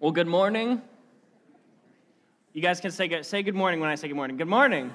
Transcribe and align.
Well, 0.00 0.12
good 0.12 0.28
morning. 0.28 0.80
You 2.52 2.62
guys 2.62 2.78
can 2.78 2.92
say 2.92 3.08
good, 3.08 3.26
say 3.26 3.42
good 3.42 3.56
morning 3.56 3.80
when 3.80 3.90
I 3.90 3.96
say 3.96 4.06
good 4.06 4.14
morning. 4.14 4.36
Good 4.36 4.46
morning. 4.46 4.92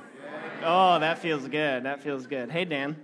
Oh, 0.64 0.98
that 0.98 1.20
feels 1.20 1.46
good. 1.46 1.84
That 1.84 2.02
feels 2.02 2.26
good. 2.26 2.50
Hey, 2.50 2.64
Dan. 2.64 2.96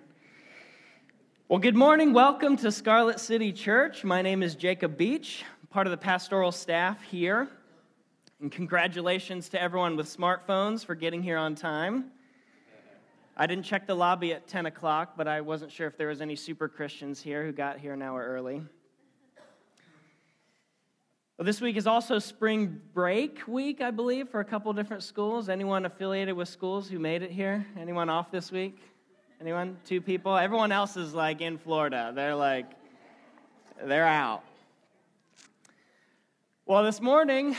Well, 1.49 1.59
good 1.59 1.75
morning. 1.75 2.13
Welcome 2.13 2.55
to 2.55 2.71
Scarlet 2.71 3.19
City 3.19 3.51
Church. 3.51 4.05
My 4.05 4.21
name 4.21 4.43
is 4.43 4.55
Jacob 4.55 4.97
Beach, 4.97 5.43
part 5.71 5.87
of 5.87 5.91
the 5.91 5.97
pastoral 5.97 6.53
staff 6.53 7.01
here. 7.01 7.49
And 8.39 8.49
congratulations 8.49 9.49
to 9.49 9.61
everyone 9.61 9.97
with 9.97 10.07
smartphones 10.07 10.85
for 10.85 10.95
getting 10.95 11.21
here 11.21 11.37
on 11.37 11.53
time. 11.53 12.11
I 13.35 13.45
didn't 13.45 13.65
check 13.65 13.85
the 13.85 13.95
lobby 13.95 14.31
at 14.31 14.47
10 14.47 14.67
o'clock, 14.67 15.15
but 15.17 15.27
I 15.27 15.41
wasn't 15.41 15.73
sure 15.73 15.87
if 15.87 15.97
there 15.97 16.07
was 16.07 16.21
any 16.21 16.37
super 16.37 16.69
Christians 16.69 17.21
here 17.21 17.43
who 17.43 17.51
got 17.51 17.77
here 17.77 17.91
an 17.91 18.01
hour 18.01 18.23
early. 18.25 18.61
Well, 21.39 21.45
this 21.45 21.61
week 21.61 21.77
is 21.77 21.87
also 21.87 22.19
spring 22.19 22.81
break 22.93 23.47
week, 23.47 23.79
I 23.79 23.91
believe, 23.91 24.27
for 24.27 24.41
a 24.41 24.43
couple 24.43 24.73
different 24.73 25.03
schools. 25.03 25.47
Anyone 25.47 25.85
affiliated 25.85 26.35
with 26.35 26.49
schools 26.49 26.89
who 26.89 26.99
made 26.99 27.23
it 27.23 27.31
here? 27.31 27.65
Anyone 27.79 28.09
off 28.09 28.29
this 28.29 28.51
week? 28.51 28.77
Anyone? 29.39 29.77
Two 29.85 30.01
people? 30.01 30.35
Everyone 30.35 30.73
else 30.73 30.97
is 30.97 31.13
like 31.13 31.39
in 31.39 31.57
Florida. 31.57 32.11
They're 32.13 32.35
like, 32.35 32.65
they're 33.81 34.05
out. 34.05 34.43
Well, 36.65 36.83
this 36.83 36.99
morning, 36.99 37.55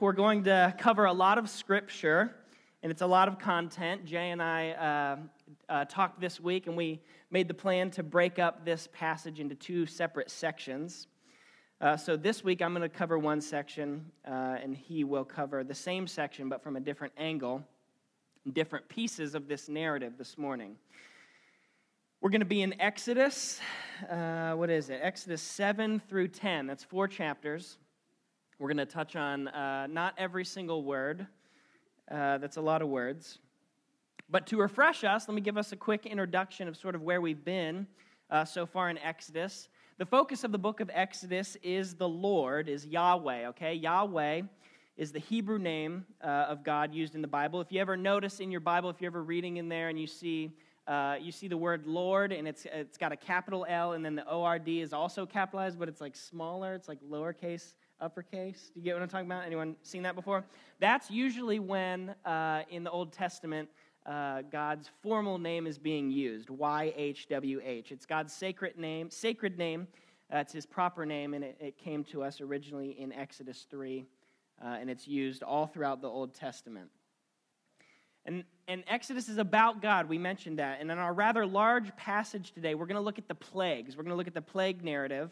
we're 0.00 0.12
going 0.12 0.44
to 0.44 0.74
cover 0.76 1.06
a 1.06 1.12
lot 1.14 1.38
of 1.38 1.48
scripture, 1.48 2.36
and 2.82 2.92
it's 2.92 3.00
a 3.00 3.06
lot 3.06 3.28
of 3.28 3.38
content. 3.38 4.04
Jay 4.04 4.32
and 4.32 4.42
I 4.42 4.72
uh, 4.72 5.16
uh, 5.72 5.84
talked 5.86 6.20
this 6.20 6.40
week, 6.40 6.66
and 6.66 6.76
we 6.76 7.00
made 7.30 7.48
the 7.48 7.54
plan 7.54 7.90
to 7.92 8.02
break 8.02 8.38
up 8.38 8.66
this 8.66 8.86
passage 8.92 9.40
into 9.40 9.54
two 9.54 9.86
separate 9.86 10.30
sections. 10.30 11.06
Uh, 11.80 11.96
so 11.96 12.16
this 12.16 12.44
week 12.44 12.62
I'm 12.62 12.72
going 12.72 12.88
to 12.88 12.88
cover 12.88 13.18
one 13.18 13.40
section, 13.40 14.06
uh, 14.26 14.56
and 14.62 14.76
he 14.76 15.02
will 15.02 15.24
cover 15.24 15.64
the 15.64 15.74
same 15.74 16.06
section, 16.06 16.48
but 16.48 16.62
from 16.62 16.76
a 16.76 16.80
different 16.80 17.12
angle, 17.18 17.64
different 18.52 18.88
pieces 18.88 19.34
of 19.34 19.48
this 19.48 19.68
narrative 19.68 20.12
this 20.16 20.38
morning. 20.38 20.76
We're 22.20 22.30
going 22.30 22.42
to 22.42 22.46
be 22.46 22.62
in 22.62 22.80
Exodus. 22.80 23.60
Uh, 24.08 24.52
what 24.52 24.70
is 24.70 24.88
it? 24.88 25.00
Exodus 25.02 25.42
7 25.42 26.00
through 26.08 26.28
10. 26.28 26.68
That's 26.68 26.84
four 26.84 27.08
chapters. 27.08 27.78
We're 28.60 28.68
going 28.68 28.76
to 28.78 28.86
touch 28.86 29.16
on 29.16 29.48
uh, 29.48 29.88
not 29.88 30.14
every 30.16 30.44
single 30.44 30.84
word. 30.84 31.26
Uh, 32.08 32.38
that's 32.38 32.56
a 32.56 32.62
lot 32.62 32.82
of 32.82 32.88
words. 32.88 33.40
But 34.30 34.46
to 34.46 34.58
refresh 34.58 35.02
us, 35.02 35.26
let 35.28 35.34
me 35.34 35.40
give 35.40 35.58
us 35.58 35.72
a 35.72 35.76
quick 35.76 36.06
introduction 36.06 36.68
of 36.68 36.76
sort 36.76 36.94
of 36.94 37.02
where 37.02 37.20
we've 37.20 37.44
been 37.44 37.88
uh, 38.30 38.44
so 38.44 38.64
far 38.64 38.90
in 38.90 38.98
Exodus. 38.98 39.68
The 39.96 40.06
focus 40.06 40.42
of 40.42 40.50
the 40.50 40.58
book 40.58 40.80
of 40.80 40.90
Exodus 40.92 41.56
is 41.62 41.94
the 41.94 42.08
Lord, 42.08 42.68
is 42.68 42.84
Yahweh, 42.84 43.46
okay? 43.50 43.74
Yahweh 43.74 44.42
is 44.96 45.12
the 45.12 45.20
Hebrew 45.20 45.56
name 45.60 46.04
uh, 46.20 46.26
of 46.26 46.64
God 46.64 46.92
used 46.92 47.14
in 47.14 47.22
the 47.22 47.28
Bible. 47.28 47.60
If 47.60 47.70
you 47.70 47.80
ever 47.80 47.96
notice 47.96 48.40
in 48.40 48.50
your 48.50 48.58
Bible, 48.58 48.90
if 48.90 49.00
you're 49.00 49.12
ever 49.12 49.22
reading 49.22 49.58
in 49.58 49.68
there 49.68 49.90
and 49.90 50.00
you 50.00 50.08
see 50.08 50.50
uh, 50.88 51.16
you 51.20 51.30
see 51.30 51.46
the 51.48 51.56
word 51.56 51.86
Lord, 51.86 52.32
and 52.32 52.46
it's, 52.46 52.66
it's 52.66 52.98
got 52.98 53.12
a 53.12 53.16
capital 53.16 53.64
L, 53.68 53.92
and 53.92 54.04
then 54.04 54.16
the 54.16 54.28
ORD 54.28 54.68
is 54.68 54.92
also 54.92 55.24
capitalized, 55.24 55.78
but 55.78 55.88
it's 55.88 56.00
like 56.00 56.14
smaller. 56.14 56.74
It's 56.74 56.88
like 56.88 56.98
lowercase, 57.08 57.72
uppercase. 58.00 58.70
Do 58.74 58.80
you 58.80 58.84
get 58.84 58.94
what 58.94 59.02
I'm 59.02 59.08
talking 59.08 59.26
about? 59.26 59.46
Anyone 59.46 59.76
seen 59.82 60.02
that 60.02 60.14
before? 60.14 60.44
That's 60.80 61.10
usually 61.10 61.58
when 61.58 62.14
uh, 62.26 62.64
in 62.68 62.84
the 62.84 62.90
Old 62.90 63.12
Testament 63.12 63.70
uh, 64.06 64.42
God's 64.50 64.90
formal 65.02 65.38
name 65.38 65.66
is 65.66 65.78
being 65.78 66.10
used, 66.10 66.48
YHWH. 66.48 67.90
It's 67.90 68.04
God's 68.04 68.32
sacred 68.32 68.76
name, 68.78 69.10
sacred 69.10 69.56
name. 69.56 69.86
That's 70.30 70.52
his 70.52 70.66
proper 70.66 71.06
name, 71.06 71.34
and 71.34 71.44
it, 71.44 71.56
it, 71.60 71.78
came 71.78 72.04
to 72.04 72.22
us 72.22 72.40
originally 72.40 72.96
in 72.98 73.12
Exodus 73.12 73.66
3, 73.70 74.06
uh, 74.62 74.68
and 74.80 74.90
it's 74.90 75.06
used 75.06 75.42
all 75.42 75.66
throughout 75.66 76.02
the 76.02 76.08
Old 76.08 76.34
Testament. 76.34 76.90
And, 78.26 78.44
and 78.68 78.84
Exodus 78.88 79.28
is 79.28 79.38
about 79.38 79.82
God. 79.82 80.08
We 80.08 80.16
mentioned 80.16 80.58
that. 80.58 80.80
And 80.80 80.90
in 80.90 80.98
our 80.98 81.12
rather 81.12 81.46
large 81.46 81.94
passage 81.96 82.52
today, 82.52 82.74
we're 82.74 82.86
going 82.86 82.96
to 82.96 83.02
look 83.02 83.18
at 83.18 83.28
the 83.28 83.34
plagues. 83.34 83.96
We're 83.96 84.02
going 84.02 84.12
to 84.12 84.16
look 84.16 84.26
at 84.26 84.34
the 84.34 84.42
plague 84.42 84.82
narrative, 84.82 85.30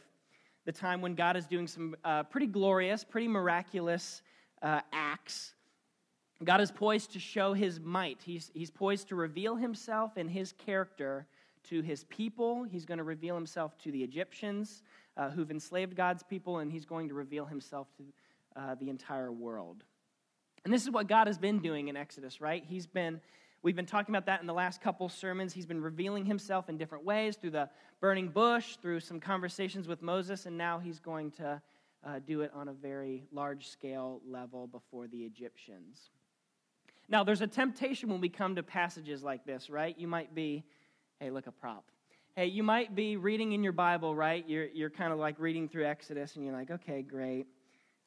the 0.67 0.73
time 0.73 1.01
when 1.01 1.15
God 1.15 1.37
is 1.37 1.47
doing 1.47 1.67
some 1.67 1.97
uh, 2.05 2.23
pretty 2.25 2.47
glorious, 2.47 3.03
pretty 3.03 3.29
miraculous 3.29 4.23
uh, 4.63 4.81
acts 4.93 5.55
God 6.47 6.61
is 6.61 6.71
poised 6.71 7.13
to 7.13 7.19
show 7.19 7.53
his 7.53 7.81
might. 7.81 8.21
He's, 8.25 8.51
he's 8.55 8.71
poised 8.71 9.09
to 9.09 9.17
reveal 9.17 9.57
himself 9.57 10.13
and 10.17 10.31
his 10.31 10.53
character 10.53 11.27
to 11.65 11.83
his 11.83 12.05
people. 12.05 12.65
He's 12.65 12.85
going 12.85 12.99
to 12.99 13.05
reveal 13.05 13.35
himself 13.35 13.77
to 13.79 13.93
the 13.93 14.03
Egyptians 14.03 14.83
uh, 15.17 15.31
who've 15.31 15.51
enslaved 15.51 15.95
God's 15.95 16.23
people, 16.23 16.59
and 16.59 16.73
he's 16.73 16.85
going 16.85 17.09
to 17.09 17.15
reveal 17.15 17.45
himself 17.45 17.89
to 17.97 18.05
uh, 18.61 18.75
the 18.77 18.89
entire 18.89 19.31
world. 19.31 19.85
And 20.65 20.73
this 20.73 20.83
is 20.83 20.91
what 20.91 21.07
God 21.07 21.27
has 21.27 21.39
been 21.39 21.59
doing 21.59 21.89
in 21.89 21.97
Exodus, 21.97 22.41
right? 22.41 22.65
He's 22.67 22.87
been, 22.87 23.21
we've 23.63 23.77
been 23.77 23.87
talking 23.87 24.15
about 24.15 24.27
that 24.27 24.41
in 24.41 24.47
the 24.47 24.55
last 24.55 24.81
couple 24.81 25.09
sermons. 25.09 25.53
He's 25.53 25.67
been 25.67 25.83
revealing 25.83 26.25
himself 26.25 26.69
in 26.69 26.79
different 26.79 27.05
ways 27.05 27.37
through 27.37 27.51
the 27.51 27.69
burning 28.01 28.29
bush, 28.29 28.77
through 28.77 29.01
some 29.01 29.21
conversations 29.21 29.89
with 29.89 30.03
Moses, 30.03 30.47
and 30.47 30.57
now 30.57 30.79
he's 30.79 30.99
going 30.99 31.31
to 31.33 31.61
uh, 32.05 32.19
do 32.27 32.41
it 32.41 32.51
on 32.55 32.69
a 32.69 32.73
very 32.73 33.25
large 33.33 33.69
scale 33.69 34.21
level 34.29 34.67
before 34.67 35.07
the 35.07 35.25
Egyptians. 35.25 36.11
Now, 37.09 37.25
there's 37.25 37.41
a 37.41 37.47
temptation 37.47 38.09
when 38.09 38.21
we 38.21 38.29
come 38.29 38.57
to 38.57 38.63
passages 38.63 39.23
like 39.23 39.45
this, 39.45 39.69
right? 39.69 39.97
You 39.99 40.09
might 40.09 40.35
be, 40.35 40.65
hey, 41.21 41.31
look, 41.31 41.47
a 41.47 41.53
prop. 41.53 41.85
Hey, 42.35 42.47
you 42.47 42.63
might 42.63 42.95
be 42.95 43.17
reading 43.17 43.53
in 43.53 43.63
your 43.63 43.73
Bible, 43.73 44.15
right? 44.15 44.45
You're, 44.49 44.67
you're 44.67 44.91
kind 44.91 45.13
of 45.13 45.19
like 45.19 45.39
reading 45.39 45.69
through 45.69 45.87
Exodus, 45.87 46.37
and 46.37 46.45
you're 46.45 46.55
like, 46.55 46.71
okay, 46.71 47.03
great. 47.03 47.47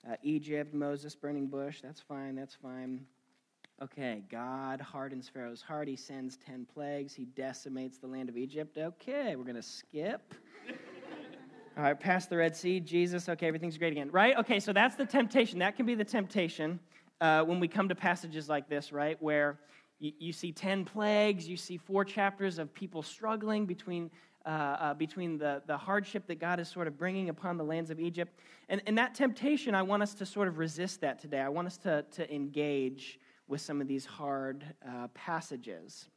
Uh, 0.10 0.16
Egypt, 0.24 0.74
Moses, 0.74 1.16
burning 1.16 1.48
bush, 1.48 1.82
that's 1.82 2.02
fine, 2.02 2.36
that's 2.36 2.56
fine. 2.56 3.06
Okay, 3.82 4.24
God 4.32 4.80
hardens 4.80 5.28
Pharaoh's 5.28 5.62
heart. 5.62 5.88
He 5.88 5.98
sends 5.98 6.38
10 6.38 6.66
plagues. 6.74 7.14
He 7.14 7.26
decimates 7.26 7.98
the 7.98 8.08
land 8.08 8.30
of 8.30 8.38
Egypt. 8.38 8.78
Okay, 8.78 9.36
we're 9.36 9.44
going 9.44 9.56
to 9.56 9.62
skip. 9.62 10.34
All 11.78 11.84
right, 11.84 12.00
past 12.00 12.30
the 12.30 12.38
Red 12.38 12.56
Sea, 12.56 12.80
Jesus. 12.80 13.28
Okay, 13.28 13.48
everything's 13.48 13.78
great 13.78 13.92
again, 13.92 14.10
right? 14.12 14.38
Okay, 14.38 14.62
so 14.62 14.72
that's 14.72 14.96
the 14.96 15.06
temptation. 15.06 15.60
That 15.60 15.76
can 15.76 15.86
be 15.86 15.94
the 15.94 16.06
temptation 16.06 16.80
uh, 17.22 17.44
when 17.44 17.60
we 17.60 17.68
come 17.68 17.90
to 17.90 17.96
passages 17.96 18.50
like 18.50 18.70
this, 18.70 18.92
right, 18.92 19.22
where 19.22 19.60
you, 20.00 20.12
you, 20.20 20.34
see 20.34 20.52
10 20.52 20.86
plagues, 20.86 21.48
you 21.48 21.58
see 21.58 21.78
four 21.78 22.04
chapters 22.04 22.60
of 22.60 22.74
people 22.74 23.02
struggling 23.02 23.66
between, 23.66 24.12
uh, 24.46 24.50
uh, 24.50 24.94
between 24.94 25.38
the, 25.38 25.62
the 25.68 25.78
hardship 25.78 26.28
that 26.28 26.40
God 26.40 26.60
is 26.60 26.68
sort 26.68 26.88
of 26.88 26.98
bringing 26.98 27.30
upon 27.30 27.58
the 27.58 27.64
lands 27.64 27.90
of 27.90 28.00
Egypt. 28.00 28.38
And, 28.70 28.82
and 28.86 28.98
that 28.98 29.16
temptation, 29.16 29.76
I 29.76 29.84
want 29.84 30.04
us 30.04 30.14
to 30.16 30.26
sort 30.26 30.48
of 30.48 30.58
resist 30.58 31.02
that 31.02 31.20
today. 31.20 31.40
I 31.40 31.50
want 31.50 31.68
us 31.68 31.78
to, 31.78 32.04
to 32.12 32.34
engage 32.34 33.20
with 33.48 33.62
some 33.62 33.80
of 33.80 33.88
these 33.88 34.06
hard 34.06 34.66
uh, 34.88 35.08
passages. 35.14 36.08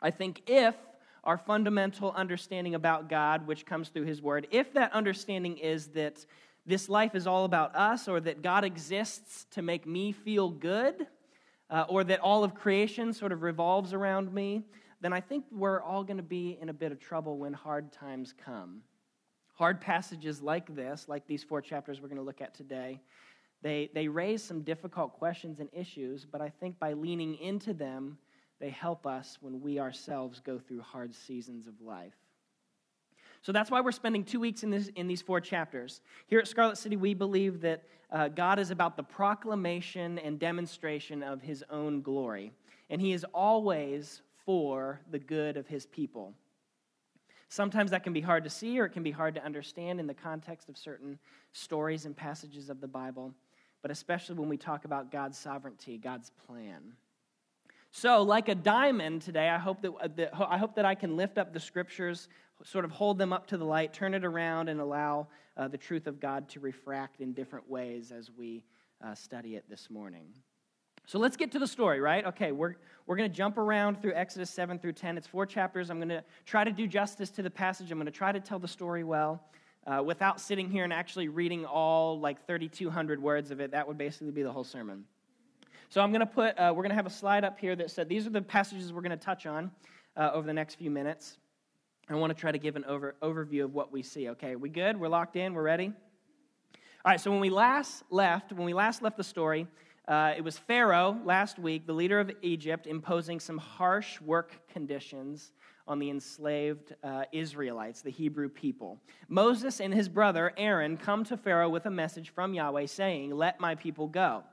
I 0.00 0.10
think 0.10 0.42
if 0.46 0.74
our 1.22 1.38
fundamental 1.38 2.12
understanding 2.12 2.74
about 2.74 3.08
God, 3.08 3.46
which 3.46 3.64
comes 3.64 3.88
through 3.88 4.04
His 4.04 4.20
Word, 4.20 4.46
if 4.50 4.72
that 4.74 4.92
understanding 4.92 5.56
is 5.58 5.88
that 5.88 6.26
this 6.66 6.88
life 6.88 7.14
is 7.14 7.26
all 7.26 7.44
about 7.44 7.74
us, 7.76 8.08
or 8.08 8.20
that 8.20 8.42
God 8.42 8.64
exists 8.64 9.46
to 9.50 9.62
make 9.62 9.86
me 9.86 10.12
feel 10.12 10.50
good, 10.50 11.06
uh, 11.70 11.84
or 11.88 12.04
that 12.04 12.20
all 12.20 12.44
of 12.44 12.54
creation 12.54 13.12
sort 13.12 13.32
of 13.32 13.42
revolves 13.42 13.92
around 13.92 14.32
me, 14.32 14.64
then 15.00 15.12
I 15.12 15.20
think 15.20 15.44
we're 15.50 15.82
all 15.82 16.04
going 16.04 16.16
to 16.16 16.22
be 16.22 16.58
in 16.60 16.68
a 16.68 16.72
bit 16.72 16.92
of 16.92 16.98
trouble 16.98 17.36
when 17.38 17.52
hard 17.52 17.92
times 17.92 18.32
come. 18.44 18.80
Hard 19.52 19.80
passages 19.80 20.40
like 20.40 20.74
this, 20.74 21.06
like 21.08 21.26
these 21.26 21.44
four 21.44 21.60
chapters 21.60 22.00
we're 22.00 22.08
going 22.08 22.16
to 22.16 22.24
look 22.24 22.40
at 22.40 22.54
today, 22.54 23.00
they, 23.62 23.90
they 23.94 24.08
raise 24.08 24.42
some 24.42 24.62
difficult 24.62 25.14
questions 25.14 25.58
and 25.58 25.70
issues, 25.72 26.24
but 26.24 26.40
I 26.40 26.50
think 26.50 26.78
by 26.78 26.92
leaning 26.92 27.36
into 27.36 27.72
them, 27.72 28.18
they 28.60 28.70
help 28.70 29.06
us 29.06 29.38
when 29.40 29.60
we 29.60 29.78
ourselves 29.78 30.40
go 30.40 30.58
through 30.58 30.82
hard 30.82 31.14
seasons 31.14 31.66
of 31.66 31.80
life. 31.80 32.14
So 33.44 33.52
that's 33.52 33.70
why 33.70 33.82
we're 33.82 33.92
spending 33.92 34.24
two 34.24 34.40
weeks 34.40 34.62
in, 34.62 34.70
this, 34.70 34.88
in 34.96 35.06
these 35.06 35.20
four 35.20 35.38
chapters. 35.38 36.00
Here 36.28 36.38
at 36.38 36.48
Scarlet 36.48 36.78
City, 36.78 36.96
we 36.96 37.12
believe 37.12 37.60
that 37.60 37.82
uh, 38.10 38.28
God 38.28 38.58
is 38.58 38.70
about 38.70 38.96
the 38.96 39.02
proclamation 39.02 40.18
and 40.18 40.38
demonstration 40.38 41.22
of 41.22 41.42
his 41.42 41.62
own 41.68 42.00
glory, 42.00 42.52
and 42.88 43.02
he 43.02 43.12
is 43.12 43.22
always 43.34 44.22
for 44.46 45.02
the 45.10 45.18
good 45.18 45.58
of 45.58 45.66
his 45.66 45.84
people. 45.84 46.32
Sometimes 47.50 47.90
that 47.90 48.02
can 48.02 48.14
be 48.14 48.22
hard 48.22 48.44
to 48.44 48.50
see 48.50 48.80
or 48.80 48.86
it 48.86 48.94
can 48.94 49.02
be 49.02 49.10
hard 49.10 49.34
to 49.34 49.44
understand 49.44 50.00
in 50.00 50.06
the 50.06 50.14
context 50.14 50.70
of 50.70 50.78
certain 50.78 51.18
stories 51.52 52.06
and 52.06 52.16
passages 52.16 52.70
of 52.70 52.80
the 52.80 52.88
Bible, 52.88 53.34
but 53.82 53.90
especially 53.90 54.36
when 54.36 54.48
we 54.48 54.56
talk 54.56 54.86
about 54.86 55.12
God's 55.12 55.36
sovereignty, 55.36 55.98
God's 55.98 56.30
plan. 56.46 56.94
So, 57.96 58.22
like 58.22 58.48
a 58.48 58.56
diamond 58.56 59.22
today, 59.22 59.48
I 59.48 59.56
hope 59.56 59.82
that, 59.82 60.32
uh, 60.32 60.46
I 60.48 60.58
hope 60.58 60.74
that 60.74 60.84
I 60.84 60.96
can 60.96 61.16
lift 61.16 61.38
up 61.38 61.52
the 61.52 61.60
scriptures 61.60 62.28
sort 62.62 62.84
of 62.84 62.90
hold 62.90 63.18
them 63.18 63.32
up 63.32 63.46
to 63.48 63.56
the 63.56 63.64
light, 63.64 63.92
turn 63.92 64.14
it 64.14 64.24
around, 64.24 64.68
and 64.68 64.80
allow 64.80 65.28
uh, 65.56 65.68
the 65.68 65.78
truth 65.78 66.06
of 66.06 66.20
God 66.20 66.48
to 66.50 66.60
refract 66.60 67.20
in 67.20 67.32
different 67.32 67.68
ways 67.68 68.12
as 68.12 68.30
we 68.30 68.64
uh, 69.04 69.14
study 69.14 69.56
it 69.56 69.64
this 69.68 69.90
morning. 69.90 70.26
So 71.06 71.18
let's 71.18 71.36
get 71.36 71.52
to 71.52 71.58
the 71.58 71.66
story, 71.66 72.00
right? 72.00 72.24
Okay, 72.24 72.52
we're, 72.52 72.76
we're 73.06 73.16
going 73.16 73.30
to 73.30 73.36
jump 73.36 73.58
around 73.58 74.00
through 74.00 74.14
Exodus 74.14 74.48
7 74.50 74.78
through 74.78 74.92
10. 74.92 75.18
It's 75.18 75.26
four 75.26 75.44
chapters. 75.44 75.90
I'm 75.90 75.98
going 75.98 76.08
to 76.08 76.24
try 76.46 76.64
to 76.64 76.72
do 76.72 76.86
justice 76.86 77.28
to 77.32 77.42
the 77.42 77.50
passage. 77.50 77.90
I'm 77.90 77.98
going 77.98 78.06
to 78.06 78.12
try 78.12 78.32
to 78.32 78.40
tell 78.40 78.58
the 78.58 78.68
story 78.68 79.04
well. 79.04 79.42
uh, 79.86 80.02
without 80.02 80.40
sitting 80.40 80.70
here 80.70 80.84
and 80.84 80.92
actually 80.92 81.28
reading 81.28 81.64
all 81.64 82.18
like 82.18 82.46
3,200 82.46 83.22
words 83.22 83.50
of 83.50 83.60
it. 83.60 83.72
That 83.72 83.86
would 83.86 83.98
basically 83.98 84.30
be 84.30 84.42
the 84.42 84.52
whole 84.52 84.64
sermon. 84.64 85.04
So 85.90 86.00
I'm 86.00 86.10
going 86.10 86.20
to 86.20 86.26
put, 86.26 86.58
uh, 86.58 86.72
we're 86.74 86.82
going 86.82 86.90
to 86.90 86.96
have 86.96 87.06
a 87.06 87.10
slide 87.10 87.44
up 87.44 87.58
here 87.58 87.76
that 87.76 87.90
said 87.90 88.08
these 88.08 88.26
are 88.26 88.30
the 88.30 88.42
passages 88.42 88.92
we're 88.92 89.02
going 89.02 89.10
to 89.10 89.16
touch 89.16 89.46
on 89.46 89.70
uh, 90.16 90.30
over 90.32 90.46
the 90.46 90.52
next 90.52 90.76
few 90.76 90.90
minutes. 90.90 91.38
I 92.10 92.14
want 92.16 92.30
to 92.30 92.38
try 92.38 92.52
to 92.52 92.58
give 92.58 92.76
an 92.76 92.84
over, 92.84 93.16
overview 93.22 93.64
of 93.64 93.72
what 93.72 93.90
we 93.90 94.02
see. 94.02 94.28
Okay, 94.30 94.56
we 94.56 94.68
good? 94.68 94.98
We're 94.98 95.08
locked 95.08 95.36
in? 95.36 95.54
We're 95.54 95.62
ready? 95.62 95.86
All 95.86 97.10
right, 97.10 97.20
so 97.20 97.30
when 97.30 97.40
we 97.40 97.50
last 97.50 98.02
left, 98.10 98.52
when 98.52 98.66
we 98.66 98.74
last 98.74 99.02
left 99.02 99.16
the 99.16 99.24
story, 99.24 99.66
uh, 100.06 100.34
it 100.36 100.44
was 100.44 100.58
Pharaoh 100.58 101.18
last 101.24 101.58
week, 101.58 101.86
the 101.86 101.94
leader 101.94 102.20
of 102.20 102.30
Egypt, 102.42 102.86
imposing 102.86 103.40
some 103.40 103.56
harsh 103.56 104.20
work 104.20 104.68
conditions 104.68 105.52
on 105.88 105.98
the 105.98 106.10
enslaved 106.10 106.94
uh, 107.02 107.24
Israelites, 107.32 108.02
the 108.02 108.10
Hebrew 108.10 108.50
people. 108.50 108.98
Moses 109.28 109.80
and 109.80 109.92
his 109.92 110.08
brother 110.08 110.52
Aaron 110.58 110.98
come 110.98 111.24
to 111.24 111.36
Pharaoh 111.38 111.70
with 111.70 111.86
a 111.86 111.90
message 111.90 112.30
from 112.30 112.52
Yahweh 112.52 112.86
saying, 112.86 113.34
Let 113.34 113.60
my 113.60 113.74
people 113.74 114.08
go. 114.08 114.44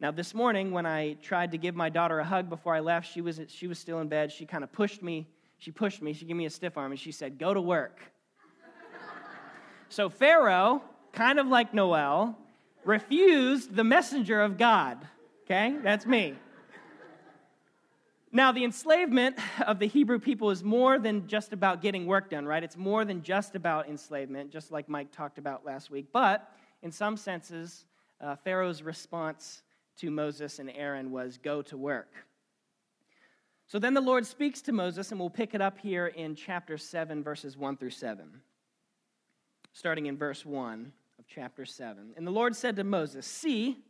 Now, 0.00 0.10
this 0.10 0.34
morning, 0.34 0.70
when 0.70 0.86
I 0.86 1.14
tried 1.14 1.50
to 1.52 1.58
give 1.58 1.74
my 1.74 1.88
daughter 1.88 2.20
a 2.20 2.24
hug 2.24 2.48
before 2.48 2.74
I 2.74 2.80
left, 2.80 3.10
she 3.10 3.20
was, 3.20 3.40
she 3.48 3.66
was 3.66 3.78
still 3.78 4.00
in 4.00 4.08
bed. 4.08 4.30
She 4.30 4.46
kind 4.46 4.62
of 4.62 4.70
pushed 4.70 5.02
me. 5.02 5.26
She 5.58 5.70
pushed 5.70 6.00
me. 6.00 6.12
She 6.12 6.24
gave 6.24 6.36
me 6.36 6.46
a 6.46 6.50
stiff 6.50 6.76
arm 6.78 6.92
and 6.92 7.00
she 7.00 7.12
said, 7.12 7.38
Go 7.38 7.52
to 7.52 7.60
work. 7.60 8.00
so, 9.88 10.08
Pharaoh, 10.08 10.82
kind 11.12 11.38
of 11.38 11.48
like 11.48 11.74
Noel, 11.74 12.38
refused 12.84 13.74
the 13.74 13.84
messenger 13.84 14.40
of 14.40 14.56
God. 14.56 15.06
Okay? 15.44 15.76
That's 15.82 16.06
me. 16.06 16.36
Now, 18.30 18.52
the 18.52 18.62
enslavement 18.64 19.38
of 19.66 19.78
the 19.78 19.86
Hebrew 19.86 20.18
people 20.18 20.50
is 20.50 20.62
more 20.62 20.98
than 20.98 21.26
just 21.26 21.54
about 21.54 21.80
getting 21.80 22.06
work 22.06 22.28
done, 22.28 22.44
right? 22.44 22.62
It's 22.62 22.76
more 22.76 23.06
than 23.06 23.22
just 23.22 23.54
about 23.54 23.88
enslavement, 23.88 24.50
just 24.50 24.70
like 24.70 24.88
Mike 24.88 25.10
talked 25.12 25.38
about 25.38 25.64
last 25.64 25.90
week. 25.90 26.08
But 26.12 26.52
in 26.82 26.92
some 26.92 27.16
senses, 27.16 27.86
uh, 28.20 28.36
Pharaoh's 28.36 28.82
response 28.82 29.62
to 29.98 30.10
Moses 30.10 30.58
and 30.58 30.70
Aaron 30.70 31.10
was 31.10 31.38
go 31.38 31.62
to 31.62 31.76
work. 31.76 32.27
So 33.68 33.78
then 33.78 33.92
the 33.92 34.00
Lord 34.00 34.24
speaks 34.24 34.62
to 34.62 34.72
Moses, 34.72 35.10
and 35.10 35.20
we'll 35.20 35.28
pick 35.28 35.54
it 35.54 35.60
up 35.60 35.78
here 35.78 36.06
in 36.06 36.34
chapter 36.34 36.78
7, 36.78 37.22
verses 37.22 37.54
1 37.54 37.76
through 37.76 37.90
7. 37.90 38.40
Starting 39.74 40.06
in 40.06 40.16
verse 40.16 40.46
1 40.46 40.90
of 41.18 41.26
chapter 41.28 41.66
7. 41.66 42.14
And 42.16 42.26
the 42.26 42.30
Lord 42.30 42.56
said 42.56 42.76
to 42.76 42.84
Moses, 42.84 43.26
See, 43.26 43.84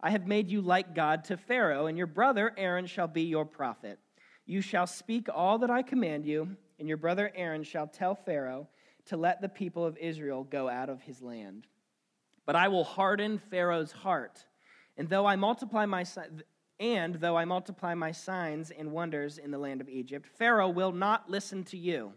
I 0.00 0.10
have 0.10 0.28
made 0.28 0.48
you 0.48 0.60
like 0.60 0.94
God 0.94 1.24
to 1.24 1.36
Pharaoh, 1.36 1.86
and 1.86 1.98
your 1.98 2.06
brother 2.06 2.54
Aaron 2.56 2.86
shall 2.86 3.08
be 3.08 3.22
your 3.22 3.44
prophet. 3.44 3.98
You 4.44 4.60
shall 4.60 4.86
speak 4.86 5.26
all 5.34 5.58
that 5.58 5.70
I 5.70 5.82
command 5.82 6.24
you, 6.24 6.56
and 6.78 6.86
your 6.86 6.96
brother 6.96 7.32
Aaron 7.34 7.64
shall 7.64 7.88
tell 7.88 8.14
Pharaoh 8.14 8.68
to 9.06 9.16
let 9.16 9.40
the 9.40 9.48
people 9.48 9.84
of 9.84 9.98
Israel 9.98 10.44
go 10.44 10.68
out 10.68 10.88
of 10.88 11.02
his 11.02 11.20
land. 11.20 11.66
But 12.44 12.54
I 12.54 12.68
will 12.68 12.84
harden 12.84 13.40
Pharaoh's 13.50 13.90
heart, 13.90 14.44
and 14.96 15.08
though 15.08 15.26
I 15.26 15.34
multiply 15.34 15.84
my 15.84 16.04
and 16.78 17.14
though 17.16 17.36
I 17.36 17.44
multiply 17.44 17.94
my 17.94 18.12
signs 18.12 18.70
and 18.70 18.92
wonders 18.92 19.38
in 19.38 19.50
the 19.50 19.58
land 19.58 19.80
of 19.80 19.88
Egypt, 19.88 20.26
Pharaoh 20.38 20.68
will 20.68 20.92
not 20.92 21.30
listen 21.30 21.64
to 21.64 21.78
you. 21.78 22.12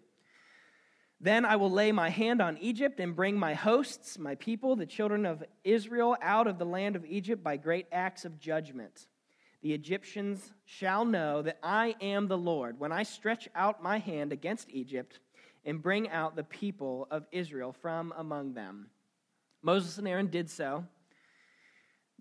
Then 1.21 1.43
I 1.43 1.57
will 1.57 1.71
lay 1.71 1.91
my 1.91 2.09
hand 2.09 2.41
on 2.41 2.57
Egypt 2.59 2.99
and 2.99 3.15
bring 3.15 3.37
my 3.37 3.53
hosts, 3.53 4.17
my 4.17 4.35
people, 4.35 4.75
the 4.75 4.85
children 4.85 5.25
of 5.25 5.43
Israel, 5.63 6.15
out 6.21 6.47
of 6.47 6.57
the 6.57 6.65
land 6.65 6.95
of 6.95 7.05
Egypt 7.05 7.43
by 7.43 7.57
great 7.57 7.87
acts 7.91 8.23
of 8.23 8.39
judgment. 8.39 9.07
The 9.61 9.73
Egyptians 9.73 10.53
shall 10.65 11.03
know 11.03 11.41
that 11.41 11.59
I 11.61 11.95
am 11.99 12.27
the 12.27 12.37
Lord 12.37 12.79
when 12.79 12.93
I 12.93 13.03
stretch 13.03 13.49
out 13.53 13.83
my 13.83 13.99
hand 13.99 14.31
against 14.31 14.69
Egypt 14.69 15.19
and 15.65 15.81
bring 15.81 16.09
out 16.09 16.37
the 16.37 16.43
people 16.45 17.07
of 17.11 17.25
Israel 17.33 17.73
from 17.73 18.13
among 18.17 18.53
them. 18.53 18.87
Moses 19.61 19.97
and 19.97 20.07
Aaron 20.07 20.27
did 20.27 20.49
so. 20.49 20.85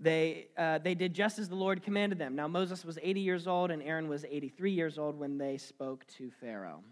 They, 0.00 0.48
uh, 0.56 0.78
they 0.78 0.94
did 0.94 1.12
just 1.12 1.38
as 1.38 1.48
the 1.48 1.56
Lord 1.56 1.82
commanded 1.82 2.18
them. 2.18 2.36
Now, 2.36 2.46
Moses 2.46 2.84
was 2.84 2.98
80 3.02 3.20
years 3.20 3.46
old 3.46 3.70
and 3.70 3.82
Aaron 3.82 4.08
was 4.08 4.24
83 4.24 4.70
years 4.70 4.98
old 4.98 5.18
when 5.18 5.38
they 5.38 5.56
spoke 5.56 6.06
to 6.18 6.30
Pharaoh. 6.40 6.82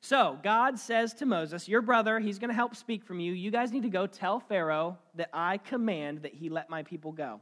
So 0.00 0.38
God 0.44 0.78
says 0.78 1.14
to 1.14 1.26
Moses, 1.26 1.68
Your 1.68 1.82
brother, 1.82 2.20
he's 2.20 2.38
going 2.38 2.50
to 2.50 2.54
help 2.54 2.76
speak 2.76 3.04
from 3.04 3.18
you. 3.18 3.32
You 3.32 3.50
guys 3.50 3.72
need 3.72 3.82
to 3.82 3.88
go 3.88 4.06
tell 4.06 4.38
Pharaoh 4.38 4.98
that 5.14 5.30
I 5.32 5.58
command 5.58 6.22
that 6.22 6.34
he 6.34 6.48
let 6.48 6.70
my 6.70 6.82
people 6.82 7.12
go. 7.12 7.40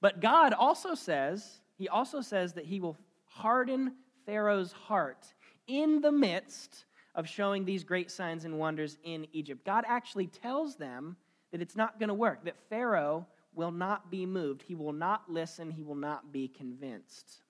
But 0.00 0.20
God 0.20 0.52
also 0.52 0.94
says, 0.94 1.60
He 1.76 1.88
also 1.88 2.20
says 2.20 2.52
that 2.54 2.64
he 2.64 2.80
will 2.80 2.96
harden 3.24 3.92
Pharaoh's 4.24 4.72
heart 4.72 5.26
in 5.66 6.00
the 6.00 6.12
midst 6.12 6.84
of 7.14 7.28
showing 7.28 7.64
these 7.64 7.84
great 7.84 8.10
signs 8.10 8.44
and 8.44 8.58
wonders 8.58 8.98
in 9.04 9.26
Egypt. 9.32 9.64
God 9.66 9.84
actually 9.86 10.28
tells 10.28 10.76
them 10.76 11.16
that 11.52 11.62
it's 11.62 11.76
not 11.76 11.98
going 11.98 12.08
to 12.08 12.14
work, 12.14 12.44
that 12.44 12.56
Pharaoh 12.68 13.26
will 13.54 13.70
not 13.70 14.10
be 14.10 14.26
moved. 14.26 14.62
He 14.62 14.74
will 14.74 14.92
not 14.92 15.30
listen. 15.30 15.70
He 15.70 15.82
will 15.82 15.94
not 15.94 16.32
be 16.32 16.48
convinced. 16.48 17.42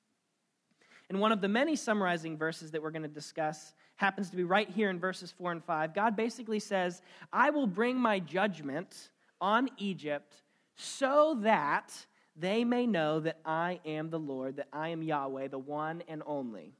And 1.08 1.20
one 1.20 1.32
of 1.32 1.40
the 1.40 1.48
many 1.48 1.76
summarizing 1.76 2.36
verses 2.36 2.70
that 2.72 2.82
we're 2.82 2.90
going 2.90 3.02
to 3.02 3.08
discuss 3.08 3.74
happens 3.96 4.30
to 4.30 4.36
be 4.36 4.44
right 4.44 4.68
here 4.68 4.90
in 4.90 4.98
verses 4.98 5.30
4 5.30 5.52
and 5.52 5.64
5. 5.64 5.94
God 5.94 6.16
basically 6.16 6.58
says, 6.58 7.02
I 7.32 7.50
will 7.50 7.66
bring 7.66 7.96
my 7.96 8.18
judgment 8.18 9.10
on 9.40 9.68
Egypt 9.78 10.34
so 10.74 11.38
that 11.42 11.92
they 12.34 12.64
may 12.64 12.86
know 12.86 13.20
that 13.20 13.38
I 13.44 13.80
am 13.84 14.10
the 14.10 14.18
Lord, 14.18 14.56
that 14.56 14.68
I 14.72 14.88
am 14.88 15.02
Yahweh, 15.02 15.48
the 15.48 15.58
one 15.58 16.02
and 16.08 16.22
only. 16.26 16.72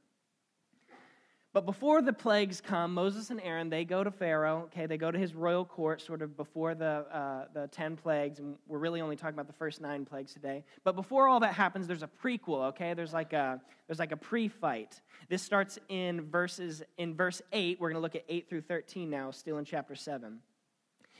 But 1.53 1.67
before 1.67 2.01
the 2.01 2.13
plagues 2.13 2.59
come, 2.61 2.95
Moses 2.95 3.29
and 3.29 3.39
Aaron, 3.39 3.69
they 3.69 3.85
go 3.85 4.03
to 4.03 4.09
Pharaoh, 4.09 4.63
okay, 4.65 4.87
they 4.87 4.97
go 4.97 5.11
to 5.11 5.19
his 5.19 5.35
royal 5.35 5.63
court 5.63 6.01
sort 6.01 6.23
of 6.23 6.35
before 6.35 6.73
the, 6.73 7.05
uh, 7.11 7.45
the 7.53 7.67
10 7.67 7.95
plagues, 7.95 8.39
and 8.39 8.55
we're 8.67 8.79
really 8.79 9.01
only 9.01 9.15
talking 9.15 9.35
about 9.35 9.45
the 9.45 9.53
first 9.53 9.79
nine 9.79 10.03
plagues 10.03 10.33
today. 10.33 10.63
But 10.83 10.95
before 10.95 11.27
all 11.27 11.39
that 11.41 11.53
happens, 11.53 11.85
there's 11.85 12.01
a 12.01 12.09
prequel, 12.23 12.69
okay? 12.69 12.95
There's 12.95 13.13
like 13.13 13.33
a, 13.33 13.61
there's 13.85 13.99
like 13.99 14.11
a 14.11 14.17
pre-fight. 14.17 14.99
This 15.29 15.43
starts 15.43 15.77
in 15.89 16.21
verses, 16.21 16.81
in 16.97 17.13
verse 17.13 17.39
8. 17.51 17.79
We're 17.79 17.89
going 17.89 17.99
to 17.99 18.01
look 18.01 18.15
at 18.15 18.25
8 18.27 18.49
through 18.49 18.61
13 18.61 19.07
now, 19.07 19.29
still 19.29 19.59
in 19.59 19.65
chapter 19.65 19.93
7. 19.93 20.39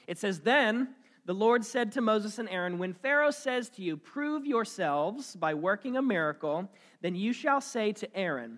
It 0.08 0.18
says, 0.18 0.40
Then 0.40 0.96
the 1.26 1.36
Lord 1.36 1.64
said 1.64 1.92
to 1.92 2.02
Moses 2.02 2.40
and 2.40 2.50
Aaron, 2.50 2.80
When 2.80 2.94
Pharaoh 2.94 3.30
says 3.30 3.70
to 3.72 3.84
you, 3.84 3.98
Prove 3.98 4.48
yourselves 4.48 5.36
by 5.36 5.54
working 5.54 5.96
a 5.96 6.02
miracle, 6.02 6.72
then 7.02 7.14
you 7.14 7.34
shall 7.34 7.62
say 7.62 7.92
to 7.92 8.18
Aaron, 8.18 8.58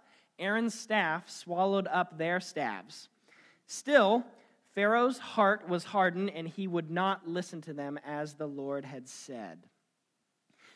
Aaron's 0.41 0.77
staff 0.77 1.29
swallowed 1.29 1.87
up 1.87 2.17
their 2.17 2.39
staves. 2.39 3.07
Still, 3.67 4.25
Pharaoh's 4.73 5.19
heart 5.19 5.69
was 5.69 5.83
hardened, 5.83 6.31
and 6.31 6.47
he 6.47 6.67
would 6.67 6.91
not 6.91 7.27
listen 7.27 7.61
to 7.61 7.73
them 7.73 7.99
as 8.05 8.33
the 8.33 8.47
Lord 8.47 8.83
had 8.83 9.07
said. 9.07 9.59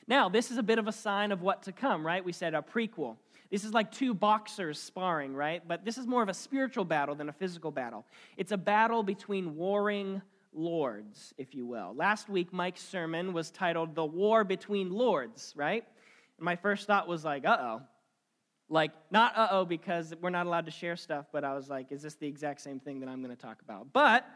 Now, 0.07 0.29
this 0.29 0.51
is 0.51 0.57
a 0.57 0.63
bit 0.63 0.79
of 0.79 0.87
a 0.87 0.91
sign 0.91 1.31
of 1.31 1.41
what 1.41 1.63
to 1.63 1.71
come, 1.71 2.05
right? 2.05 2.23
We 2.23 2.31
said 2.31 2.53
a 2.53 2.61
prequel. 2.61 3.17
This 3.49 3.63
is 3.63 3.73
like 3.73 3.91
two 3.91 4.13
boxers 4.13 4.79
sparring, 4.79 5.33
right? 5.33 5.65
But 5.67 5.83
this 5.83 5.97
is 5.97 6.05
more 6.05 6.21
of 6.21 6.29
a 6.29 6.33
spiritual 6.33 6.85
battle 6.85 7.15
than 7.15 7.29
a 7.29 7.33
physical 7.33 7.71
battle. 7.71 8.05
It's 8.37 8.51
a 8.51 8.57
battle 8.57 9.01
between 9.01 9.55
warring 9.55 10.21
lords, 10.53 11.33
if 11.37 11.55
you 11.55 11.65
will. 11.65 11.93
Last 11.95 12.29
week, 12.29 12.53
Mike's 12.53 12.81
sermon 12.81 13.33
was 13.33 13.49
titled 13.51 13.95
The 13.95 14.05
War 14.05 14.43
Between 14.43 14.91
Lords, 14.91 15.53
right? 15.55 15.83
And 16.37 16.45
my 16.45 16.55
first 16.55 16.85
thought 16.85 17.07
was 17.07 17.23
like, 17.23 17.45
uh 17.45 17.57
oh, 17.59 17.81
like, 18.69 18.91
not 19.11 19.37
uh 19.37 19.47
oh, 19.51 19.65
because 19.65 20.13
we're 20.21 20.29
not 20.29 20.45
allowed 20.45 20.65
to 20.65 20.71
share 20.71 20.95
stuff, 20.95 21.27
but 21.31 21.43
I 21.43 21.53
was 21.53 21.69
like, 21.69 21.91
is 21.91 22.01
this 22.01 22.15
the 22.15 22.27
exact 22.27 22.61
same 22.61 22.79
thing 22.79 22.99
that 23.01 23.09
I'm 23.09 23.23
going 23.23 23.35
to 23.35 23.41
talk 23.41 23.61
about? 23.61 23.87
But 23.93 24.27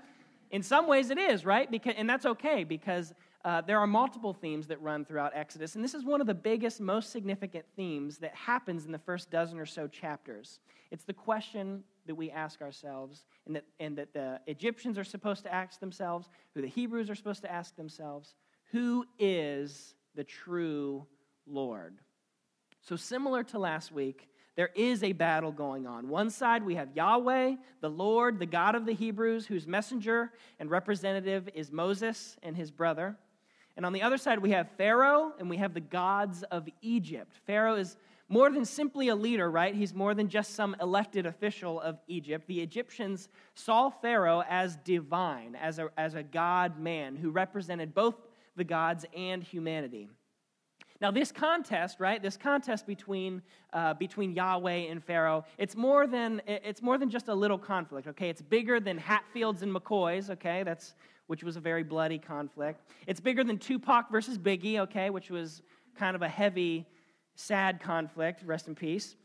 in 0.51 0.63
some 0.63 0.87
ways 0.87 1.09
it 1.09 1.17
is, 1.17 1.45
right? 1.45 1.69
Because, 1.69 1.93
and 1.97 2.09
that's 2.09 2.25
okay 2.25 2.63
because 2.63 3.13
uh, 3.45 3.61
there 3.61 3.79
are 3.79 3.87
multiple 3.87 4.33
themes 4.33 4.67
that 4.67 4.81
run 4.81 5.05
throughout 5.05 5.31
Exodus. 5.35 5.75
And 5.75 5.83
this 5.83 5.93
is 5.93 6.03
one 6.03 6.21
of 6.21 6.27
the 6.27 6.33
biggest, 6.33 6.81
most 6.81 7.11
significant 7.11 7.65
themes 7.75 8.17
that 8.17 8.35
happens 8.35 8.85
in 8.85 8.91
the 8.91 8.99
first 8.99 9.31
dozen 9.31 9.59
or 9.59 9.65
so 9.65 9.87
chapters. 9.87 10.59
It's 10.91 11.05
the 11.05 11.13
question 11.13 11.83
that 12.05 12.15
we 12.15 12.31
ask 12.31 12.61
ourselves, 12.61 13.25
and 13.45 13.55
that, 13.55 13.65
and 13.79 13.97
that 13.97 14.13
the 14.13 14.39
Egyptians 14.47 14.97
are 14.97 15.03
supposed 15.03 15.43
to 15.43 15.53
ask 15.53 15.79
themselves, 15.79 16.27
who 16.53 16.61
the 16.61 16.67
Hebrews 16.67 17.09
are 17.09 17.15
supposed 17.15 17.41
to 17.43 17.51
ask 17.51 17.75
themselves 17.75 18.33
who 18.71 19.05
is 19.17 19.95
the 20.15 20.23
true 20.23 21.05
Lord? 21.47 21.97
So, 22.81 22.95
similar 22.95 23.43
to 23.45 23.59
last 23.59 23.91
week, 23.91 24.29
there 24.55 24.71
is 24.75 25.03
a 25.03 25.13
battle 25.13 25.51
going 25.51 25.87
on. 25.87 26.09
One 26.09 26.29
side, 26.29 26.65
we 26.65 26.75
have 26.75 26.95
Yahweh, 26.95 27.55
the 27.81 27.89
Lord, 27.89 28.39
the 28.39 28.45
God 28.45 28.75
of 28.75 28.85
the 28.85 28.93
Hebrews, 28.93 29.45
whose 29.45 29.65
messenger 29.65 30.31
and 30.59 30.69
representative 30.69 31.49
is 31.53 31.71
Moses 31.71 32.35
and 32.43 32.57
his 32.57 32.71
brother. 32.71 33.15
And 33.77 33.85
on 33.85 33.93
the 33.93 34.01
other 34.01 34.17
side, 34.17 34.39
we 34.39 34.51
have 34.51 34.69
Pharaoh 34.71 35.31
and 35.39 35.49
we 35.49 35.55
have 35.57 35.73
the 35.73 35.79
gods 35.79 36.43
of 36.43 36.67
Egypt. 36.81 37.37
Pharaoh 37.47 37.75
is 37.75 37.95
more 38.27 38.51
than 38.51 38.65
simply 38.65 39.07
a 39.07 39.15
leader, 39.15 39.49
right? 39.49 39.73
He's 39.73 39.93
more 39.93 40.13
than 40.13 40.27
just 40.27 40.53
some 40.53 40.75
elected 40.81 41.25
official 41.25 41.79
of 41.79 41.97
Egypt. 42.07 42.45
The 42.47 42.59
Egyptians 42.59 43.29
saw 43.55 43.89
Pharaoh 43.89 44.43
as 44.49 44.75
divine, 44.83 45.55
as 45.55 45.79
a, 45.79 45.89
as 45.97 46.13
a 46.13 46.23
God 46.23 46.79
man 46.79 47.15
who 47.15 47.31
represented 47.31 47.95
both 47.95 48.15
the 48.55 48.63
gods 48.65 49.05
and 49.15 49.41
humanity. 49.41 50.09
Now, 51.01 51.11
this 51.11 51.31
contest, 51.31 51.99
right? 51.99 52.21
This 52.21 52.35
contest 52.35 52.85
between, 52.85 53.41
uh, 53.71 53.93
between 53.93 54.33
Yahweh 54.33 54.89
and 54.91 55.01
Pharaoh, 55.01 55.45
it's 55.57 55.75
more, 55.75 56.07
than, 56.07 56.41
it's 56.45 56.81
more 56.81 56.97
than 56.97 57.09
just 57.09 57.29
a 57.29 57.33
little 57.33 57.57
conflict, 57.57 58.07
okay? 58.07 58.29
It's 58.29 58.41
bigger 58.41 58.81
than 58.81 58.97
Hatfields 58.97 59.61
and 59.61 59.73
McCoys, 59.73 60.29
okay? 60.29 60.63
That's, 60.63 60.95
which 61.27 61.41
was 61.41 61.55
a 61.55 61.61
very 61.61 61.83
bloody 61.83 62.17
conflict. 62.17 62.91
It's 63.07 63.21
bigger 63.21 63.45
than 63.45 63.57
Tupac 63.57 64.11
versus 64.11 64.37
Biggie, 64.37 64.79
okay? 64.79 65.09
Which 65.09 65.29
was 65.29 65.61
kind 65.97 66.17
of 66.17 66.21
a 66.21 66.27
heavy, 66.27 66.85
sad 67.35 67.79
conflict. 67.79 68.43
Rest 68.43 68.67
in 68.67 68.75
peace. 68.75 69.15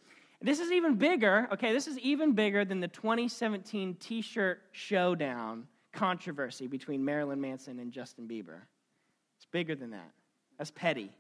This 0.41 0.61
is 0.61 0.71
even 0.71 0.95
bigger, 0.95 1.49
okay? 1.53 1.73
This 1.73 1.89
is 1.89 1.99
even 1.99 2.35
bigger 2.35 2.65
than 2.65 2.79
the 2.79 2.89
2017 2.89 3.97
t 3.97 4.21
shirt 4.21 4.61
showdown 4.71 5.67
controversy 5.93 6.69
between 6.69 7.05
Marilyn 7.05 7.41
Manson 7.41 7.81
and 7.81 7.91
Justin 7.91 8.29
Bieber. 8.29 8.61
It's 9.39 9.47
bigger 9.51 9.75
than 9.75 9.91
that. 9.91 10.11
That's 10.59 10.71
petty. 10.71 11.11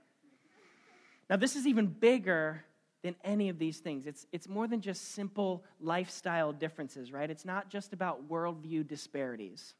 Now, 1.28 1.36
this 1.36 1.56
is 1.56 1.66
even 1.66 1.86
bigger 1.86 2.64
than 3.02 3.14
any 3.22 3.48
of 3.48 3.58
these 3.58 3.78
things. 3.78 4.06
It's, 4.06 4.26
it's 4.32 4.48
more 4.48 4.66
than 4.66 4.80
just 4.80 5.12
simple 5.14 5.64
lifestyle 5.80 6.52
differences, 6.52 7.12
right? 7.12 7.30
It's 7.30 7.44
not 7.44 7.68
just 7.68 7.92
about 7.92 8.28
worldview 8.28 8.86
disparities. 8.86 9.74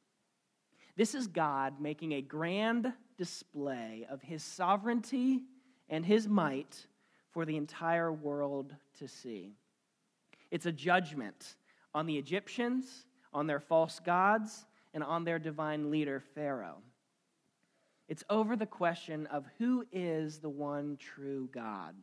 This 0.97 1.15
is 1.15 1.27
God 1.27 1.81
making 1.81 2.13
a 2.13 2.21
grand 2.21 2.93
display 3.17 4.07
of 4.11 4.23
his 4.23 4.43
sovereignty 4.43 5.43
and 5.89 6.05
his 6.05 6.29
might 6.29 6.87
for 7.33 7.45
the 7.45 7.57
entire 7.57 8.13
world 8.13 8.75
to 8.99 9.09
see. 9.09 9.55
It's 10.51 10.67
a 10.67 10.73
judgment 10.73 11.57
on 11.95 12.07
the 12.07 12.17
Egyptians, 12.17 13.07
on 13.33 13.47
their 13.47 13.61
false 13.61 14.01
gods, 14.01 14.67
and 14.93 15.03
on 15.03 15.25
their 15.25 15.39
divine 15.39 15.91
leader, 15.91 16.21
Pharaoh. 16.35 16.79
It's 18.08 18.25
over 18.28 18.56
the 18.56 18.66
question 18.66 19.26
of 19.26 19.46
who 19.58 19.87
is 19.92 20.38
the 20.38 20.50
one 20.50 20.96
true 20.99 21.49
God. 21.52 21.94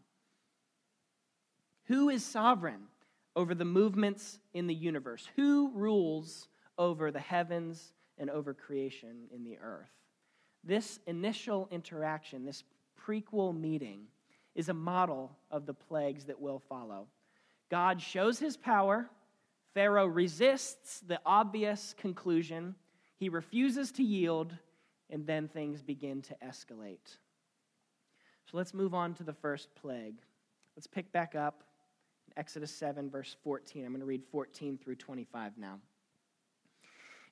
Who 1.86 2.10
is 2.10 2.24
sovereign 2.24 2.84
over 3.36 3.54
the 3.54 3.66
movements 3.66 4.40
in 4.54 4.68
the 4.68 4.74
universe? 4.74 5.28
Who 5.36 5.72
rules 5.74 6.48
over 6.78 7.12
the 7.12 7.20
heavens 7.20 7.94
and 8.18 8.30
over 8.30 8.54
creation 8.54 9.28
in 9.34 9.44
the 9.44 9.58
earth? 9.62 9.92
This 10.64 11.00
initial 11.08 11.68
interaction, 11.72 12.46
this 12.46 12.64
prequel 13.00 13.58
meeting, 13.60 14.04
is 14.56 14.70
a 14.70 14.74
model 14.74 15.38
of 15.50 15.66
the 15.66 15.74
plagues 15.74 16.26
that 16.26 16.40
will 16.40 16.60
follow. 16.68 17.08
God 17.70 18.02
shows 18.02 18.38
his 18.40 18.58
power. 18.58 19.10
Pharaoh 19.74 20.08
resists 20.08 21.00
the 21.00 21.20
obvious 21.26 21.96
conclusion. 21.98 22.76
He 23.18 23.30
refuses 23.30 23.92
to 23.94 24.04
yield 24.04 24.54
and 25.12 25.28
then 25.28 25.48
things 25.48 25.82
begin 25.82 26.22
to 26.24 26.36
escalate. 26.44 27.18
So 28.50 28.58
let's 28.58 28.74
move 28.74 28.94
on 28.94 29.14
to 29.16 29.24
the 29.24 29.34
first 29.34 29.74
plague. 29.76 30.16
Let's 30.76 30.88
pick 30.88 31.12
back 31.12 31.36
up 31.36 31.64
in 32.28 32.40
Exodus 32.40 32.72
7, 32.72 33.10
verse 33.10 33.36
14. 33.44 33.86
I'm 33.86 33.92
going 33.92 34.00
to 34.00 34.06
read 34.06 34.24
14 34.32 34.78
through 34.78 34.96
25 34.96 35.58
now. 35.58 35.80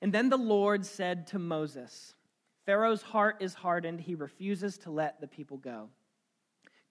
And 0.02 0.14
then 0.14 0.30
the 0.30 0.38
Lord 0.38 0.86
said 0.86 1.28
to 1.28 1.40
Moses, 1.40 2.14
Pharaoh's 2.66 3.02
heart 3.02 3.38
is 3.40 3.54
hardened. 3.54 4.02
He 4.02 4.16
refuses 4.16 4.78
to 4.80 4.92
let 4.92 5.20
the 5.20 5.28
people 5.28 5.58
go. 5.58 5.90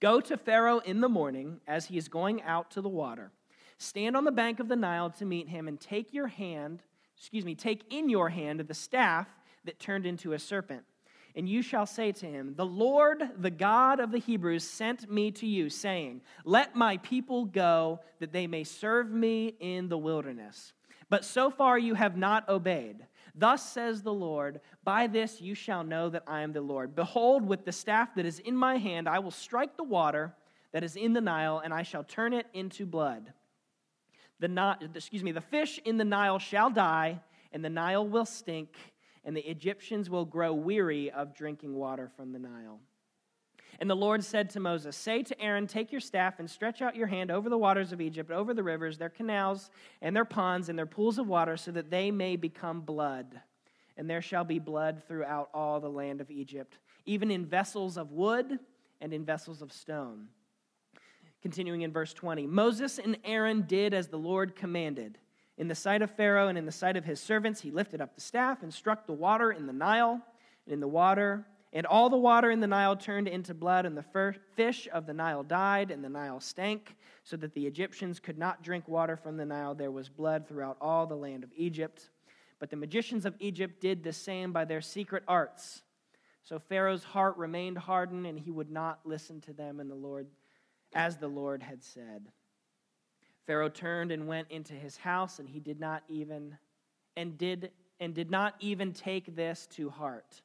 Go 0.00 0.20
to 0.20 0.36
Pharaoh 0.36 0.78
in 0.78 1.00
the 1.00 1.08
morning 1.08 1.60
as 1.66 1.86
he 1.86 1.96
is 1.96 2.08
going 2.08 2.42
out 2.42 2.70
to 2.72 2.80
the 2.80 2.88
water. 2.88 3.30
Stand 3.78 4.16
on 4.16 4.24
the 4.24 4.32
bank 4.32 4.60
of 4.60 4.68
the 4.68 4.76
Nile 4.76 5.10
to 5.10 5.24
meet 5.24 5.48
him 5.48 5.68
and 5.68 5.80
take 5.80 6.12
your 6.12 6.26
hand, 6.26 6.82
excuse 7.16 7.44
me, 7.44 7.54
take 7.54 7.84
in 7.92 8.08
your 8.08 8.28
hand 8.28 8.60
the 8.60 8.74
staff 8.74 9.28
that 9.68 9.78
turned 9.78 10.06
into 10.06 10.32
a 10.32 10.38
serpent. 10.38 10.82
And 11.36 11.46
you 11.46 11.60
shall 11.60 11.84
say 11.86 12.10
to 12.12 12.26
him, 12.26 12.54
The 12.56 12.66
Lord, 12.66 13.22
the 13.36 13.50
God 13.50 14.00
of 14.00 14.10
the 14.10 14.18
Hebrews, 14.18 14.64
sent 14.64 15.10
me 15.10 15.30
to 15.32 15.46
you, 15.46 15.68
saying, 15.68 16.22
Let 16.44 16.74
my 16.74 16.96
people 16.96 17.44
go, 17.44 18.00
that 18.18 18.32
they 18.32 18.46
may 18.46 18.64
serve 18.64 19.10
me 19.10 19.54
in 19.60 19.88
the 19.88 19.98
wilderness. 19.98 20.72
But 21.10 21.24
so 21.24 21.50
far 21.50 21.78
you 21.78 21.94
have 21.94 22.16
not 22.16 22.48
obeyed. 22.48 23.06
Thus 23.34 23.70
says 23.70 24.02
the 24.02 24.12
Lord, 24.12 24.60
By 24.84 25.06
this 25.06 25.40
you 25.40 25.54
shall 25.54 25.84
know 25.84 26.08
that 26.08 26.24
I 26.26 26.40
am 26.40 26.52
the 26.52 26.62
Lord. 26.62 26.96
Behold, 26.96 27.46
with 27.46 27.64
the 27.64 27.72
staff 27.72 28.14
that 28.16 28.26
is 28.26 28.38
in 28.38 28.56
my 28.56 28.78
hand, 28.78 29.08
I 29.08 29.18
will 29.18 29.30
strike 29.30 29.76
the 29.76 29.84
water 29.84 30.34
that 30.72 30.82
is 30.82 30.96
in 30.96 31.12
the 31.12 31.20
Nile, 31.20 31.60
and 31.62 31.72
I 31.72 31.82
shall 31.82 32.04
turn 32.04 32.32
it 32.32 32.46
into 32.52 32.84
blood. 32.86 33.32
The, 34.40 34.76
excuse 34.94 35.22
me, 35.22 35.32
the 35.32 35.40
fish 35.40 35.78
in 35.84 35.98
the 35.98 36.04
Nile 36.04 36.38
shall 36.38 36.70
die, 36.70 37.20
and 37.52 37.64
the 37.64 37.70
Nile 37.70 38.06
will 38.06 38.26
stink 38.26 38.70
and 39.28 39.36
the 39.36 39.46
Egyptians 39.46 40.08
will 40.08 40.24
grow 40.24 40.54
weary 40.54 41.10
of 41.10 41.34
drinking 41.34 41.74
water 41.74 42.10
from 42.16 42.32
the 42.32 42.38
Nile. 42.38 42.80
And 43.78 43.90
the 43.90 43.94
Lord 43.94 44.24
said 44.24 44.48
to 44.50 44.60
Moses, 44.60 44.96
Say 44.96 45.22
to 45.22 45.38
Aaron, 45.38 45.66
Take 45.66 45.92
your 45.92 46.00
staff 46.00 46.38
and 46.38 46.48
stretch 46.48 46.80
out 46.80 46.96
your 46.96 47.08
hand 47.08 47.30
over 47.30 47.50
the 47.50 47.58
waters 47.58 47.92
of 47.92 48.00
Egypt, 48.00 48.30
over 48.30 48.54
the 48.54 48.62
rivers, 48.62 48.96
their 48.96 49.10
canals, 49.10 49.68
and 50.00 50.16
their 50.16 50.24
ponds, 50.24 50.70
and 50.70 50.78
their 50.78 50.86
pools 50.86 51.18
of 51.18 51.28
water, 51.28 51.58
so 51.58 51.70
that 51.72 51.90
they 51.90 52.10
may 52.10 52.36
become 52.36 52.80
blood. 52.80 53.38
And 53.98 54.08
there 54.08 54.22
shall 54.22 54.44
be 54.44 54.58
blood 54.58 55.02
throughout 55.06 55.50
all 55.52 55.78
the 55.78 55.90
land 55.90 56.22
of 56.22 56.30
Egypt, 56.30 56.78
even 57.04 57.30
in 57.30 57.44
vessels 57.44 57.98
of 57.98 58.12
wood 58.12 58.58
and 59.02 59.12
in 59.12 59.26
vessels 59.26 59.60
of 59.60 59.74
stone. 59.74 60.28
Continuing 61.42 61.82
in 61.82 61.92
verse 61.92 62.14
20 62.14 62.46
Moses 62.46 62.98
and 62.98 63.18
Aaron 63.24 63.66
did 63.68 63.92
as 63.92 64.08
the 64.08 64.16
Lord 64.16 64.56
commanded. 64.56 65.18
In 65.58 65.66
the 65.66 65.74
sight 65.74 66.02
of 66.02 66.10
Pharaoh 66.12 66.46
and 66.46 66.56
in 66.56 66.66
the 66.66 66.72
sight 66.72 66.96
of 66.96 67.04
his 67.04 67.18
servants, 67.20 67.60
he 67.60 67.72
lifted 67.72 68.00
up 68.00 68.14
the 68.14 68.20
staff 68.20 68.62
and 68.62 68.72
struck 68.72 69.06
the 69.06 69.12
water 69.12 69.50
in 69.50 69.66
the 69.66 69.72
Nile, 69.72 70.22
and 70.64 70.72
in 70.72 70.78
the 70.78 70.86
water, 70.86 71.46
and 71.72 71.84
all 71.84 72.08
the 72.08 72.16
water 72.16 72.50
in 72.52 72.60
the 72.60 72.68
Nile 72.68 72.96
turned 72.96 73.26
into 73.26 73.54
blood, 73.54 73.84
and 73.84 73.96
the 73.96 74.34
fish 74.54 74.88
of 74.92 75.04
the 75.04 75.12
Nile 75.12 75.42
died, 75.42 75.90
and 75.90 76.02
the 76.02 76.08
Nile 76.08 76.38
stank, 76.38 76.96
so 77.24 77.36
that 77.36 77.54
the 77.54 77.66
Egyptians 77.66 78.20
could 78.20 78.38
not 78.38 78.62
drink 78.62 78.86
water 78.86 79.16
from 79.16 79.36
the 79.36 79.44
Nile. 79.44 79.74
There 79.74 79.90
was 79.90 80.08
blood 80.08 80.46
throughout 80.46 80.78
all 80.80 81.06
the 81.06 81.16
land 81.16 81.42
of 81.42 81.50
Egypt. 81.56 82.08
But 82.60 82.70
the 82.70 82.76
magicians 82.76 83.26
of 83.26 83.34
Egypt 83.40 83.80
did 83.80 84.04
the 84.04 84.12
same 84.12 84.52
by 84.52 84.64
their 84.64 84.80
secret 84.80 85.24
arts. 85.26 85.82
So 86.44 86.60
Pharaoh's 86.60 87.04
heart 87.04 87.36
remained 87.36 87.78
hardened, 87.78 88.26
and 88.26 88.38
he 88.38 88.52
would 88.52 88.70
not 88.70 89.00
listen 89.04 89.40
to 89.42 89.52
them, 89.52 89.80
and 89.80 89.90
the 89.90 89.96
Lord, 89.96 90.28
as 90.94 91.16
the 91.16 91.28
Lord 91.28 91.64
had 91.64 91.82
said. 91.82 92.30
Pharaoh 93.48 93.70
turned 93.70 94.12
and 94.12 94.28
went 94.28 94.50
into 94.50 94.74
his 94.74 94.98
house, 94.98 95.38
and 95.38 95.48
he 95.48 95.58
did 95.58 95.80
not 95.80 96.02
even 96.06 96.58
and 97.16 97.38
did 97.38 97.70
and 97.98 98.14
did 98.14 98.30
not 98.30 98.54
even 98.60 98.92
take 98.92 99.34
this 99.34 99.66
to 99.72 99.88
heart. 99.88 100.42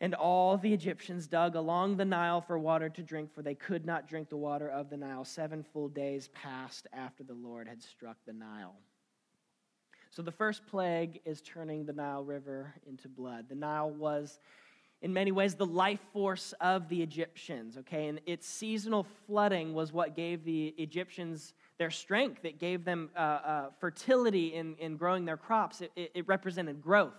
And 0.00 0.14
all 0.14 0.56
the 0.56 0.72
Egyptians 0.72 1.26
dug 1.26 1.56
along 1.56 1.96
the 1.96 2.04
Nile 2.04 2.40
for 2.40 2.56
water 2.56 2.88
to 2.88 3.02
drink, 3.02 3.34
for 3.34 3.42
they 3.42 3.56
could 3.56 3.84
not 3.84 4.08
drink 4.08 4.28
the 4.28 4.36
water 4.36 4.68
of 4.68 4.90
the 4.90 4.96
Nile. 4.96 5.24
Seven 5.24 5.64
full 5.64 5.88
days 5.88 6.28
passed 6.28 6.86
after 6.92 7.24
the 7.24 7.34
Lord 7.34 7.66
had 7.66 7.82
struck 7.82 8.16
the 8.26 8.32
Nile. 8.32 8.76
So 10.10 10.22
the 10.22 10.30
first 10.30 10.64
plague 10.68 11.20
is 11.24 11.42
turning 11.42 11.84
the 11.84 11.92
Nile 11.92 12.22
River 12.22 12.74
into 12.86 13.08
blood. 13.08 13.46
The 13.48 13.56
Nile 13.56 13.90
was 13.90 14.38
in 15.02 15.12
many 15.12 15.32
ways 15.32 15.56
the 15.56 15.66
life 15.66 16.00
force 16.12 16.54
of 16.60 16.88
the 16.88 17.02
Egyptians, 17.02 17.76
okay? 17.76 18.06
And 18.06 18.20
its 18.24 18.46
seasonal 18.46 19.04
flooding 19.26 19.74
was 19.74 19.92
what 19.92 20.14
gave 20.14 20.44
the 20.44 20.68
Egyptians 20.78 21.54
their 21.82 21.90
strength. 21.90 22.44
It 22.44 22.60
gave 22.60 22.84
them 22.84 23.10
uh, 23.16 23.18
uh, 23.18 23.64
fertility 23.80 24.54
in, 24.54 24.76
in 24.78 24.96
growing 24.96 25.24
their 25.24 25.36
crops. 25.36 25.80
It, 25.80 25.90
it, 25.96 26.12
it, 26.14 26.28
represented 26.28 26.80
growth. 26.80 27.18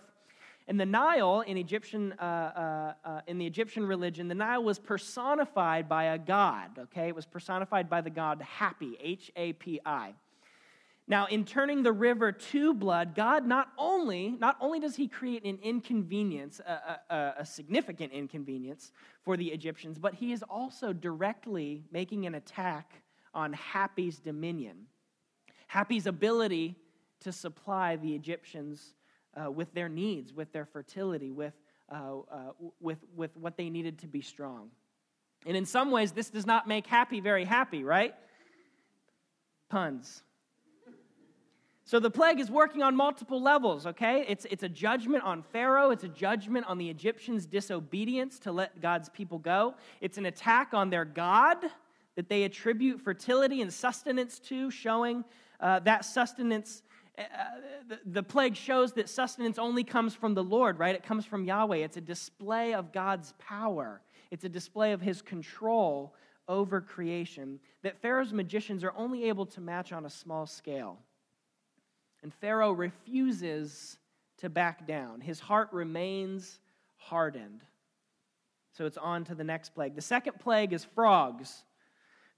And 0.68 0.80
the 0.80 0.86
Nile 0.86 1.42
in 1.46 1.58
Egyptian, 1.58 2.14
uh, 2.18 2.24
uh, 2.24 2.92
uh, 3.04 3.20
in 3.26 3.36
the 3.36 3.46
Egyptian 3.46 3.84
religion, 3.84 4.26
the 4.26 4.34
Nile 4.34 4.64
was 4.64 4.78
personified 4.78 5.86
by 5.86 6.04
a 6.04 6.18
god. 6.18 6.70
Okay, 6.78 7.08
it 7.08 7.14
was 7.14 7.26
personified 7.26 7.90
by 7.90 8.00
the 8.00 8.08
god 8.08 8.42
Hapi, 8.58 8.92
H 9.00 9.30
A 9.36 9.52
P 9.52 9.80
I. 9.84 10.14
Now, 11.06 11.26
in 11.26 11.44
turning 11.44 11.82
the 11.82 11.92
river 11.92 12.32
to 12.32 12.72
blood, 12.72 13.14
God 13.14 13.46
not 13.46 13.68
only, 13.76 14.30
not 14.40 14.56
only 14.58 14.80
does 14.80 14.96
he 14.96 15.06
create 15.06 15.44
an 15.44 15.58
inconvenience, 15.62 16.60
a, 16.60 16.98
a, 17.10 17.34
a, 17.40 17.44
significant 17.44 18.12
inconvenience 18.12 18.90
for 19.22 19.36
the 19.36 19.48
Egyptians, 19.48 19.98
but 19.98 20.14
he 20.14 20.32
is 20.32 20.42
also 20.48 20.94
directly 20.94 21.84
making 21.92 22.24
an 22.24 22.34
attack 22.36 23.03
on 23.34 23.52
Hapi's 23.52 24.18
dominion. 24.18 24.86
Hapi's 25.66 26.06
ability 26.06 26.76
to 27.20 27.32
supply 27.32 27.96
the 27.96 28.14
Egyptians 28.14 28.94
uh, 29.34 29.50
with 29.50 29.72
their 29.74 29.88
needs, 29.88 30.32
with 30.32 30.52
their 30.52 30.64
fertility, 30.64 31.30
with, 31.30 31.54
uh, 31.90 32.18
uh, 32.30 32.52
with, 32.80 32.98
with 33.16 33.36
what 33.36 33.56
they 33.56 33.68
needed 33.68 33.98
to 33.98 34.06
be 34.06 34.20
strong. 34.20 34.70
And 35.46 35.56
in 35.56 35.66
some 35.66 35.90
ways, 35.90 36.12
this 36.12 36.30
does 36.30 36.46
not 36.46 36.68
make 36.68 36.86
Happy 36.86 37.20
very 37.20 37.44
happy, 37.44 37.84
right? 37.84 38.14
puns. 39.74 40.22
So 41.84 41.98
the 41.98 42.10
plague 42.10 42.38
is 42.38 42.48
working 42.48 42.82
on 42.82 42.94
multiple 42.94 43.42
levels, 43.42 43.86
okay? 43.86 44.24
It's, 44.28 44.46
it's 44.48 44.62
a 44.62 44.68
judgment 44.68 45.24
on 45.24 45.42
Pharaoh. 45.42 45.90
It's 45.90 46.04
a 46.04 46.08
judgment 46.08 46.64
on 46.66 46.78
the 46.78 46.88
Egyptians' 46.88 47.44
disobedience 47.44 48.38
to 48.40 48.52
let 48.52 48.80
God's 48.80 49.08
people 49.08 49.38
go. 49.38 49.74
It's 50.00 50.16
an 50.16 50.26
attack 50.26 50.72
on 50.72 50.90
their 50.90 51.04
God 51.04 51.56
that 52.16 52.28
they 52.28 52.44
attribute 52.44 53.00
fertility 53.00 53.60
and 53.60 53.72
sustenance 53.72 54.38
to, 54.38 54.70
showing 54.70 55.24
uh, 55.60 55.80
that 55.80 56.04
sustenance. 56.04 56.82
Uh, 57.18 57.22
the, 57.88 57.98
the 58.06 58.22
plague 58.22 58.56
shows 58.56 58.92
that 58.92 59.08
sustenance 59.08 59.58
only 59.58 59.84
comes 59.84 60.14
from 60.14 60.34
the 60.34 60.42
Lord, 60.42 60.78
right? 60.78 60.94
It 60.94 61.02
comes 61.02 61.24
from 61.24 61.44
Yahweh. 61.44 61.76
It's 61.76 61.96
a 61.96 62.00
display 62.00 62.74
of 62.74 62.92
God's 62.92 63.34
power, 63.38 64.00
it's 64.30 64.44
a 64.44 64.48
display 64.48 64.92
of 64.92 65.00
his 65.00 65.22
control 65.22 66.14
over 66.46 66.80
creation 66.80 67.58
that 67.82 68.00
Pharaoh's 68.02 68.32
magicians 68.32 68.84
are 68.84 68.92
only 68.96 69.24
able 69.24 69.46
to 69.46 69.60
match 69.60 69.92
on 69.92 70.04
a 70.04 70.10
small 70.10 70.46
scale. 70.46 70.98
And 72.22 72.32
Pharaoh 72.34 72.72
refuses 72.72 73.98
to 74.38 74.48
back 74.48 74.86
down. 74.86 75.20
His 75.20 75.40
heart 75.40 75.68
remains 75.72 76.58
hardened. 76.96 77.62
So 78.72 78.86
it's 78.86 78.96
on 78.96 79.24
to 79.24 79.34
the 79.34 79.44
next 79.44 79.74
plague. 79.74 79.94
The 79.94 80.02
second 80.02 80.40
plague 80.40 80.72
is 80.72 80.84
frogs. 80.84 81.64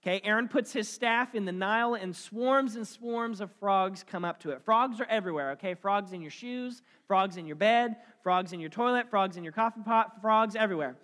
Okay, 0.07 0.21
Aaron 0.23 0.47
puts 0.47 0.73
his 0.73 0.89
staff 0.89 1.35
in 1.35 1.47
the 1.47 1.53
Nile, 1.53 1.95
and 1.95 2.15
swarms 2.15 2.77
and 2.77 2.87
swarms 2.87 3.41
of 3.41 3.51
frogs 3.59 4.05
come 4.09 4.25
up 4.25 4.39
to 4.39 4.51
it. 4.51 4.63
Frogs 4.63 5.01
are 5.01 5.07
everywhere, 5.07 5.51
okay? 5.53 5.75
Frogs 5.75 6.13
in 6.13 6.23
your 6.23 6.31
shoes, 6.31 6.83
frogs 7.09 7.37
in 7.37 7.45
your 7.45 7.57
bed, 7.57 7.97
frogs 8.23 8.53
in 8.53 8.61
your 8.61 8.71
toilet, 8.71 9.11
frogs 9.11 9.37
in 9.37 9.43
your 9.43 9.53
coffee 9.53 9.81
pot, 9.85 10.21
frogs 10.21 10.55
everywhere. 10.55 10.95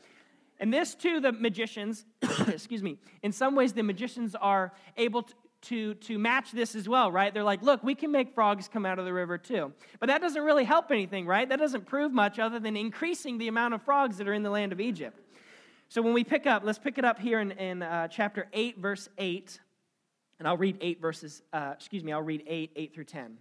And 0.61 0.73
this, 0.73 0.94
too, 0.94 1.18
the 1.18 1.32
magicians, 1.32 2.04
excuse 2.47 2.80
me, 2.80 2.97
in 3.25 3.32
some 3.32 3.56
ways, 3.56 3.73
the 3.73 3.82
magicians 3.82 4.37
are 4.37 4.73
able 4.97 5.25
to, 5.25 5.35
to, 5.62 5.94
to 5.94 6.16
match 6.16 6.52
this 6.52 6.76
as 6.76 6.88
well, 6.88 7.11
right? 7.11 7.35
They're 7.35 7.42
like, 7.42 7.62
look, 7.62 7.82
we 7.82 7.97
can 7.97 8.12
make 8.12 8.32
frogs 8.37 8.68
come 8.68 8.87
out 8.87 9.00
of 9.00 9.04
the 9.04 9.12
river 9.12 9.37
too. 9.37 9.73
But 9.99 10.11
that 10.11 10.21
doesn't 10.21 10.42
really 10.42 10.64
help 10.64 10.92
anything, 10.92 11.26
right? 11.26 11.49
That 11.49 11.59
doesn't 11.59 11.87
prove 11.87 12.12
much 12.12 12.38
other 12.38 12.61
than 12.61 12.76
increasing 12.76 13.38
the 13.38 13.49
amount 13.49 13.75
of 13.75 13.82
frogs 13.82 14.18
that 14.18 14.28
are 14.28 14.35
in 14.35 14.44
the 14.44 14.50
land 14.50 14.71
of 14.71 14.80
Egypt. 14.80 15.22
So 15.93 16.01
when 16.01 16.15
we 16.15 16.25
pick 16.25 16.47
up, 16.47 16.63
let's 16.65 16.79
pick 16.79 16.97
it 16.97 17.05
up 17.05 17.19
here 17.19 17.39
in, 17.39 17.51
in 17.51 17.83
uh, 17.83 18.09
chapter 18.09 18.49
8, 18.55 18.79
verse 18.79 19.11
8. 19.19 19.61
And 20.39 20.49
I'll 20.49 20.57
read 20.57 20.79
8 20.81 21.03
verses, 21.03 21.43
uh, 21.53 21.73
excuse 21.75 22.03
me, 22.03 22.13
I'll 22.13 22.23
read 22.23 22.45
8, 22.47 22.71
8 22.75 22.95
through 22.95 23.05
10. 23.05 23.37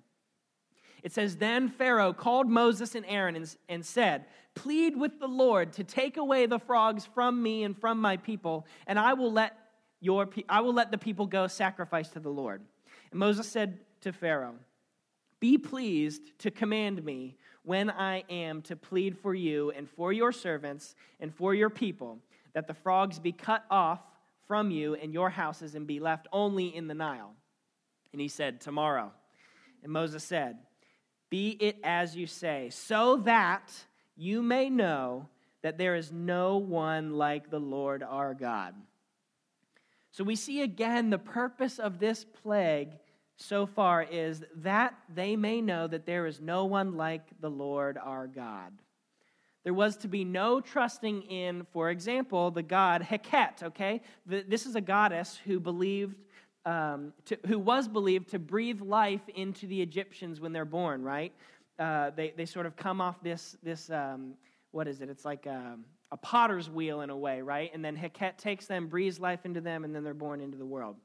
It 1.01 1.13
says, 1.13 1.37
Then 1.37 1.69
Pharaoh 1.69 2.11
called 2.11 2.49
Moses 2.49 2.93
and 2.93 3.05
Aaron 3.05 3.37
and, 3.37 3.55
and 3.69 3.85
said, 3.85 4.25
Plead 4.53 4.97
with 4.97 5.17
the 5.17 5.29
Lord 5.29 5.71
to 5.71 5.85
take 5.85 6.17
away 6.17 6.45
the 6.45 6.59
frogs 6.59 7.05
from 7.05 7.41
me 7.41 7.63
and 7.63 7.73
from 7.79 8.01
my 8.01 8.17
people, 8.17 8.67
and 8.85 8.99
I 8.99 9.13
will 9.13 9.31
let 9.31 9.55
your, 10.01 10.27
I 10.49 10.59
will 10.59 10.73
let 10.73 10.91
the 10.91 10.97
people 10.97 11.27
go 11.27 11.47
sacrifice 11.47 12.09
to 12.09 12.19
the 12.19 12.27
Lord. 12.27 12.61
And 13.11 13.19
Moses 13.21 13.47
said 13.47 13.79
to 14.01 14.11
Pharaoh, 14.11 14.55
Be 15.39 15.57
pleased 15.57 16.37
to 16.39 16.51
command 16.51 17.01
me 17.05 17.37
when 17.63 17.89
I 17.89 18.23
am 18.29 18.61
to 18.63 18.75
plead 18.75 19.17
for 19.17 19.33
you 19.33 19.71
and 19.71 19.89
for 19.89 20.11
your 20.11 20.31
servants 20.31 20.95
and 21.19 21.33
for 21.33 21.53
your 21.53 21.69
people, 21.69 22.19
that 22.53 22.67
the 22.67 22.73
frogs 22.73 23.19
be 23.19 23.31
cut 23.31 23.63
off 23.69 23.99
from 24.47 24.71
you 24.71 24.95
and 24.95 25.13
your 25.13 25.29
houses 25.29 25.75
and 25.75 25.87
be 25.87 25.99
left 25.99 26.27
only 26.31 26.75
in 26.75 26.87
the 26.87 26.93
Nile. 26.93 27.33
And 28.11 28.21
he 28.21 28.27
said, 28.27 28.61
Tomorrow. 28.61 29.11
And 29.83 29.91
Moses 29.91 30.23
said, 30.23 30.57
Be 31.29 31.49
it 31.49 31.77
as 31.83 32.15
you 32.15 32.27
say, 32.27 32.69
so 32.71 33.17
that 33.17 33.71
you 34.15 34.41
may 34.41 34.69
know 34.69 35.27
that 35.63 35.77
there 35.77 35.95
is 35.95 36.11
no 36.11 36.57
one 36.57 37.13
like 37.17 37.49
the 37.49 37.59
Lord 37.59 38.03
our 38.03 38.33
God 38.33 38.73
so 40.11 40.25
we 40.25 40.35
see 40.35 40.61
again 40.61 41.09
the 41.09 41.17
purpose 41.17 41.79
of 41.79 41.99
this 41.99 42.25
plague 42.25 42.91
so 43.37 43.65
far 43.65 44.03
is 44.03 44.43
that 44.57 44.93
they 45.13 45.35
may 45.35 45.61
know 45.61 45.87
that 45.87 46.05
there 46.05 46.27
is 46.27 46.41
no 46.41 46.65
one 46.65 46.97
like 46.97 47.23
the 47.39 47.49
Lord 47.49 47.97
our 47.97 48.27
God. 48.27 48.73
There 49.63 49.73
was 49.73 49.97
to 49.97 50.07
be 50.07 50.23
no 50.23 50.59
trusting 50.59 51.23
in, 51.23 51.65
for 51.71 51.89
example, 51.89 52.51
the 52.51 52.63
god 52.63 53.03
Heket, 53.03 53.63
okay? 53.63 54.01
This 54.25 54.65
is 54.65 54.75
a 54.75 54.81
goddess 54.81 55.39
who 55.45 55.59
believed, 55.59 56.15
um, 56.65 57.13
to, 57.25 57.37
who 57.47 57.59
was 57.59 57.87
believed 57.87 58.29
to 58.29 58.39
breathe 58.39 58.81
life 58.81 59.21
into 59.35 59.67
the 59.67 59.81
Egyptians 59.81 60.39
when 60.39 60.51
they're 60.51 60.65
born, 60.65 61.03
right? 61.03 61.33
Uh, 61.77 62.09
they, 62.15 62.33
they 62.35 62.45
sort 62.45 62.65
of 62.65 62.75
come 62.75 63.01
off 63.01 63.21
this, 63.21 63.55
this 63.61 63.89
um, 63.91 64.33
what 64.71 64.87
is 64.87 65.01
it? 65.01 65.09
It's 65.09 65.25
like, 65.25 65.45
um, 65.47 65.85
a 66.11 66.17
potter's 66.17 66.69
wheel 66.69 67.01
in 67.01 67.09
a 67.09 67.15
way, 67.15 67.41
right? 67.41 67.71
And 67.73 67.83
then 67.83 67.95
Heket 67.95 68.37
takes 68.37 68.65
them, 68.65 68.87
breathes 68.87 69.19
life 69.19 69.45
into 69.45 69.61
them, 69.61 69.85
and 69.85 69.95
then 69.95 70.03
they're 70.03 70.13
born 70.13 70.41
into 70.41 70.57
the 70.57 70.65
world. 70.65 70.97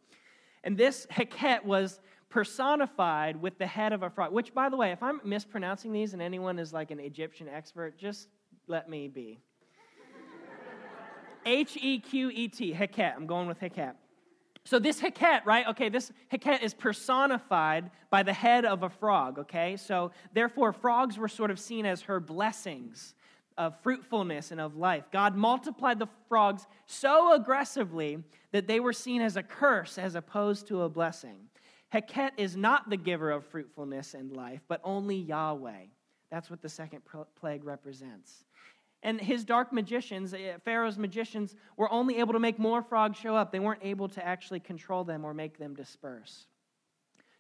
And 0.64 0.77
this 0.77 1.07
Heket 1.12 1.64
was 1.64 2.01
personified 2.29 3.40
with 3.40 3.57
the 3.57 3.66
head 3.66 3.92
of 3.92 4.03
a 4.03 4.11
frog, 4.11 4.33
which, 4.33 4.53
by 4.53 4.69
the 4.69 4.77
way, 4.77 4.90
if 4.90 5.03
I'm 5.03 5.21
mispronouncing 5.25 5.92
these 5.92 6.12
and 6.12 6.21
anyone 6.21 6.59
is 6.59 6.73
like 6.73 6.90
an 6.90 6.99
Egyptian 6.99 7.49
expert, 7.49 7.97
just 7.97 8.29
let 8.67 8.89
me 8.89 9.09
be. 9.09 9.39
H 11.45 11.79
E 11.81 12.01
Q 12.01 12.31
E 12.31 12.49
T, 12.49 12.75
Heket. 12.75 13.15
I'm 13.15 13.27
going 13.27 13.47
with 13.47 13.61
Heket. 13.61 13.95
So 14.65 14.81
this 14.81 15.01
Heket, 15.01 15.45
right? 15.45 15.67
Okay, 15.69 15.89
this 15.89 16.11
Heket 16.33 16.63
is 16.63 16.75
personified 16.75 17.91
by 18.11 18.25
the 18.25 18.33
head 18.33 18.65
of 18.65 18.83
a 18.83 18.91
frog, 18.91 19.39
okay? 19.39 19.77
So 19.77 20.11
therefore, 20.33 20.73
frogs 20.73 21.17
were 21.17 21.29
sort 21.29 21.53
of 21.53 21.61
seen 21.61 21.87
as 21.87 22.03
her 22.03 22.19
blessings 22.19 23.15
of 23.57 23.81
fruitfulness 23.83 24.51
and 24.51 24.61
of 24.61 24.77
life. 24.77 25.05
God 25.13 25.37
multiplied 25.37 26.01
the 26.01 26.09
frogs 26.29 26.67
so 26.85 27.33
aggressively 27.33 28.19
that 28.51 28.67
they 28.67 28.81
were 28.81 28.93
seen 28.93 29.23
as 29.23 29.37
a 29.37 29.43
curse 29.43 29.99
as 29.99 30.17
opposed 30.17 30.67
to 30.67 30.83
a 30.83 30.89
blessing. 30.89 31.37
Heket 31.95 32.33
is 32.37 32.57
not 32.57 32.91
the 32.91 32.97
giver 32.97 33.31
of 33.31 33.47
fruitfulness 33.47 34.15
and 34.15 34.37
life, 34.37 34.61
but 34.67 34.81
only 34.83 35.17
Yahweh. 35.17 35.87
That's 36.31 36.51
what 36.51 36.61
the 36.61 36.69
second 36.69 37.03
plague 37.37 37.65
represents. 37.65 38.45
And 39.03 39.21
his 39.21 39.45
dark 39.45 39.73
magicians, 39.73 40.35
eh, 40.35 40.57
Pharaoh's 40.65 40.99
magicians, 40.99 41.55
were 41.77 41.91
only 41.93 42.19
able 42.19 42.33
to 42.33 42.39
make 42.39 42.59
more 42.59 42.83
frogs 42.83 43.19
show 43.19 43.37
up. 43.37 43.53
They 43.53 43.61
weren't 43.61 43.85
able 43.85 44.09
to 44.09 44.27
actually 44.27 44.61
control 44.61 45.05
them 45.05 45.25
or 45.25 45.35
make 45.35 45.59
them 45.59 45.75
disperse. 45.75 46.47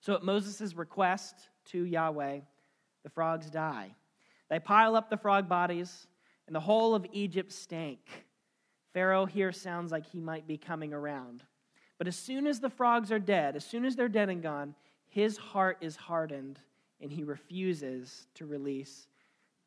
So, 0.00 0.14
at 0.14 0.22
Moses' 0.22 0.74
request 0.74 1.48
to 1.66 1.84
Yahweh, 1.84 2.40
the 3.02 3.10
frogs 3.10 3.50
die. 3.50 3.94
They 4.48 4.60
pile 4.60 4.94
up 4.94 5.10
the 5.10 5.16
frog 5.16 5.48
bodies, 5.48 6.06
and 6.46 6.54
the 6.54 6.60
whole 6.60 6.94
of 6.94 7.06
Egypt 7.12 7.52
stank. 7.52 8.26
Pharaoh 8.92 9.26
here 9.26 9.52
sounds 9.52 9.90
like 9.92 10.06
he 10.06 10.20
might 10.20 10.46
be 10.46 10.56
coming 10.56 10.92
around. 10.92 11.42
But 11.98 12.06
as 12.06 12.16
soon 12.16 12.46
as 12.46 12.60
the 12.60 12.70
frogs 12.70 13.10
are 13.10 13.18
dead, 13.18 13.56
as 13.56 13.64
soon 13.64 13.84
as 13.84 13.96
they're 13.96 14.08
dead 14.08 14.28
and 14.28 14.42
gone, 14.42 14.74
his 15.08 15.36
heart 15.36 15.78
is 15.80 15.96
hardened, 15.96 16.60
and 17.00 17.10
he 17.10 17.24
refuses 17.24 18.26
to 18.34 18.46
release 18.46 19.08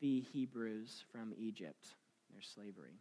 the 0.02 0.22
Hebrews 0.34 1.04
from 1.12 1.34
Egypt, 1.38 1.96
their 2.32 2.42
slavery. 2.42 3.00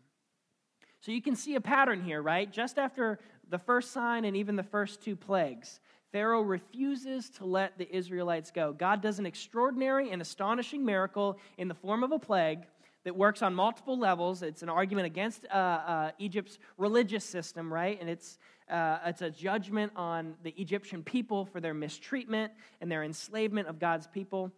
So 1.00 1.12
you 1.12 1.22
can 1.22 1.37
see 1.37 1.54
a 1.54 1.61
pattern 1.61 2.02
here, 2.02 2.20
right? 2.20 2.50
Just 2.50 2.78
after 2.78 3.18
the 3.48 3.58
first 3.58 3.92
sign 3.92 4.24
and 4.24 4.37
even 4.37 4.56
the 4.56 4.62
first 4.62 5.00
two 5.00 5.14
plagues, 5.14 5.80
Pharaoh 6.11 6.40
refuses 6.40 7.30
to 7.30 7.44
let 7.44 7.78
the 7.78 7.94
Israelites 7.94 8.50
go. 8.50 8.72
God 8.72 9.00
does 9.02 9.18
an 9.18 9.26
extraordinary 9.26 10.11
and 10.11 10.20
astonishing 10.22 10.84
miracle 10.84 11.38
in 11.56 11.68
the 11.68 11.74
form 11.74 12.02
of 12.02 12.12
a 12.12 12.18
plague 12.18 12.61
that 13.04 13.14
works 13.14 13.42
on 13.42 13.54
multiple 13.54 13.98
levels. 13.98 14.42
It's 14.42 14.62
an 14.62 14.68
argument 14.68 15.06
against 15.06 15.46
uh, 15.46 15.54
uh, 15.56 16.11
Egypt's 16.18 16.58
religious 16.78 17.24
system, 17.24 17.72
right? 17.72 17.98
And 18.00 18.11
it's, 18.11 18.38
uh, 18.68 18.98
it's 19.06 19.22
a 19.22 19.30
judgment 19.30 19.92
on 19.96 20.34
the 20.42 20.54
Egyptian 20.56 21.02
people 21.02 21.44
for 21.44 21.61
their 21.61 21.74
mistreatment 21.74 22.52
and 22.80 22.90
their 22.90 23.04
enslavement 23.04 23.68
of 23.68 23.78
God's 23.78 24.06
people. 24.06 24.50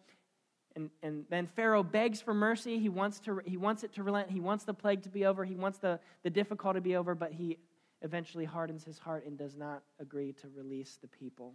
And, 0.80 0.90
and 1.02 1.24
then 1.28 1.46
Pharaoh 1.46 1.82
begs 1.82 2.20
for 2.20 2.32
mercy. 2.32 2.78
He 2.78 2.88
wants, 2.88 3.20
to, 3.20 3.40
he 3.44 3.56
wants 3.56 3.84
it 3.84 3.92
to 3.94 4.02
relent. 4.02 4.30
He 4.30 4.40
wants 4.40 4.64
the 4.64 4.72
plague 4.72 5.02
to 5.02 5.10
be 5.10 5.26
over. 5.26 5.44
He 5.44 5.54
wants 5.54 5.78
the, 5.78 6.00
the 6.22 6.30
difficulty 6.30 6.78
to 6.78 6.80
be 6.80 6.96
over, 6.96 7.14
but 7.14 7.32
he 7.32 7.58
eventually 8.02 8.46
hardens 8.46 8.82
his 8.84 8.98
heart 8.98 9.26
and 9.26 9.36
does 9.36 9.56
not 9.56 9.82
agree 9.98 10.32
to 10.32 10.48
release 10.56 10.98
the 11.02 11.08
people. 11.08 11.52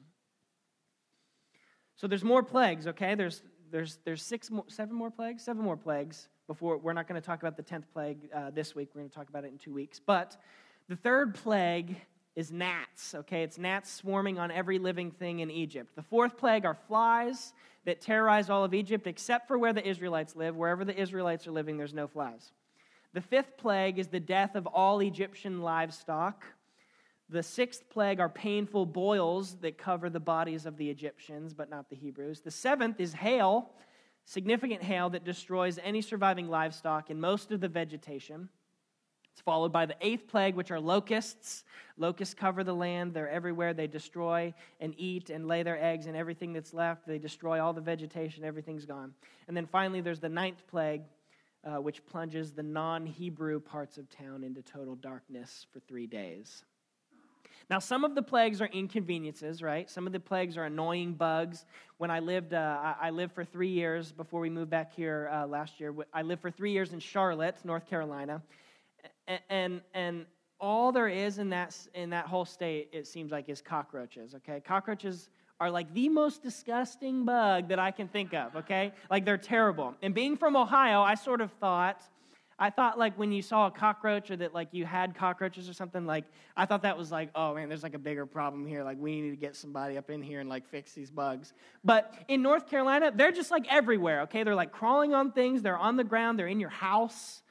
So 1.96 2.08
there's 2.08 2.24
more 2.24 2.44
plagues, 2.44 2.88
okay? 2.88 3.16
There's, 3.16 3.42
there's, 3.72 3.98
there's 4.06 4.22
six 4.22 4.52
more, 4.52 4.66
seven 4.68 4.96
more 4.96 5.10
plagues? 5.10 5.44
Seven 5.44 5.64
more 5.64 5.78
plagues 5.78 6.28
before. 6.46 6.78
We're 6.78 6.94
not 6.94 7.08
going 7.08 7.20
to 7.20 7.26
talk 7.26 7.42
about 7.42 7.58
the 7.58 7.64
10th 7.64 7.86
plague 7.92 8.30
uh, 8.34 8.52
this 8.52 8.76
week. 8.76 8.90
We're 8.94 9.02
going 9.02 9.10
to 9.10 9.16
talk 9.16 9.30
about 9.30 9.44
it 9.44 9.52
in 9.52 9.58
two 9.58 9.74
weeks. 9.74 10.00
But 10.06 10.38
the 10.88 10.96
third 10.96 11.34
plague 11.34 11.96
is 12.36 12.52
gnats, 12.52 13.16
okay? 13.16 13.44
It's 13.44 13.58
gnats 13.58 13.92
swarming 13.92 14.38
on 14.38 14.52
every 14.52 14.78
living 14.78 15.10
thing 15.10 15.40
in 15.40 15.50
Egypt. 15.50 15.96
The 15.96 16.04
fourth 16.04 16.38
plague 16.38 16.66
are 16.66 16.76
flies 16.88 17.54
that 17.86 18.02
terrorize 18.02 18.50
all 18.50 18.64
of 18.64 18.74
Egypt 18.74 19.08
except 19.08 19.48
for 19.48 19.58
where 19.58 19.74
the 19.74 19.88
Israelites 19.88 20.36
live. 20.36 20.56
Wherever 20.56 20.84
the 20.84 21.00
Israelites 21.00 21.48
are 21.48 21.52
living, 21.52 21.78
there's 21.78 21.94
no 21.94 22.08
flies. 22.08 22.52
The 23.14 23.22
fifth 23.22 23.58
plague 23.58 23.98
is 23.98 24.08
the 24.08 24.20
death 24.20 24.56
of 24.56 24.68
all 24.68 25.00
Egyptian 25.00 25.62
livestock. 25.62 26.44
The 27.30 27.44
sixth 27.44 27.90
plague 27.90 28.20
are 28.20 28.30
painful 28.30 28.86
boils 28.86 29.56
that 29.62 29.78
cover 29.78 30.10
the 30.10 30.20
bodies 30.20 30.66
of 30.66 30.78
the 30.78 30.90
Egyptians, 30.90 31.54
but 31.54 31.70
not 31.70 31.90
the 31.90 31.96
Hebrews. 31.96 32.42
The 32.42 32.52
seventh 32.52 33.00
is 33.00 33.14
hail, 33.14 33.72
significant 34.26 34.84
hail 34.84 35.10
that 35.12 35.24
destroys 35.24 35.80
any 35.82 36.02
surviving 36.02 36.50
livestock 36.50 37.10
and 37.10 37.20
most 37.20 37.52
of 37.52 37.62
the 37.62 37.68
vegetation. 37.68 38.50
It's 39.36 39.42
followed 39.42 39.74
by 39.74 39.86
the 39.86 39.98
eighth 40.00 40.30
plague, 40.30 40.56
which 40.56 40.72
are 40.72 40.80
locusts. 40.80 41.66
Locusts 41.98 42.34
cover 42.34 42.64
the 42.64 42.74
land. 42.74 43.14
They're 43.14 43.28
everywhere. 43.28 43.74
They 43.74 43.86
destroy 43.86 44.54
and 44.80 44.96
eat 44.98 45.30
and 45.30 45.46
lay 45.46 45.62
their 45.62 45.78
eggs, 45.78 46.06
and 46.06 46.16
everything 46.16 46.54
that's 46.54 46.74
left, 46.74 47.06
they 47.06 47.18
destroy 47.18 47.62
all 47.62 47.74
the 47.74 47.82
vegetation. 47.82 48.46
Everything's 48.46 48.86
gone. 48.86 49.14
And 49.50 49.58
then 49.58 49.66
finally, 49.66 50.00
there's 50.00 50.22
the 50.22 50.30
ninth 50.30 50.66
plague, 50.68 51.02
uh, 51.66 51.82
which 51.82 52.06
plunges 52.06 52.54
the 52.54 52.64
non 52.64 53.06
Hebrew 53.06 53.60
parts 53.60 53.98
of 53.98 54.10
town 54.10 54.42
into 54.42 54.62
total 54.62 54.96
darkness 54.96 55.68
for 55.74 55.82
three 55.82 56.08
days. 56.08 56.64
Now, 57.70 57.80
some 57.80 58.06
of 58.06 58.16
the 58.16 58.22
plagues 58.22 58.62
are 58.62 58.68
inconveniences, 58.68 59.62
right? 59.62 59.90
Some 59.90 60.08
of 60.08 60.14
the 60.14 60.20
plagues 60.22 60.56
are 60.56 60.64
annoying 60.64 61.12
bugs. 61.12 61.66
When 61.98 62.10
I 62.10 62.20
lived, 62.20 62.54
uh, 62.54 62.94
I 63.02 63.10
lived 63.10 63.34
for 63.34 63.44
three 63.44 63.68
years 63.68 64.14
before 64.14 64.40
we 64.40 64.50
moved 64.50 64.70
back 64.70 64.94
here 64.94 65.30
uh, 65.34 65.46
last 65.46 65.82
year. 65.82 65.94
I 66.14 66.22
lived 66.22 66.42
for 66.42 66.52
three 66.52 66.72
years 66.72 66.94
in 66.94 67.00
Charlotte, 67.00 67.58
North 67.66 67.86
Carolina, 67.86 68.42
and, 69.50 69.82
and 69.94 70.26
all 70.60 70.92
there 70.92 71.08
is 71.08 71.38
in 71.38 71.50
that 71.50 71.76
in 71.94 72.10
that 72.12 72.26
whole 72.26 72.46
state, 72.46 72.90
it 72.92 73.08
seems 73.08 73.32
like, 73.32 73.50
is 73.50 73.62
cockroaches. 73.62 74.36
Okay, 74.36 74.62
cockroaches 74.62 75.30
are 75.60 75.70
like 75.70 75.94
the 75.94 76.10
most 76.10 76.44
disgusting 76.44 77.26
bug 77.26 77.70
that 77.70 77.80
I 77.80 77.92
can 77.92 78.08
think 78.08 78.34
of. 78.34 78.56
Okay, 78.56 78.92
like 79.10 79.26
they're 79.26 79.38
terrible. 79.38 79.96
And 80.02 80.14
being 80.14 80.38
from 80.38 80.56
Ohio, 80.56 81.02
I 81.02 81.16
sort 81.16 81.42
of 81.42 81.52
thought 81.54 82.02
I 82.58 82.70
thought 82.70 82.98
like 82.98 83.18
when 83.18 83.32
you 83.32 83.42
saw 83.42 83.68
a 83.68 83.72
cockroach 83.72 84.32
or 84.32 84.38
that 84.38 84.54
like 84.54 84.70
you 84.72 84.86
had 84.86 85.14
cockroaches 85.14 85.68
or 85.68 85.74
something, 85.74 86.06
like 86.06 86.24
I 86.56 86.66
thought 86.66 86.84
that 86.84 86.98
was 86.98 87.12
like, 87.12 87.30
oh 87.36 87.54
man, 87.54 87.68
there's 87.68 87.84
like 87.84 87.96
a 87.96 88.00
bigger 88.00 88.26
problem 88.26 88.66
here. 88.66 88.84
Like 88.84 88.98
we 88.98 89.20
need 89.20 89.32
to 89.32 89.36
get 89.36 89.56
somebody 89.58 89.98
up 89.98 90.10
in 90.10 90.22
here 90.22 90.40
and 90.40 90.50
like 90.50 90.66
fix 90.66 90.94
these 90.94 91.12
bugs. 91.12 91.54
But 91.84 92.14
in 92.30 92.42
North 92.42 92.70
Carolina, 92.70 93.12
they're 93.14 93.34
just 93.34 93.52
like 93.52 93.66
everywhere, 93.70 94.22
okay? 94.22 94.44
They're 94.44 94.56
like 94.56 94.72
crawling 94.72 95.14
on 95.14 95.32
things, 95.32 95.64
they're 95.64 95.78
on 95.78 95.98
the 95.98 96.06
ground, 96.06 96.40
they're 96.40 96.48
in 96.48 96.62
your 96.62 96.70
house. 96.70 97.42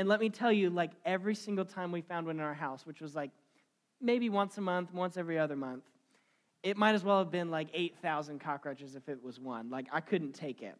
And 0.00 0.08
let 0.08 0.18
me 0.18 0.30
tell 0.30 0.50
you, 0.50 0.70
like 0.70 0.92
every 1.04 1.34
single 1.34 1.66
time 1.66 1.92
we 1.92 2.00
found 2.00 2.26
one 2.26 2.36
in 2.36 2.42
our 2.42 2.54
house, 2.54 2.86
which 2.86 3.02
was 3.02 3.14
like 3.14 3.30
maybe 4.00 4.30
once 4.30 4.56
a 4.56 4.62
month, 4.62 4.94
once 4.94 5.18
every 5.18 5.38
other 5.38 5.56
month, 5.56 5.84
it 6.62 6.78
might 6.78 6.94
as 6.94 7.04
well 7.04 7.18
have 7.18 7.30
been 7.30 7.50
like 7.50 7.68
8,000 7.74 8.38
cockroaches 8.38 8.96
if 8.96 9.10
it 9.10 9.22
was 9.22 9.38
one. 9.38 9.68
Like 9.68 9.88
I 9.92 10.00
couldn't 10.00 10.32
take 10.32 10.62
it. 10.62 10.74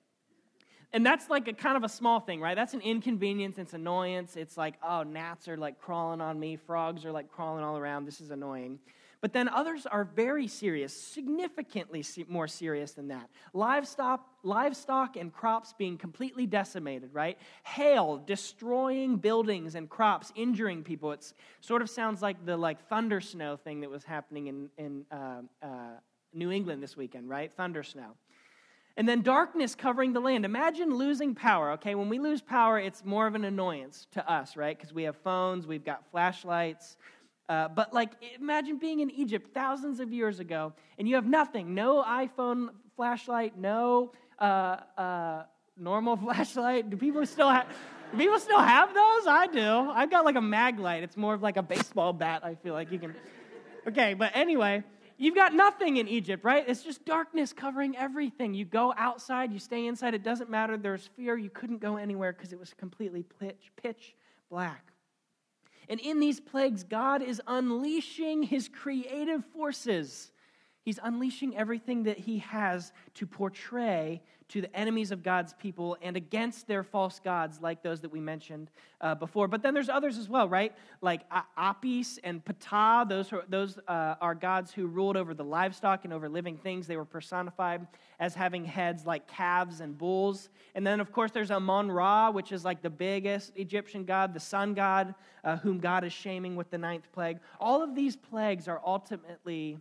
And 0.94 1.04
that's 1.04 1.28
like 1.28 1.48
a 1.48 1.52
kind 1.52 1.76
of 1.76 1.84
a 1.84 1.88
small 1.90 2.20
thing, 2.20 2.40
right? 2.40 2.56
That's 2.56 2.72
an 2.72 2.80
inconvenience, 2.80 3.58
it's 3.58 3.74
annoyance. 3.74 4.36
It's 4.38 4.56
like, 4.56 4.76
oh, 4.82 5.02
gnats 5.02 5.48
are 5.48 5.58
like 5.58 5.78
crawling 5.78 6.22
on 6.22 6.40
me, 6.40 6.56
frogs 6.56 7.04
are 7.04 7.12
like 7.12 7.30
crawling 7.30 7.62
all 7.62 7.76
around. 7.76 8.06
This 8.06 8.22
is 8.22 8.30
annoying. 8.30 8.78
But 9.20 9.34
then 9.34 9.48
others 9.48 9.84
are 9.84 10.04
very 10.04 10.46
serious, 10.46 10.94
significantly 10.94 12.02
more 12.28 12.48
serious 12.48 12.92
than 12.92 13.08
that. 13.08 13.28
Livestock, 13.52 14.26
livestock 14.42 15.16
and 15.16 15.30
crops 15.30 15.74
being 15.76 15.98
completely 15.98 16.46
decimated, 16.46 17.10
right? 17.12 17.36
Hail 17.64 18.22
destroying 18.26 19.16
buildings 19.16 19.74
and 19.74 19.90
crops, 19.90 20.32
injuring 20.34 20.82
people. 20.82 21.12
It 21.12 21.32
sort 21.60 21.82
of 21.82 21.90
sounds 21.90 22.22
like 22.22 22.46
the 22.46 22.56
like 22.56 22.88
thunder 22.88 23.20
snow 23.20 23.56
thing 23.56 23.80
that 23.80 23.90
was 23.90 24.04
happening 24.04 24.46
in, 24.46 24.70
in 24.78 25.04
uh, 25.12 25.42
uh, 25.62 25.68
New 26.32 26.50
England 26.50 26.82
this 26.82 26.96
weekend, 26.96 27.28
right? 27.28 27.52
Thunder 27.54 27.82
snow. 27.82 28.16
And 28.96 29.08
then 29.08 29.22
darkness 29.22 29.74
covering 29.74 30.12
the 30.12 30.20
land. 30.20 30.44
Imagine 30.44 30.94
losing 30.94 31.34
power, 31.34 31.72
okay? 31.72 31.94
When 31.94 32.08
we 32.08 32.18
lose 32.18 32.42
power, 32.42 32.78
it's 32.78 33.04
more 33.04 33.26
of 33.26 33.34
an 33.34 33.44
annoyance 33.44 34.06
to 34.12 34.30
us, 34.30 34.56
right? 34.56 34.76
Because 34.76 34.92
we 34.92 35.04
have 35.04 35.16
phones, 35.16 35.66
we've 35.66 35.84
got 35.84 36.10
flashlights. 36.10 36.96
Uh, 37.50 37.66
but 37.66 37.92
like, 37.92 38.12
imagine 38.40 38.78
being 38.78 39.00
in 39.00 39.10
Egypt 39.10 39.50
thousands 39.52 39.98
of 39.98 40.12
years 40.12 40.38
ago 40.38 40.72
and 40.98 41.08
you 41.08 41.16
have 41.16 41.26
nothing 41.26 41.74
no 41.74 42.00
iPhone 42.04 42.68
flashlight, 42.94 43.58
no 43.58 44.12
uh, 44.38 44.76
uh, 44.96 45.42
normal 45.76 46.16
flashlight. 46.24 46.88
Do 46.88 46.96
people 46.96 47.26
still 47.26 47.50
have. 47.50 47.66
People 48.16 48.38
still 48.38 48.60
have 48.60 48.88
those? 48.94 49.26
I 49.26 49.48
do. 49.52 49.90
I've 49.90 50.10
got 50.10 50.24
like 50.24 50.36
a 50.36 50.40
mag 50.40 50.78
light. 50.78 51.02
It's 51.02 51.16
more 51.16 51.34
of 51.34 51.42
like 51.42 51.56
a 51.56 51.62
baseball 51.62 52.12
bat, 52.12 52.44
I 52.44 52.54
feel 52.54 52.72
like 52.72 52.92
you 52.92 52.98
can. 52.98 53.14
Okay, 53.88 54.12
but 54.12 54.32
anyway, 54.34 54.84
You've 55.16 55.34
got 55.34 55.52
nothing 55.52 55.98
in 55.98 56.08
Egypt, 56.08 56.44
right? 56.44 56.64
It's 56.66 56.82
just 56.82 57.04
darkness 57.04 57.52
covering 57.52 57.94
everything. 57.94 58.54
You 58.54 58.64
go 58.64 58.94
outside, 58.96 59.52
you 59.52 59.58
stay 59.58 59.86
inside, 59.86 60.14
it 60.14 60.22
doesn't 60.22 60.48
matter. 60.48 60.78
There's 60.78 61.10
fear. 61.14 61.36
You 61.36 61.50
couldn't 61.50 61.82
go 61.82 61.98
anywhere 61.98 62.32
because 62.32 62.54
it 62.54 62.58
was 62.58 62.72
completely 62.72 63.24
pitch, 63.38 63.70
pitch 63.82 64.14
black. 64.48 64.90
And 65.90 65.98
in 65.98 66.20
these 66.20 66.38
plagues, 66.38 66.84
God 66.84 67.20
is 67.20 67.42
unleashing 67.48 68.44
his 68.44 68.68
creative 68.68 69.44
forces. 69.46 70.30
He's 70.82 71.00
unleashing 71.02 71.56
everything 71.56 72.04
that 72.04 72.16
he 72.16 72.38
has 72.38 72.92
to 73.14 73.26
portray 73.26 74.22
to 74.50 74.60
the 74.60 74.76
enemies 74.76 75.12
of 75.12 75.22
God's 75.22 75.54
people 75.54 75.96
and 76.02 76.16
against 76.16 76.66
their 76.66 76.82
false 76.82 77.20
gods, 77.20 77.60
like 77.60 77.82
those 77.82 78.00
that 78.00 78.10
we 78.10 78.18
mentioned 78.18 78.70
uh, 79.00 79.14
before. 79.14 79.46
But 79.46 79.62
then 79.62 79.74
there's 79.74 79.88
others 79.88 80.18
as 80.18 80.28
well, 80.28 80.48
right? 80.48 80.72
Like 81.00 81.22
Apis 81.56 82.18
and 82.24 82.44
Ptah, 82.44 83.08
those, 83.08 83.32
are, 83.32 83.44
those 83.48 83.78
uh, 83.86 84.16
are 84.20 84.34
gods 84.34 84.72
who 84.72 84.88
ruled 84.88 85.16
over 85.16 85.34
the 85.34 85.44
livestock 85.44 86.04
and 86.04 86.12
over 86.12 86.28
living 86.28 86.56
things. 86.56 86.88
They 86.88 86.96
were 86.96 87.04
personified 87.04 87.86
as 88.18 88.34
having 88.34 88.64
heads 88.64 89.06
like 89.06 89.28
calves 89.28 89.80
and 89.80 89.96
bulls. 89.96 90.48
And 90.74 90.84
then, 90.84 90.98
of 90.98 91.12
course, 91.12 91.30
there's 91.30 91.52
Amon 91.52 91.90
Ra, 91.90 92.30
which 92.30 92.50
is 92.50 92.64
like 92.64 92.82
the 92.82 92.90
biggest 92.90 93.52
Egyptian 93.56 94.04
god, 94.04 94.34
the 94.34 94.40
sun 94.40 94.74
god, 94.74 95.14
uh, 95.44 95.58
whom 95.58 95.78
God 95.78 96.02
is 96.02 96.12
shaming 96.12 96.56
with 96.56 96.70
the 96.70 96.78
ninth 96.78 97.10
plague. 97.12 97.38
All 97.60 97.82
of 97.82 97.94
these 97.94 98.16
plagues 98.16 98.66
are 98.66 98.80
ultimately 98.84 99.78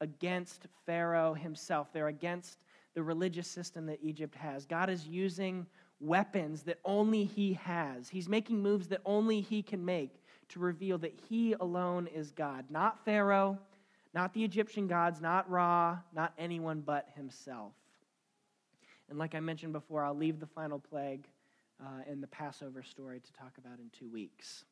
against 0.00 0.66
Pharaoh 0.84 1.34
himself. 1.34 1.92
They're 1.92 2.08
against 2.08 2.58
the 2.94 3.02
religious 3.02 3.48
system 3.48 3.86
that 3.86 3.98
Egypt 4.02 4.34
has. 4.34 4.66
God 4.66 4.90
is 4.90 5.06
using 5.06 5.66
weapons 6.00 6.62
that 6.62 6.78
only 6.84 7.24
He 7.24 7.54
has. 7.54 8.08
He's 8.08 8.28
making 8.28 8.62
moves 8.62 8.88
that 8.88 9.00
only 9.04 9.40
He 9.40 9.62
can 9.62 9.84
make 9.84 10.22
to 10.50 10.58
reveal 10.58 10.98
that 10.98 11.14
He 11.28 11.54
alone 11.60 12.08
is 12.08 12.32
God, 12.32 12.64
not 12.70 13.04
Pharaoh, 13.04 13.58
not 14.12 14.34
the 14.34 14.42
Egyptian 14.42 14.88
gods, 14.88 15.20
not 15.20 15.48
Ra, 15.48 15.98
not 16.14 16.32
anyone 16.38 16.80
but 16.80 17.08
Himself. 17.14 17.72
And 19.08 19.18
like 19.18 19.34
I 19.34 19.40
mentioned 19.40 19.72
before, 19.72 20.04
I'll 20.04 20.16
leave 20.16 20.40
the 20.40 20.46
final 20.46 20.78
plague 20.78 21.26
uh, 21.80 22.10
in 22.10 22.20
the 22.20 22.26
Passover 22.26 22.82
story 22.82 23.20
to 23.20 23.32
talk 23.32 23.52
about 23.58 23.78
in 23.78 23.90
two 23.90 24.08
weeks. 24.08 24.64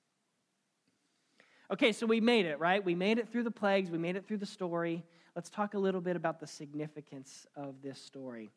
Okay, 1.71 1.93
so 1.93 2.07
we 2.07 2.21
made 2.21 2.47
it, 2.47 2.59
right? 2.59 2.83
We 2.83 2.95
made 2.95 3.19
it 3.19 3.29
through 3.29 3.43
the 3.43 3.51
plagues, 3.51 3.91
we 3.91 3.99
made 3.99 4.17
it 4.17 4.27
through 4.27 4.39
the 4.39 4.47
story 4.47 5.05
let's 5.39 5.51
talk 5.51 5.75
a 5.75 5.79
little 5.79 6.01
bit 6.01 6.17
about 6.17 6.41
the 6.41 6.47
significance 6.49 7.47
of 7.55 7.81
this 7.81 8.03
story. 8.03 8.51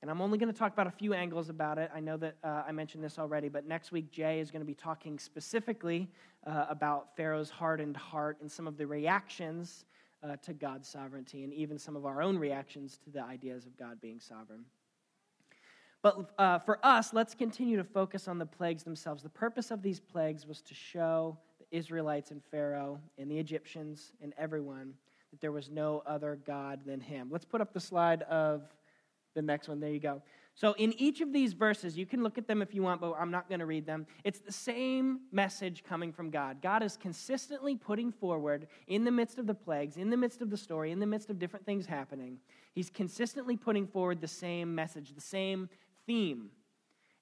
And 0.00 0.10
I'm 0.10 0.22
only 0.22 0.38
going 0.38 0.50
to 0.50 0.58
talk 0.58 0.72
about 0.72 0.86
a 0.86 0.90
few 0.90 1.12
angles 1.12 1.50
about 1.50 1.76
it. 1.76 1.90
I 1.94 2.00
know 2.00 2.16
that 2.16 2.36
uh, 2.42 2.62
I 2.66 2.72
mentioned 2.72 3.04
this 3.04 3.18
already, 3.18 3.50
but 3.50 3.68
next 3.68 3.92
week 3.92 4.10
Jay 4.10 4.40
is 4.40 4.50
going 4.50 4.62
to 4.62 4.66
be 4.66 4.72
talking 4.74 5.18
specifically 5.18 6.08
uh, 6.46 6.64
about 6.70 7.14
Pharaoh's 7.18 7.50
hardened 7.50 7.98
heart 7.98 8.38
and 8.40 8.50
some 8.50 8.66
of 8.66 8.78
the 8.78 8.86
reactions 8.86 9.84
uh, 10.22 10.36
to 10.36 10.54
God's 10.54 10.88
sovereignty 10.88 11.44
and 11.44 11.52
even 11.52 11.78
some 11.78 11.96
of 11.96 12.06
our 12.06 12.22
own 12.22 12.38
reactions 12.38 12.98
to 13.04 13.10
the 13.10 13.22
ideas 13.22 13.66
of 13.66 13.76
God 13.76 14.00
being 14.00 14.20
sovereign. 14.20 14.64
But 16.00 16.30
uh, 16.38 16.60
for 16.60 16.78
us, 16.82 17.12
let's 17.12 17.34
continue 17.34 17.76
to 17.76 17.84
focus 17.84 18.26
on 18.26 18.38
the 18.38 18.46
plagues 18.46 18.84
themselves. 18.84 19.22
The 19.22 19.28
purpose 19.28 19.70
of 19.70 19.82
these 19.82 20.00
plagues 20.00 20.46
was 20.46 20.62
to 20.62 20.72
show 20.72 21.36
the 21.58 21.76
Israelites 21.76 22.30
and 22.30 22.42
Pharaoh 22.42 22.98
and 23.18 23.30
the 23.30 23.38
Egyptians 23.38 24.12
and 24.22 24.32
everyone 24.38 24.94
that 25.34 25.40
there 25.40 25.50
was 25.50 25.68
no 25.68 26.00
other 26.06 26.38
God 26.46 26.82
than 26.86 27.00
him. 27.00 27.28
Let's 27.28 27.44
put 27.44 27.60
up 27.60 27.72
the 27.72 27.80
slide 27.80 28.22
of 28.22 28.62
the 29.34 29.42
next 29.42 29.66
one. 29.66 29.80
There 29.80 29.90
you 29.90 29.98
go. 29.98 30.22
So, 30.54 30.74
in 30.74 30.92
each 30.92 31.20
of 31.20 31.32
these 31.32 31.54
verses, 31.54 31.98
you 31.98 32.06
can 32.06 32.22
look 32.22 32.38
at 32.38 32.46
them 32.46 32.62
if 32.62 32.72
you 32.72 32.84
want, 32.84 33.00
but 33.00 33.14
I'm 33.18 33.32
not 33.32 33.48
going 33.48 33.58
to 33.58 33.66
read 33.66 33.84
them. 33.84 34.06
It's 34.22 34.38
the 34.38 34.52
same 34.52 35.22
message 35.32 35.82
coming 35.82 36.12
from 36.12 36.30
God. 36.30 36.62
God 36.62 36.84
is 36.84 36.96
consistently 36.96 37.74
putting 37.74 38.12
forward, 38.12 38.68
in 38.86 39.02
the 39.02 39.10
midst 39.10 39.40
of 39.40 39.48
the 39.48 39.54
plagues, 39.54 39.96
in 39.96 40.08
the 40.08 40.16
midst 40.16 40.40
of 40.40 40.50
the 40.50 40.56
story, 40.56 40.92
in 40.92 41.00
the 41.00 41.06
midst 41.06 41.28
of 41.30 41.40
different 41.40 41.66
things 41.66 41.84
happening, 41.84 42.38
He's 42.72 42.90
consistently 42.90 43.56
putting 43.56 43.88
forward 43.88 44.20
the 44.20 44.28
same 44.28 44.72
message, 44.72 45.14
the 45.16 45.20
same 45.20 45.68
theme 46.06 46.50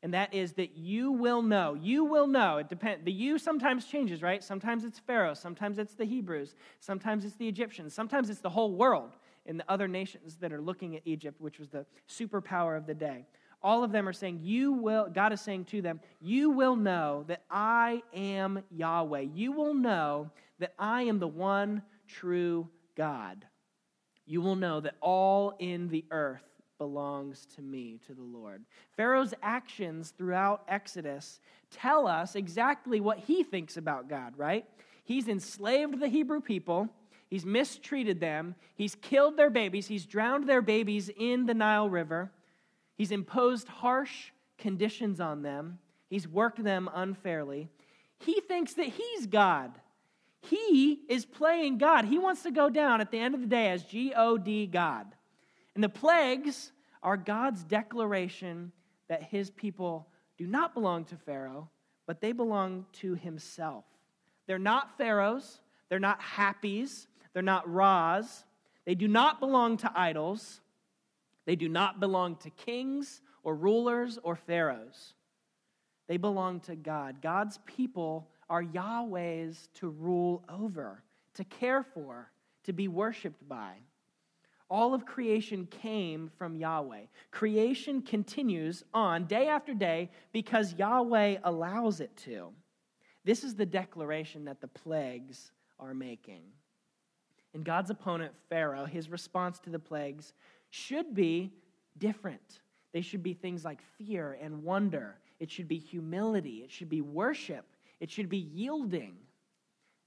and 0.02 0.12
that 0.14 0.34
is 0.34 0.52
that 0.54 0.76
you 0.76 1.12
will 1.12 1.42
know. 1.42 1.74
You 1.74 2.04
will 2.04 2.26
know. 2.26 2.58
It 2.58 2.68
depends. 2.68 3.04
The 3.04 3.12
you 3.12 3.38
sometimes 3.38 3.86
changes, 3.86 4.20
right? 4.20 4.42
Sometimes 4.42 4.84
it's 4.84 4.98
Pharaoh, 4.98 5.34
sometimes 5.34 5.78
it's 5.78 5.94
the 5.94 6.04
Hebrews, 6.04 6.54
sometimes 6.80 7.24
it's 7.24 7.36
the 7.36 7.48
Egyptians, 7.48 7.94
sometimes 7.94 8.28
it's 8.28 8.40
the 8.40 8.50
whole 8.50 8.74
world 8.74 9.12
and 9.46 9.58
the 9.58 9.70
other 9.70 9.88
nations 9.88 10.36
that 10.36 10.52
are 10.52 10.60
looking 10.60 10.96
at 10.96 11.02
Egypt, 11.04 11.40
which 11.40 11.58
was 11.58 11.68
the 11.68 11.86
superpower 12.08 12.76
of 12.76 12.86
the 12.86 12.94
day. 12.94 13.26
All 13.62 13.84
of 13.84 13.92
them 13.92 14.08
are 14.08 14.12
saying, 14.12 14.40
You 14.42 14.72
will, 14.72 15.08
God 15.08 15.32
is 15.32 15.40
saying 15.40 15.66
to 15.66 15.82
them, 15.82 16.00
You 16.20 16.50
will 16.50 16.76
know 16.76 17.24
that 17.28 17.44
I 17.50 18.02
am 18.12 18.62
Yahweh. 18.70 19.26
You 19.34 19.52
will 19.52 19.74
know 19.74 20.30
that 20.58 20.74
I 20.78 21.02
am 21.02 21.20
the 21.20 21.28
one 21.28 21.82
true 22.08 22.68
God. 22.96 23.46
You 24.26 24.40
will 24.40 24.56
know 24.56 24.80
that 24.80 24.96
all 25.00 25.54
in 25.58 25.88
the 25.88 26.04
earth 26.10 26.42
belongs 26.82 27.46
to 27.54 27.62
me, 27.62 28.00
to 28.08 28.12
the 28.12 28.24
Lord. 28.24 28.64
Pharaoh's 28.96 29.34
actions 29.40 30.12
throughout 30.18 30.64
Exodus 30.66 31.38
tell 31.70 32.08
us 32.08 32.34
exactly 32.34 32.98
what 32.98 33.20
he 33.20 33.44
thinks 33.44 33.76
about 33.76 34.08
God, 34.08 34.36
right? 34.36 34.64
He's 35.04 35.28
enslaved 35.28 36.00
the 36.00 36.08
Hebrew 36.08 36.40
people. 36.40 36.88
He's 37.30 37.46
mistreated 37.46 38.18
them. 38.18 38.56
He's 38.74 38.96
killed 38.96 39.36
their 39.36 39.48
babies. 39.48 39.86
He's 39.86 40.04
drowned 40.04 40.48
their 40.48 40.60
babies 40.60 41.08
in 41.16 41.46
the 41.46 41.54
Nile 41.54 41.88
River. 41.88 42.32
He's 42.96 43.12
imposed 43.12 43.68
harsh 43.68 44.32
conditions 44.58 45.20
on 45.20 45.42
them. 45.42 45.78
He's 46.10 46.26
worked 46.26 46.64
them 46.64 46.90
unfairly. 46.92 47.68
He 48.18 48.40
thinks 48.40 48.74
that 48.74 48.86
he's 48.88 49.28
God. 49.28 49.70
He 50.40 51.02
is 51.08 51.24
playing 51.24 51.78
God. 51.78 52.06
He 52.06 52.18
wants 52.18 52.42
to 52.42 52.50
go 52.50 52.68
down 52.68 53.00
at 53.00 53.12
the 53.12 53.20
end 53.20 53.36
of 53.36 53.40
the 53.40 53.46
day 53.46 53.70
as 53.70 53.84
G 53.84 54.12
O 54.16 54.36
D 54.36 54.66
God. 54.66 55.06
And 55.74 55.82
the 55.82 55.88
plagues 55.88 56.72
are 57.02 57.16
God's 57.16 57.64
declaration 57.64 58.72
that 59.08 59.22
his 59.22 59.50
people 59.50 60.08
do 60.38 60.46
not 60.46 60.74
belong 60.74 61.04
to 61.06 61.16
Pharaoh, 61.16 61.68
but 62.06 62.20
they 62.20 62.32
belong 62.32 62.86
to 62.94 63.14
himself. 63.14 63.84
They're 64.46 64.58
not 64.58 64.96
Pharaoh's, 64.98 65.60
they're 65.88 65.98
not 65.98 66.20
Happies, 66.20 67.06
they're 67.32 67.42
not 67.42 67.72
Ra's, 67.72 68.44
they 68.84 68.94
do 68.94 69.08
not 69.08 69.40
belong 69.40 69.76
to 69.78 69.92
idols, 69.94 70.60
they 71.44 71.56
do 71.56 71.68
not 71.68 72.00
belong 72.00 72.36
to 72.36 72.50
kings 72.50 73.20
or 73.42 73.54
rulers 73.54 74.18
or 74.22 74.36
pharaohs. 74.36 75.14
They 76.08 76.16
belong 76.16 76.60
to 76.60 76.76
God. 76.76 77.22
God's 77.22 77.58
people 77.66 78.28
are 78.48 78.62
Yahweh's 78.62 79.68
to 79.74 79.88
rule 79.88 80.44
over, 80.48 81.02
to 81.34 81.44
care 81.44 81.82
for, 81.82 82.30
to 82.64 82.72
be 82.72 82.88
worshiped 82.88 83.48
by. 83.48 83.74
All 84.72 84.94
of 84.94 85.04
creation 85.04 85.66
came 85.66 86.30
from 86.38 86.56
Yahweh. 86.56 87.02
Creation 87.30 88.00
continues 88.00 88.82
on 88.94 89.26
day 89.26 89.46
after 89.46 89.74
day 89.74 90.10
because 90.32 90.72
Yahweh 90.78 91.36
allows 91.44 92.00
it 92.00 92.16
to. 92.24 92.54
This 93.22 93.44
is 93.44 93.54
the 93.54 93.66
declaration 93.66 94.46
that 94.46 94.62
the 94.62 94.68
plagues 94.68 95.52
are 95.78 95.92
making. 95.92 96.44
And 97.52 97.66
God's 97.66 97.90
opponent, 97.90 98.32
Pharaoh, 98.48 98.86
his 98.86 99.10
response 99.10 99.58
to 99.58 99.68
the 99.68 99.78
plagues 99.78 100.32
should 100.70 101.14
be 101.14 101.52
different. 101.98 102.60
They 102.94 103.02
should 103.02 103.22
be 103.22 103.34
things 103.34 103.66
like 103.66 103.82
fear 103.98 104.38
and 104.40 104.62
wonder. 104.64 105.18
It 105.38 105.50
should 105.50 105.68
be 105.68 105.78
humility. 105.78 106.62
It 106.64 106.70
should 106.70 106.88
be 106.88 107.02
worship. 107.02 107.66
It 108.00 108.10
should 108.10 108.30
be 108.30 108.38
yielding. 108.38 109.16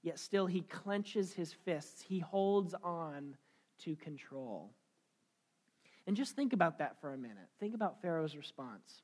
Yet 0.02 0.18
still, 0.18 0.46
he 0.46 0.62
clenches 0.62 1.32
his 1.32 1.52
fists. 1.52 2.02
He 2.02 2.18
holds 2.18 2.74
on 2.82 3.36
to 3.84 3.96
control. 3.96 4.70
And 6.06 6.16
just 6.16 6.36
think 6.36 6.52
about 6.52 6.78
that 6.78 7.00
for 7.00 7.12
a 7.12 7.18
minute. 7.18 7.48
Think 7.58 7.74
about 7.74 8.00
Pharaoh's 8.00 8.36
response. 8.36 9.02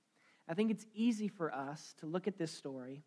I 0.49 0.55
think 0.55 0.71
it's 0.71 0.87
easy 0.95 1.29
for 1.29 1.53
us 1.53 1.95
to 1.99 2.07
look 2.07 2.27
at 2.27 2.39
this 2.39 2.51
story 2.53 3.03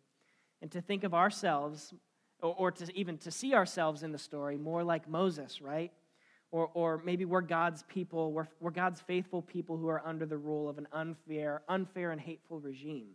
and 0.62 0.70
to 0.72 0.80
think 0.80 1.04
of 1.04 1.14
ourselves, 1.14 1.94
or, 2.40 2.54
or 2.58 2.70
to 2.72 2.96
even 2.96 3.18
to 3.18 3.30
see 3.30 3.54
ourselves 3.54 4.02
in 4.02 4.12
the 4.12 4.18
story 4.18 4.56
more 4.56 4.82
like 4.82 5.08
Moses, 5.08 5.60
right? 5.60 5.92
Or, 6.50 6.70
or 6.74 7.02
maybe 7.04 7.24
we're 7.24 7.40
God's 7.40 7.82
people, 7.84 8.32
we're, 8.32 8.48
we're 8.60 8.70
God's 8.70 9.00
faithful 9.00 9.42
people 9.42 9.76
who 9.76 9.88
are 9.88 10.02
under 10.04 10.26
the 10.26 10.38
rule 10.38 10.68
of 10.68 10.78
an 10.78 10.88
unfair, 10.92 11.62
unfair 11.68 12.12
and 12.12 12.20
hateful 12.20 12.60
regime. 12.60 13.14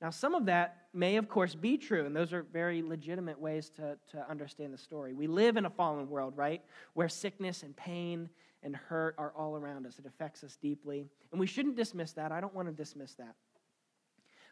Now, 0.00 0.10
some 0.10 0.34
of 0.34 0.46
that 0.46 0.86
may, 0.94 1.16
of 1.16 1.28
course, 1.28 1.54
be 1.54 1.76
true, 1.76 2.06
and 2.06 2.14
those 2.14 2.32
are 2.32 2.42
very 2.42 2.82
legitimate 2.82 3.40
ways 3.40 3.68
to, 3.70 3.98
to 4.12 4.30
understand 4.30 4.72
the 4.72 4.78
story. 4.78 5.12
We 5.12 5.26
live 5.26 5.56
in 5.56 5.66
a 5.66 5.70
fallen 5.70 6.08
world, 6.08 6.34
right? 6.36 6.62
Where 6.94 7.08
sickness 7.08 7.64
and 7.64 7.76
pain 7.76 8.28
and 8.62 8.76
hurt 8.76 9.16
are 9.18 9.32
all 9.36 9.56
around 9.56 9.86
us. 9.86 9.98
It 9.98 10.06
affects 10.06 10.44
us 10.44 10.56
deeply. 10.56 11.06
And 11.32 11.40
we 11.40 11.46
shouldn't 11.46 11.76
dismiss 11.76 12.12
that. 12.12 12.30
I 12.30 12.40
don't 12.40 12.54
want 12.54 12.68
to 12.68 12.74
dismiss 12.74 13.14
that. 13.14 13.34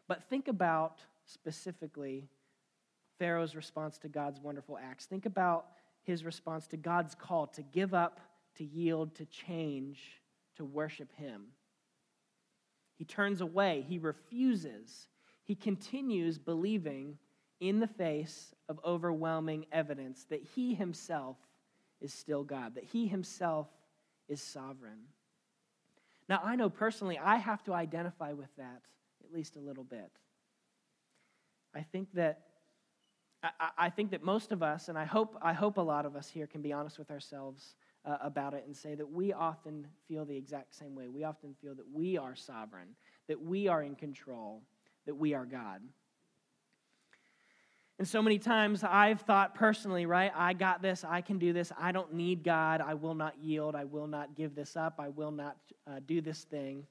But 0.08 0.24
think 0.24 0.48
about 0.48 1.00
specifically 1.26 2.28
Pharaoh's 3.18 3.54
response 3.54 3.98
to 3.98 4.08
God's 4.08 4.40
wonderful 4.40 4.78
acts. 4.78 5.06
Think 5.06 5.26
about 5.26 5.66
his 6.02 6.24
response 6.24 6.66
to 6.68 6.76
God's 6.76 7.14
call 7.14 7.46
to 7.48 7.62
give 7.62 7.94
up, 7.94 8.20
to 8.56 8.64
yield, 8.64 9.14
to 9.16 9.26
change, 9.26 10.00
to 10.56 10.64
worship 10.64 11.12
him. 11.16 11.46
He 12.96 13.04
turns 13.04 13.40
away, 13.40 13.84
he 13.86 13.98
refuses 13.98 15.08
he 15.46 15.54
continues 15.54 16.38
believing 16.38 17.18
in 17.60 17.78
the 17.78 17.86
face 17.86 18.52
of 18.68 18.80
overwhelming 18.84 19.64
evidence 19.70 20.24
that 20.24 20.42
he 20.42 20.74
himself 20.74 21.36
is 22.00 22.12
still 22.12 22.42
God, 22.42 22.74
that 22.74 22.84
he 22.84 23.06
himself 23.06 23.68
is 24.28 24.42
sovereign. 24.42 24.98
Now, 26.28 26.40
I 26.42 26.56
know 26.56 26.68
personally 26.68 27.16
I 27.16 27.36
have 27.36 27.62
to 27.64 27.72
identify 27.72 28.32
with 28.32 28.54
that 28.58 28.82
at 29.24 29.32
least 29.32 29.54
a 29.54 29.60
little 29.60 29.84
bit. 29.84 30.10
I 31.74 31.82
think 31.82 32.08
that 32.14 32.40
I, 33.78 33.90
think 33.90 34.10
that 34.10 34.24
most 34.24 34.50
of 34.50 34.62
us, 34.62 34.88
and 34.88 34.98
I 34.98 35.04
hope 35.04 35.38
I 35.40 35.52
hope 35.52 35.76
a 35.76 35.82
lot 35.82 36.04
of 36.04 36.16
us 36.16 36.28
here 36.28 36.48
can 36.48 36.62
be 36.62 36.72
honest 36.72 36.98
with 36.98 37.12
ourselves 37.12 37.76
uh, 38.04 38.16
about 38.20 38.54
it 38.54 38.64
and 38.66 38.74
say 38.74 38.96
that 38.96 39.08
we 39.08 39.32
often 39.32 39.86
feel 40.08 40.24
the 40.24 40.36
exact 40.36 40.74
same 40.74 40.96
way. 40.96 41.06
We 41.06 41.22
often 41.22 41.54
feel 41.60 41.76
that 41.76 41.88
we 41.92 42.18
are 42.18 42.34
sovereign, 42.34 42.88
that 43.28 43.40
we 43.40 43.68
are 43.68 43.84
in 43.84 43.94
control, 43.94 44.62
that 45.06 45.14
we 45.14 45.34
are 45.34 45.44
God. 45.44 45.80
And 47.98 48.06
so 48.06 48.20
many 48.20 48.38
times 48.38 48.84
I've 48.84 49.22
thought 49.22 49.54
personally, 49.54 50.04
right? 50.04 50.30
I 50.34 50.52
got 50.52 50.82
this. 50.82 51.02
I 51.02 51.22
can 51.22 51.38
do 51.38 51.54
this. 51.54 51.72
I 51.78 51.92
don't 51.92 52.12
need 52.12 52.44
God. 52.44 52.82
I 52.82 52.92
will 52.92 53.14
not 53.14 53.38
yield. 53.40 53.74
I 53.74 53.84
will 53.84 54.06
not 54.06 54.34
give 54.34 54.54
this 54.54 54.76
up. 54.76 54.96
I 54.98 55.08
will 55.08 55.30
not 55.30 55.56
uh, 55.86 56.00
do 56.06 56.20
this 56.20 56.44
thing. 56.44 56.86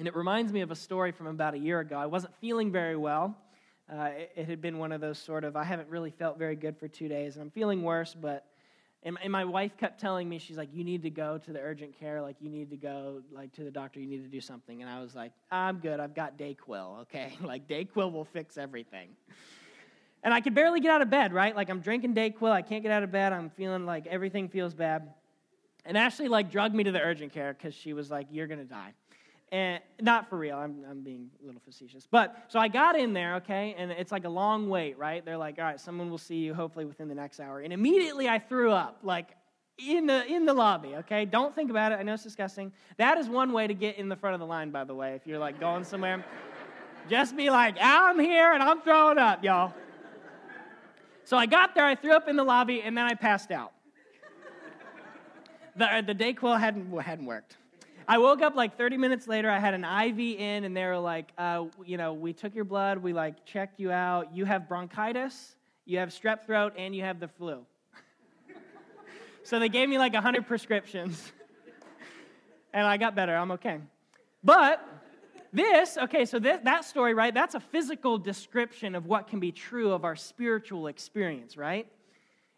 And 0.00 0.08
it 0.08 0.16
reminds 0.16 0.52
me 0.52 0.60
of 0.60 0.72
a 0.72 0.76
story 0.76 1.12
from 1.12 1.28
about 1.28 1.54
a 1.54 1.58
year 1.58 1.78
ago. 1.78 1.96
I 1.96 2.06
wasn't 2.06 2.34
feeling 2.40 2.72
very 2.72 2.96
well. 2.96 3.36
Uh, 3.92 4.10
it, 4.16 4.32
it, 4.36 4.48
had 4.48 4.60
been 4.60 4.78
one 4.78 4.92
of 4.92 5.00
those 5.00 5.18
sort 5.18 5.44
of, 5.44 5.56
I 5.56 5.64
haven't 5.64 5.88
really 5.88 6.10
felt 6.10 6.36
very 6.36 6.56
good 6.56 6.76
for 6.76 6.88
two 6.88 7.08
days, 7.08 7.36
and 7.36 7.42
I'm 7.42 7.50
feeling 7.50 7.82
worse, 7.82 8.14
but 8.14 8.44
and, 9.04 9.16
and 9.22 9.30
my 9.30 9.44
wife 9.44 9.76
kept 9.76 10.00
telling 10.00 10.28
me, 10.28 10.38
she's 10.38 10.56
like, 10.56 10.70
you 10.72 10.82
need 10.82 11.02
to 11.02 11.10
go 11.10 11.38
to 11.38 11.52
the 11.52 11.60
urgent 11.60 11.98
care. 11.98 12.20
Like, 12.20 12.36
you 12.40 12.50
need 12.50 12.68
to 12.70 12.76
go, 12.76 13.22
like, 13.30 13.52
to 13.52 13.62
the 13.62 13.70
doctor. 13.70 14.00
You 14.00 14.08
need 14.08 14.24
to 14.24 14.28
do 14.28 14.40
something. 14.40 14.82
And 14.82 14.90
I 14.90 15.00
was 15.00 15.14
like, 15.14 15.32
I'm 15.52 15.78
good. 15.78 16.00
I've 16.00 16.14
got 16.14 16.36
Dayquil, 16.36 17.02
okay? 17.02 17.36
like, 17.42 17.68
Dayquil 17.68 18.12
will 18.12 18.24
fix 18.24 18.58
everything. 18.58 19.10
And 20.24 20.34
I 20.34 20.40
could 20.40 20.54
barely 20.54 20.80
get 20.80 20.90
out 20.90 21.00
of 21.00 21.10
bed, 21.10 21.32
right? 21.32 21.54
Like, 21.54 21.70
I'm 21.70 21.80
drinking 21.80 22.14
Dayquil. 22.14 22.50
I 22.50 22.62
can't 22.62 22.82
get 22.82 22.90
out 22.90 23.04
of 23.04 23.12
bed. 23.12 23.32
I'm 23.32 23.50
feeling 23.50 23.86
like 23.86 24.06
everything 24.08 24.48
feels 24.48 24.74
bad. 24.74 25.14
And 25.84 25.96
Ashley, 25.96 26.26
like, 26.26 26.50
drugged 26.50 26.74
me 26.74 26.82
to 26.82 26.90
the 26.90 27.00
urgent 27.00 27.32
care 27.32 27.54
because 27.54 27.74
she 27.74 27.92
was 27.92 28.10
like, 28.10 28.26
you're 28.32 28.48
going 28.48 28.58
to 28.58 28.64
die. 28.64 28.94
And 29.50 29.80
not 30.00 30.28
for 30.28 30.36
real, 30.36 30.56
I'm, 30.56 30.84
I'm 30.88 31.00
being 31.00 31.30
a 31.42 31.46
little 31.46 31.62
facetious. 31.64 32.06
But 32.10 32.44
so 32.48 32.58
I 32.58 32.68
got 32.68 32.98
in 32.98 33.14
there, 33.14 33.36
okay, 33.36 33.74
and 33.78 33.90
it's 33.90 34.12
like 34.12 34.24
a 34.24 34.28
long 34.28 34.68
wait, 34.68 34.98
right? 34.98 35.24
They're 35.24 35.38
like, 35.38 35.58
all 35.58 35.64
right, 35.64 35.80
someone 35.80 36.10
will 36.10 36.18
see 36.18 36.36
you 36.36 36.52
hopefully 36.52 36.84
within 36.84 37.08
the 37.08 37.14
next 37.14 37.40
hour. 37.40 37.60
And 37.60 37.72
immediately 37.72 38.28
I 38.28 38.38
threw 38.38 38.72
up, 38.72 38.98
like 39.02 39.36
in 39.78 40.06
the 40.06 40.26
in 40.26 40.44
the 40.44 40.52
lobby, 40.52 40.96
okay? 40.96 41.24
Don't 41.24 41.54
think 41.54 41.70
about 41.70 41.92
it. 41.92 41.98
I 41.98 42.02
know 42.02 42.14
it's 42.14 42.24
disgusting. 42.24 42.72
That 42.98 43.16
is 43.16 43.28
one 43.28 43.52
way 43.52 43.66
to 43.66 43.74
get 43.74 43.96
in 43.96 44.08
the 44.08 44.16
front 44.16 44.34
of 44.34 44.40
the 44.40 44.46
line, 44.46 44.70
by 44.70 44.84
the 44.84 44.94
way, 44.94 45.14
if 45.14 45.26
you're 45.26 45.38
like 45.38 45.58
going 45.58 45.84
somewhere. 45.84 46.24
Just 47.08 47.34
be 47.34 47.48
like, 47.48 47.76
ah, 47.80 48.08
I'm 48.08 48.18
here 48.18 48.52
and 48.52 48.62
I'm 48.62 48.82
throwing 48.82 49.16
up, 49.16 49.42
y'all. 49.42 49.72
So 51.24 51.36
I 51.36 51.46
got 51.46 51.74
there, 51.74 51.84
I 51.84 51.94
threw 51.94 52.12
up 52.12 52.28
in 52.28 52.36
the 52.36 52.44
lobby, 52.44 52.82
and 52.82 52.96
then 52.96 53.04
I 53.04 53.14
passed 53.14 53.50
out. 53.50 53.72
The, 55.76 56.02
the 56.06 56.14
Dayquil 56.14 56.58
hadn't, 56.58 56.98
hadn't 57.00 57.26
worked. 57.26 57.56
I 58.10 58.16
woke 58.16 58.40
up 58.40 58.56
like 58.56 58.78
30 58.78 58.96
minutes 58.96 59.28
later. 59.28 59.50
I 59.50 59.58
had 59.58 59.74
an 59.74 59.84
IV 59.84 60.18
in, 60.18 60.64
and 60.64 60.74
they 60.74 60.86
were 60.86 60.98
like, 60.98 61.30
uh, 61.36 61.66
you 61.84 61.98
know, 61.98 62.14
we 62.14 62.32
took 62.32 62.54
your 62.54 62.64
blood, 62.64 62.96
we 62.96 63.12
like 63.12 63.44
checked 63.44 63.78
you 63.78 63.92
out. 63.92 64.34
You 64.34 64.46
have 64.46 64.66
bronchitis, 64.66 65.56
you 65.84 65.98
have 65.98 66.08
strep 66.08 66.46
throat, 66.46 66.72
and 66.78 66.96
you 66.96 67.02
have 67.02 67.20
the 67.20 67.28
flu. 67.28 67.66
so 69.42 69.58
they 69.58 69.68
gave 69.68 69.90
me 69.90 69.98
like 69.98 70.14
100 70.14 70.46
prescriptions, 70.46 71.32
and 72.72 72.86
I 72.86 72.96
got 72.96 73.14
better. 73.14 73.36
I'm 73.36 73.50
okay. 73.50 73.78
But 74.42 74.82
this, 75.52 75.98
okay, 75.98 76.24
so 76.24 76.38
this, 76.38 76.60
that 76.64 76.86
story, 76.86 77.12
right, 77.12 77.34
that's 77.34 77.56
a 77.56 77.60
physical 77.60 78.16
description 78.16 78.94
of 78.94 79.04
what 79.04 79.28
can 79.28 79.38
be 79.38 79.52
true 79.52 79.92
of 79.92 80.06
our 80.06 80.16
spiritual 80.16 80.86
experience, 80.86 81.58
right? 81.58 81.86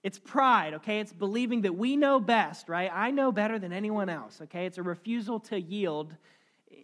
It's 0.03 0.19
pride, 0.19 0.75
okay? 0.75 1.01
It's 1.01 1.13
believing 1.13 1.63
that 1.63 1.77
we 1.77 1.97
know 1.97 2.21
best, 2.21 2.69
right? 2.69 2.91
I 2.93 3.11
know 3.11 3.33
better 3.33 3.59
than 3.59 3.73
anyone 3.73 4.09
else, 4.09 4.41
okay? 4.43 4.65
It's 4.65 4.79
a 4.79 4.83
refusal 4.83 5.41
to 5.41 5.61
yield 5.61 6.15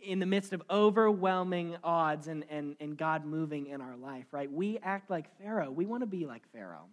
in 0.02 0.18
the 0.18 0.26
midst 0.26 0.52
of 0.52 0.62
overwhelming 0.68 1.76
odds 1.82 2.28
and, 2.28 2.44
and, 2.50 2.76
and 2.78 2.96
God 2.96 3.24
moving 3.24 3.68
in 3.68 3.80
our 3.80 3.96
life, 3.96 4.26
right? 4.32 4.50
We 4.50 4.78
act 4.82 5.10
like 5.10 5.26
Pharaoh. 5.38 5.70
We 5.70 5.86
want 5.86 6.02
to 6.02 6.06
be 6.06 6.26
like 6.26 6.42
Pharaoh. 6.52 6.86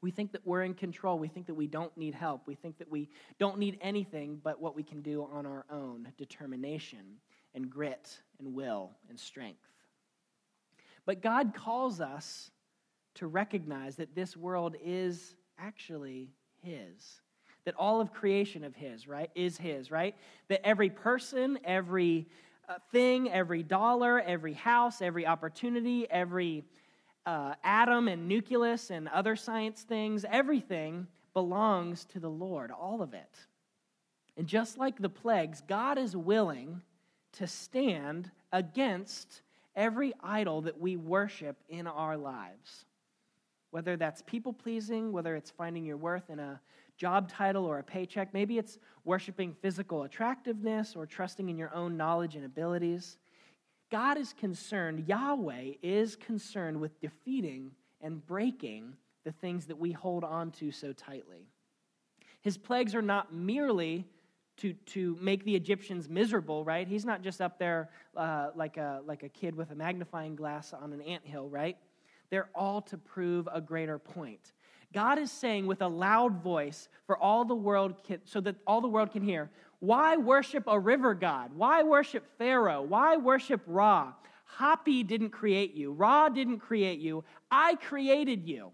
We 0.00 0.10
think 0.10 0.32
that 0.32 0.46
we're 0.46 0.62
in 0.62 0.74
control. 0.74 1.18
We 1.18 1.28
think 1.28 1.46
that 1.46 1.54
we 1.54 1.66
don't 1.66 1.96
need 1.96 2.14
help. 2.14 2.46
We 2.46 2.54
think 2.54 2.78
that 2.78 2.90
we 2.90 3.08
don't 3.38 3.58
need 3.58 3.78
anything 3.80 4.40
but 4.42 4.60
what 4.60 4.76
we 4.76 4.82
can 4.82 5.00
do 5.00 5.28
on 5.32 5.46
our 5.46 5.64
own 5.70 6.12
determination 6.16 7.16
and 7.54 7.68
grit 7.68 8.20
and 8.38 8.54
will 8.54 8.92
and 9.08 9.18
strength. 9.18 9.58
But 11.04 11.22
God 11.22 11.54
calls 11.54 12.00
us 12.00 12.50
to 13.14 13.26
recognize 13.26 13.96
that 13.96 14.14
this 14.14 14.36
world 14.36 14.76
is 14.84 15.34
actually 15.58 16.30
His. 16.62 17.20
That 17.64 17.74
all 17.76 18.00
of 18.00 18.12
creation 18.12 18.64
of 18.64 18.74
His, 18.74 19.06
right, 19.06 19.30
is 19.34 19.58
His, 19.58 19.90
right? 19.90 20.14
That 20.48 20.66
every 20.66 20.90
person, 20.90 21.58
every 21.64 22.26
uh, 22.68 22.74
thing, 22.92 23.30
every 23.30 23.62
dollar, 23.62 24.20
every 24.20 24.54
house, 24.54 25.02
every 25.02 25.26
opportunity, 25.26 26.06
every 26.10 26.64
uh, 27.26 27.54
atom 27.62 28.08
and 28.08 28.26
nucleus 28.26 28.90
and 28.90 29.08
other 29.08 29.36
science 29.36 29.82
things, 29.82 30.24
everything 30.30 31.06
belongs 31.34 32.04
to 32.06 32.20
the 32.20 32.30
Lord, 32.30 32.70
all 32.70 33.02
of 33.02 33.12
it. 33.12 33.36
And 34.36 34.46
just 34.46 34.78
like 34.78 34.98
the 34.98 35.08
plagues, 35.08 35.62
God 35.68 35.98
is 35.98 36.16
willing 36.16 36.80
to 37.32 37.46
stand 37.46 38.30
against 38.52 39.42
every 39.76 40.12
idol 40.22 40.62
that 40.62 40.80
we 40.80 40.96
worship 40.96 41.56
in 41.68 41.86
our 41.86 42.16
lives. 42.16 42.84
Whether 43.70 43.96
that's 43.96 44.22
people 44.22 44.52
pleasing, 44.52 45.12
whether 45.12 45.36
it's 45.36 45.50
finding 45.50 45.84
your 45.84 45.96
worth 45.96 46.30
in 46.30 46.38
a 46.38 46.60
job 46.96 47.30
title 47.30 47.64
or 47.64 47.78
a 47.78 47.84
paycheck, 47.84 48.32
maybe 48.32 48.58
it's 48.58 48.78
worshiping 49.04 49.54
physical 49.60 50.04
attractiveness 50.04 50.96
or 50.96 51.06
trusting 51.06 51.48
in 51.48 51.58
your 51.58 51.74
own 51.74 51.96
knowledge 51.96 52.34
and 52.34 52.44
abilities. 52.44 53.18
God 53.90 54.18
is 54.18 54.32
concerned, 54.32 55.04
Yahweh 55.06 55.72
is 55.82 56.16
concerned 56.16 56.80
with 56.80 57.00
defeating 57.00 57.70
and 58.00 58.24
breaking 58.26 58.94
the 59.24 59.32
things 59.32 59.66
that 59.66 59.78
we 59.78 59.92
hold 59.92 60.24
on 60.24 60.50
to 60.52 60.70
so 60.70 60.92
tightly. 60.92 61.46
His 62.42 62.56
plagues 62.56 62.94
are 62.94 63.02
not 63.02 63.34
merely 63.34 64.06
to, 64.58 64.72
to 64.72 65.16
make 65.20 65.44
the 65.44 65.54
Egyptians 65.54 66.08
miserable, 66.08 66.64
right? 66.64 66.86
He's 66.86 67.04
not 67.04 67.22
just 67.22 67.40
up 67.40 67.58
there 67.58 67.90
uh, 68.16 68.50
like, 68.54 68.76
a, 68.76 69.02
like 69.06 69.22
a 69.22 69.28
kid 69.28 69.54
with 69.54 69.70
a 69.70 69.74
magnifying 69.74 70.34
glass 70.34 70.72
on 70.72 70.92
an 70.92 71.00
ant 71.00 71.24
hill, 71.24 71.48
right? 71.48 71.76
They're 72.30 72.50
all 72.54 72.82
to 72.82 72.98
prove 72.98 73.48
a 73.52 73.60
greater 73.60 73.98
point. 73.98 74.52
God 74.92 75.18
is 75.18 75.30
saying 75.30 75.66
with 75.66 75.82
a 75.82 75.88
loud 75.88 76.42
voice 76.42 76.88
for 77.06 77.18
all 77.18 77.44
the 77.44 77.54
world, 77.54 78.02
can, 78.04 78.20
so 78.24 78.40
that 78.40 78.56
all 78.66 78.80
the 78.80 78.88
world 78.88 79.12
can 79.12 79.22
hear, 79.22 79.50
why 79.80 80.16
worship 80.16 80.64
a 80.66 80.78
river 80.78 81.14
god? 81.14 81.52
Why 81.54 81.82
worship 81.82 82.24
Pharaoh? 82.38 82.82
Why 82.82 83.16
worship 83.16 83.60
Ra? 83.66 84.12
Hapi 84.58 85.06
didn't 85.06 85.30
create 85.30 85.74
you. 85.74 85.92
Ra 85.92 86.28
didn't 86.28 86.60
create 86.60 87.00
you. 87.00 87.24
I 87.50 87.74
created 87.76 88.46
you. 88.46 88.72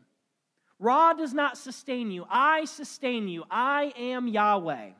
Ra 0.78 1.12
does 1.12 1.34
not 1.34 1.58
sustain 1.58 2.10
you. 2.10 2.26
I 2.30 2.64
sustain 2.64 3.28
you. 3.28 3.44
I 3.50 3.92
am 3.98 4.28
Yahweh. 4.28 4.90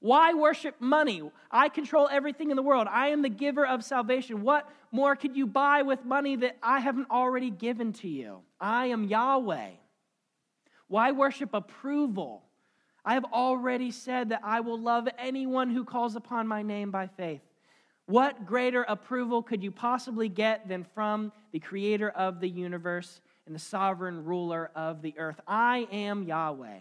Why 0.00 0.32
worship 0.32 0.80
money? 0.80 1.22
I 1.50 1.68
control 1.68 2.08
everything 2.10 2.50
in 2.50 2.56
the 2.56 2.62
world. 2.62 2.88
I 2.90 3.08
am 3.08 3.20
the 3.20 3.28
giver 3.28 3.66
of 3.66 3.84
salvation. 3.84 4.42
What 4.42 4.68
more 4.90 5.14
could 5.14 5.36
you 5.36 5.46
buy 5.46 5.82
with 5.82 6.04
money 6.04 6.36
that 6.36 6.56
I 6.62 6.80
haven't 6.80 7.10
already 7.10 7.50
given 7.50 7.92
to 7.94 8.08
you? 8.08 8.40
I 8.58 8.86
am 8.86 9.04
Yahweh. 9.04 9.70
Why 10.88 11.12
worship 11.12 11.50
approval? 11.52 12.44
I 13.04 13.14
have 13.14 13.26
already 13.26 13.90
said 13.90 14.30
that 14.30 14.40
I 14.42 14.60
will 14.60 14.78
love 14.78 15.06
anyone 15.18 15.70
who 15.70 15.84
calls 15.84 16.16
upon 16.16 16.48
my 16.48 16.62
name 16.62 16.90
by 16.90 17.06
faith. 17.06 17.42
What 18.06 18.46
greater 18.46 18.82
approval 18.82 19.42
could 19.42 19.62
you 19.62 19.70
possibly 19.70 20.28
get 20.28 20.66
than 20.66 20.84
from 20.94 21.30
the 21.52 21.60
creator 21.60 22.08
of 22.08 22.40
the 22.40 22.48
universe 22.48 23.20
and 23.46 23.54
the 23.54 23.60
sovereign 23.60 24.24
ruler 24.24 24.70
of 24.74 25.02
the 25.02 25.14
earth? 25.18 25.40
I 25.46 25.86
am 25.92 26.24
Yahweh. 26.24 26.78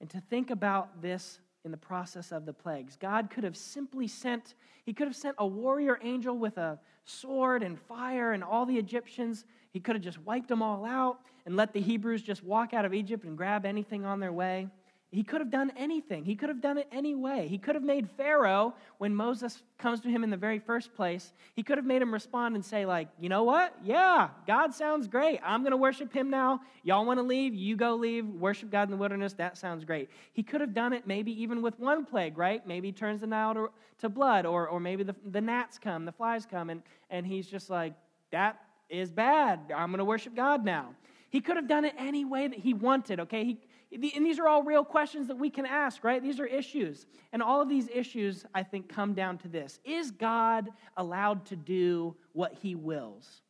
And 0.00 0.08
to 0.10 0.20
think 0.20 0.50
about 0.50 1.02
this 1.02 1.40
in 1.64 1.70
the 1.70 1.76
process 1.76 2.32
of 2.32 2.46
the 2.46 2.52
plagues, 2.52 2.96
God 2.96 3.30
could 3.30 3.44
have 3.44 3.56
simply 3.56 4.06
sent, 4.06 4.54
He 4.84 4.92
could 4.92 5.08
have 5.08 5.16
sent 5.16 5.36
a 5.38 5.46
warrior 5.46 5.98
angel 6.02 6.36
with 6.38 6.56
a 6.56 6.78
sword 7.04 7.62
and 7.62 7.78
fire 7.80 8.32
and 8.32 8.44
all 8.44 8.64
the 8.64 8.76
Egyptians. 8.76 9.44
He 9.70 9.80
could 9.80 9.96
have 9.96 10.04
just 10.04 10.20
wiped 10.22 10.48
them 10.48 10.62
all 10.62 10.84
out 10.84 11.20
and 11.46 11.56
let 11.56 11.72
the 11.72 11.80
Hebrews 11.80 12.22
just 12.22 12.44
walk 12.44 12.74
out 12.74 12.84
of 12.84 12.94
Egypt 12.94 13.24
and 13.24 13.36
grab 13.36 13.64
anything 13.64 14.04
on 14.04 14.20
their 14.20 14.32
way. 14.32 14.68
He 15.10 15.22
could 15.22 15.40
have 15.40 15.50
done 15.50 15.72
anything. 15.74 16.26
He 16.26 16.34
could 16.34 16.50
have 16.50 16.60
done 16.60 16.76
it 16.76 16.86
any 16.92 17.14
way. 17.14 17.48
He 17.48 17.56
could 17.56 17.74
have 17.74 17.84
made 17.84 18.10
Pharaoh, 18.10 18.74
when 18.98 19.14
Moses 19.14 19.62
comes 19.78 20.00
to 20.00 20.10
him 20.10 20.22
in 20.22 20.28
the 20.28 20.36
very 20.36 20.58
first 20.58 20.94
place, 20.94 21.32
he 21.54 21.62
could 21.62 21.78
have 21.78 21.86
made 21.86 22.02
him 22.02 22.12
respond 22.12 22.56
and 22.56 22.64
say, 22.64 22.84
like, 22.84 23.08
you 23.18 23.30
know 23.30 23.42
what? 23.42 23.74
Yeah, 23.82 24.28
God 24.46 24.74
sounds 24.74 25.08
great. 25.08 25.40
I'm 25.42 25.62
going 25.62 25.70
to 25.70 25.78
worship 25.78 26.12
him 26.12 26.28
now. 26.28 26.60
Y'all 26.82 27.06
want 27.06 27.18
to 27.18 27.22
leave? 27.22 27.54
You 27.54 27.74
go 27.74 27.94
leave. 27.94 28.26
Worship 28.26 28.70
God 28.70 28.82
in 28.82 28.90
the 28.90 28.98
wilderness. 28.98 29.32
That 29.32 29.56
sounds 29.56 29.82
great. 29.82 30.10
He 30.34 30.42
could 30.42 30.60
have 30.60 30.74
done 30.74 30.92
it 30.92 31.06
maybe 31.06 31.32
even 31.40 31.62
with 31.62 31.80
one 31.80 32.04
plague, 32.04 32.36
right? 32.36 32.66
Maybe 32.66 32.92
turns 32.92 33.22
the 33.22 33.26
Nile 33.26 33.54
to, 33.54 33.70
to 34.00 34.10
blood, 34.10 34.44
or, 34.44 34.68
or 34.68 34.78
maybe 34.78 35.04
the, 35.04 35.14
the 35.24 35.40
gnats 35.40 35.78
come, 35.78 36.04
the 36.04 36.12
flies 36.12 36.44
come, 36.44 36.68
and, 36.68 36.82
and 37.08 37.26
he's 37.26 37.46
just 37.46 37.70
like, 37.70 37.94
that 38.30 38.60
is 38.90 39.10
bad. 39.10 39.72
I'm 39.74 39.88
going 39.88 39.98
to 39.98 40.04
worship 40.04 40.34
God 40.34 40.66
now. 40.66 40.90
He 41.30 41.40
could 41.40 41.56
have 41.56 41.68
done 41.68 41.84
it 41.84 41.94
any 41.98 42.24
way 42.24 42.48
that 42.48 42.58
he 42.58 42.74
wanted, 42.74 43.20
okay? 43.20 43.44
He, 43.44 43.58
and 43.90 44.26
these 44.26 44.38
are 44.38 44.46
all 44.46 44.62
real 44.62 44.84
questions 44.84 45.28
that 45.28 45.38
we 45.38 45.48
can 45.48 45.64
ask, 45.64 46.04
right? 46.04 46.22
These 46.22 46.40
are 46.40 46.46
issues. 46.46 47.06
And 47.32 47.42
all 47.42 47.62
of 47.62 47.68
these 47.68 47.88
issues, 47.88 48.44
I 48.54 48.62
think, 48.62 48.88
come 48.88 49.14
down 49.14 49.38
to 49.38 49.48
this 49.48 49.80
Is 49.84 50.10
God 50.10 50.68
allowed 50.96 51.46
to 51.46 51.56
do 51.56 52.16
what 52.32 52.54
he 52.54 52.74
wills? 52.74 53.42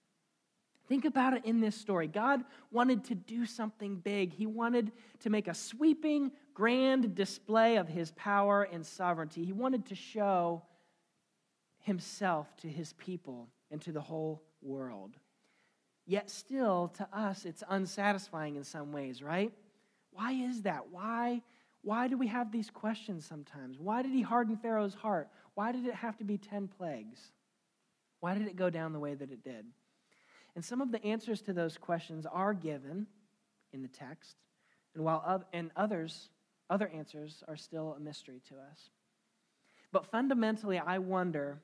Think 0.88 1.04
about 1.04 1.34
it 1.34 1.44
in 1.44 1.60
this 1.60 1.76
story. 1.76 2.08
God 2.08 2.44
wanted 2.70 3.04
to 3.04 3.14
do 3.14 3.44
something 3.44 3.96
big. 3.96 4.32
He 4.32 4.46
wanted 4.46 4.92
to 5.20 5.28
make 5.28 5.46
a 5.46 5.54
sweeping, 5.54 6.32
grand 6.54 7.14
display 7.14 7.76
of 7.76 7.88
his 7.88 8.12
power 8.12 8.62
and 8.62 8.86
sovereignty. 8.86 9.44
He 9.44 9.52
wanted 9.52 9.84
to 9.86 9.94
show 9.94 10.62
himself 11.80 12.56
to 12.58 12.68
his 12.68 12.94
people 12.94 13.48
and 13.70 13.82
to 13.82 13.92
the 13.92 14.00
whole 14.00 14.42
world. 14.62 15.16
Yet, 16.06 16.30
still, 16.30 16.88
to 16.96 17.06
us, 17.12 17.44
it's 17.44 17.62
unsatisfying 17.68 18.56
in 18.56 18.64
some 18.64 18.90
ways, 18.90 19.22
right? 19.22 19.52
Why 20.18 20.32
is 20.32 20.62
that? 20.62 20.88
Why, 20.90 21.42
why 21.82 22.08
do 22.08 22.18
we 22.18 22.26
have 22.26 22.50
these 22.50 22.70
questions 22.70 23.24
sometimes? 23.24 23.78
Why 23.78 24.02
did 24.02 24.10
he 24.10 24.20
harden 24.20 24.56
Pharaoh's 24.56 24.94
heart? 24.94 25.28
Why 25.54 25.70
did 25.70 25.86
it 25.86 25.94
have 25.94 26.16
to 26.16 26.24
be 26.24 26.36
10 26.36 26.66
plagues? 26.66 27.20
Why 28.18 28.34
did 28.34 28.48
it 28.48 28.56
go 28.56 28.68
down 28.68 28.92
the 28.92 28.98
way 28.98 29.14
that 29.14 29.30
it 29.30 29.44
did? 29.44 29.64
And 30.56 30.64
some 30.64 30.80
of 30.80 30.90
the 30.90 31.02
answers 31.04 31.40
to 31.42 31.52
those 31.52 31.78
questions 31.78 32.26
are 32.26 32.52
given 32.52 33.06
in 33.72 33.80
the 33.80 33.88
text, 33.88 34.34
and 34.96 35.04
while 35.04 35.44
and 35.52 35.70
others, 35.76 36.30
other 36.68 36.88
answers 36.88 37.44
are 37.46 37.56
still 37.56 37.94
a 37.96 38.00
mystery 38.00 38.42
to 38.48 38.56
us. 38.56 38.90
But 39.92 40.04
fundamentally, 40.04 40.80
I 40.80 40.98
wonder 40.98 41.62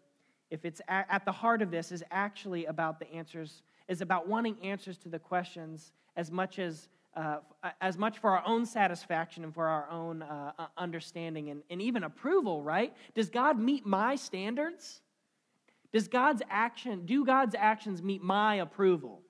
if 0.53 0.65
it's 0.65 0.81
at 0.87 1.25
the 1.25 1.33
heart 1.33 1.61
of 1.61 1.73
this 1.73 1.91
is 1.91 2.05
actually 2.13 2.67
about 2.67 3.01
the 3.01 3.13
answers, 3.13 3.63
is 3.89 4.01
about 4.01 4.29
wanting 4.29 4.57
answers 4.63 4.97
to 4.99 5.09
the 5.09 5.19
questions 5.19 5.91
as 6.15 6.31
much 6.31 6.61
as 6.61 6.89
uh, 7.17 7.39
as 7.81 7.97
much 7.97 8.19
for 8.19 8.31
our 8.31 8.43
own 8.47 8.67
satisfaction 8.67 9.45
and 9.45 9.55
for 9.55 9.67
our 9.67 9.89
own 9.91 10.23
uh, 10.23 10.53
understanding 10.77 11.51
and, 11.51 11.63
and 11.71 11.81
even 11.81 12.05
approval, 12.05 12.63
right? 12.63 12.93
Does 13.15 13.31
God 13.31 13.59
meet 13.59 13.87
my 13.87 14.17
standards? 14.17 15.01
Does 15.93 16.09
God's 16.09 16.43
action, 16.51 17.07
do 17.07 17.25
God's 17.25 17.55
actions 17.57 18.03
meet 18.03 18.23
my 18.23 18.57
approval? 18.57 19.23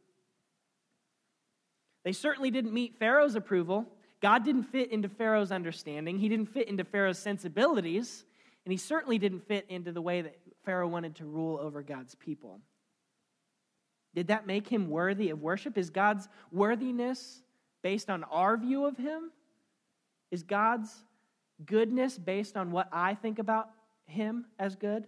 They 2.05 2.13
certainly 2.13 2.51
didn't 2.51 2.73
meet 2.73 2.97
Pharaoh's 2.99 3.35
approval. 3.35 3.87
God 4.21 4.45
didn't 4.45 4.65
fit 4.65 4.91
into 4.91 5.09
Pharaoh's 5.09 5.53
understanding. 5.53 6.19
He 6.19 6.29
didn't 6.29 6.47
fit 6.47 6.69
into 6.69 6.85
Pharaoh's 6.85 7.19
sensibilities. 7.19 8.25
And 8.65 8.73
he 8.73 8.79
certainly 8.79 9.19
didn't 9.19 9.47
fit 9.47 9.67
into 9.69 9.93
the 9.93 10.01
way 10.01 10.23
that 10.23 10.39
Pharaoh 10.65 10.89
wanted 10.89 11.17
to 11.17 11.27
rule 11.27 11.59
over 11.61 11.83
God's 11.83 12.15
people. 12.15 12.61
Did 14.15 14.29
that 14.29 14.47
make 14.47 14.69
him 14.69 14.89
worthy 14.89 15.31
of 15.31 15.43
worship? 15.43 15.77
Is 15.77 15.91
God's 15.91 16.29
worthiness 16.51 17.43
based 17.85 18.09
on 18.09 18.25
our 18.25 18.57
view 18.57 18.87
of 18.87 18.97
him? 18.97 19.31
Is 20.31 20.43
God's 20.43 21.05
goodness 21.65 22.19
based 22.19 22.57
on 22.57 22.73
what 22.73 22.89
I 22.91 23.15
think 23.15 23.39
about 23.39 23.69
him 24.07 24.47
as 24.59 24.75
good? 24.75 25.07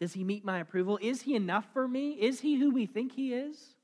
Does 0.00 0.14
he 0.14 0.24
meet 0.24 0.46
my 0.46 0.60
approval? 0.60 0.98
Is 1.00 1.20
he 1.20 1.36
enough 1.36 1.66
for 1.74 1.86
me? 1.86 2.12
Is 2.12 2.40
he 2.40 2.56
who 2.56 2.70
we 2.70 2.86
think 2.86 3.12
he 3.12 3.34
is? 3.34 3.74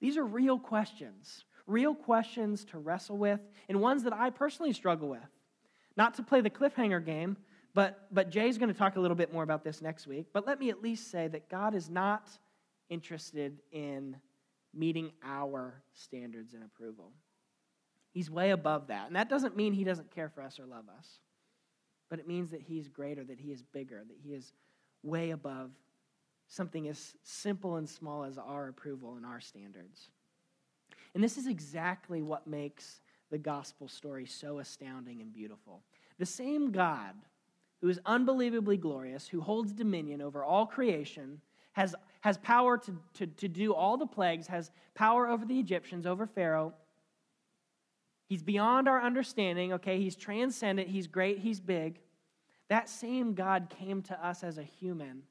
These 0.00 0.16
are 0.16 0.24
real 0.24 0.58
questions, 0.58 1.44
real 1.66 1.94
questions 1.94 2.64
to 2.66 2.78
wrestle 2.78 3.18
with, 3.18 3.40
and 3.68 3.82
ones 3.82 4.02
that 4.04 4.14
I 4.14 4.30
personally 4.30 4.72
struggle 4.72 5.10
with. 5.10 5.20
Not 5.94 6.14
to 6.14 6.22
play 6.22 6.40
the 6.40 6.48
cliffhanger 6.48 7.04
game, 7.04 7.36
but, 7.74 8.06
but 8.10 8.30
Jay's 8.30 8.56
going 8.56 8.72
to 8.72 8.78
talk 8.78 8.96
a 8.96 9.00
little 9.00 9.16
bit 9.16 9.30
more 9.30 9.42
about 9.42 9.62
this 9.62 9.82
next 9.82 10.06
week. 10.06 10.28
But 10.32 10.46
let 10.46 10.58
me 10.58 10.70
at 10.70 10.80
least 10.80 11.10
say 11.10 11.28
that 11.28 11.50
God 11.50 11.74
is 11.74 11.90
not 11.90 12.30
interested 12.88 13.60
in 13.72 14.16
meeting 14.74 15.12
our 15.24 15.82
standards 15.92 16.54
and 16.54 16.62
approval. 16.62 17.12
He's 18.12 18.30
way 18.30 18.50
above 18.50 18.88
that. 18.88 19.06
And 19.06 19.16
that 19.16 19.28
doesn't 19.28 19.56
mean 19.56 19.72
he 19.72 19.84
doesn't 19.84 20.14
care 20.14 20.28
for 20.28 20.42
us 20.42 20.58
or 20.58 20.66
love 20.66 20.84
us, 20.96 21.18
but 22.08 22.18
it 22.18 22.26
means 22.26 22.50
that 22.50 22.62
he's 22.62 22.88
greater, 22.88 23.24
that 23.24 23.38
he 23.38 23.52
is 23.52 23.62
bigger, 23.62 24.02
that 24.06 24.18
he 24.22 24.34
is 24.34 24.52
way 25.02 25.30
above 25.30 25.70
something 26.48 26.88
as 26.88 27.16
simple 27.22 27.76
and 27.76 27.88
small 27.88 28.24
as 28.24 28.36
our 28.36 28.68
approval 28.68 29.14
and 29.14 29.24
our 29.24 29.40
standards. 29.40 30.08
And 31.14 31.22
this 31.22 31.38
is 31.38 31.46
exactly 31.46 32.22
what 32.22 32.46
makes 32.46 33.00
the 33.30 33.38
gospel 33.38 33.88
story 33.88 34.26
so 34.26 34.58
astounding 34.58 35.20
and 35.20 35.32
beautiful. 35.32 35.82
The 36.18 36.26
same 36.26 36.72
God 36.72 37.14
who 37.80 37.88
is 37.88 38.00
unbelievably 38.04 38.76
glorious, 38.76 39.26
who 39.26 39.40
holds 39.40 39.72
dominion 39.72 40.20
over 40.20 40.44
all 40.44 40.66
creation, 40.66 41.40
has, 41.72 41.94
has 42.20 42.38
power 42.38 42.76
to, 42.78 42.96
to, 43.14 43.26
to 43.26 43.48
do 43.48 43.74
all 43.74 43.96
the 43.96 44.06
plagues, 44.06 44.46
has 44.46 44.70
power 44.94 45.28
over 45.28 45.44
the 45.44 45.58
Egyptians, 45.58 46.06
over 46.06 46.26
Pharaoh. 46.26 46.74
He's 48.28 48.42
beyond 48.42 48.88
our 48.88 49.02
understanding, 49.02 49.72
okay? 49.74 49.98
He's 49.98 50.16
transcendent, 50.16 50.88
he's 50.88 51.06
great, 51.06 51.38
he's 51.38 51.60
big. 51.60 51.98
That 52.68 52.88
same 52.88 53.34
God 53.34 53.68
came 53.78 54.02
to 54.02 54.26
us 54.26 54.44
as 54.44 54.58
a 54.58 54.62
human, 54.62 55.22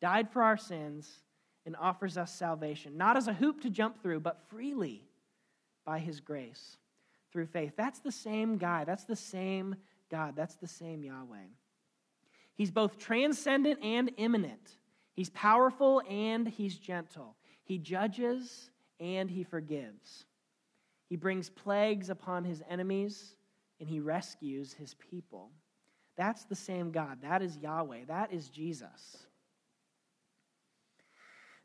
died 0.00 0.30
for 0.30 0.42
our 0.42 0.56
sins, 0.56 1.22
and 1.66 1.76
offers 1.76 2.16
us 2.16 2.32
salvation, 2.32 2.96
not 2.96 3.16
as 3.16 3.26
a 3.26 3.34
hoop 3.34 3.60
to 3.62 3.70
jump 3.70 4.00
through, 4.00 4.20
but 4.20 4.40
freely 4.48 5.02
by 5.84 5.98
his 5.98 6.20
grace 6.20 6.76
through 7.32 7.46
faith. 7.46 7.72
That's 7.76 7.98
the 7.98 8.12
same 8.12 8.56
guy. 8.56 8.84
That's 8.84 9.04
the 9.04 9.16
same 9.16 9.74
God. 10.10 10.34
That's 10.36 10.54
the 10.54 10.68
same 10.68 11.02
Yahweh. 11.02 11.48
He's 12.54 12.70
both 12.70 12.98
transcendent 12.98 13.82
and 13.82 14.10
immanent. 14.16 14.78
He's 15.16 15.30
powerful 15.30 16.02
and 16.08 16.46
he's 16.46 16.76
gentle. 16.76 17.34
He 17.64 17.78
judges 17.78 18.70
and 19.00 19.30
he 19.30 19.42
forgives. 19.42 20.26
He 21.08 21.16
brings 21.16 21.48
plagues 21.48 22.10
upon 22.10 22.44
his 22.44 22.62
enemies 22.68 23.34
and 23.80 23.88
he 23.88 23.98
rescues 23.98 24.74
his 24.74 24.94
people. 24.94 25.50
That's 26.16 26.44
the 26.44 26.54
same 26.54 26.90
God. 26.90 27.18
That 27.22 27.42
is 27.42 27.56
Yahweh. 27.56 28.04
That 28.08 28.30
is 28.30 28.50
Jesus. 28.50 29.26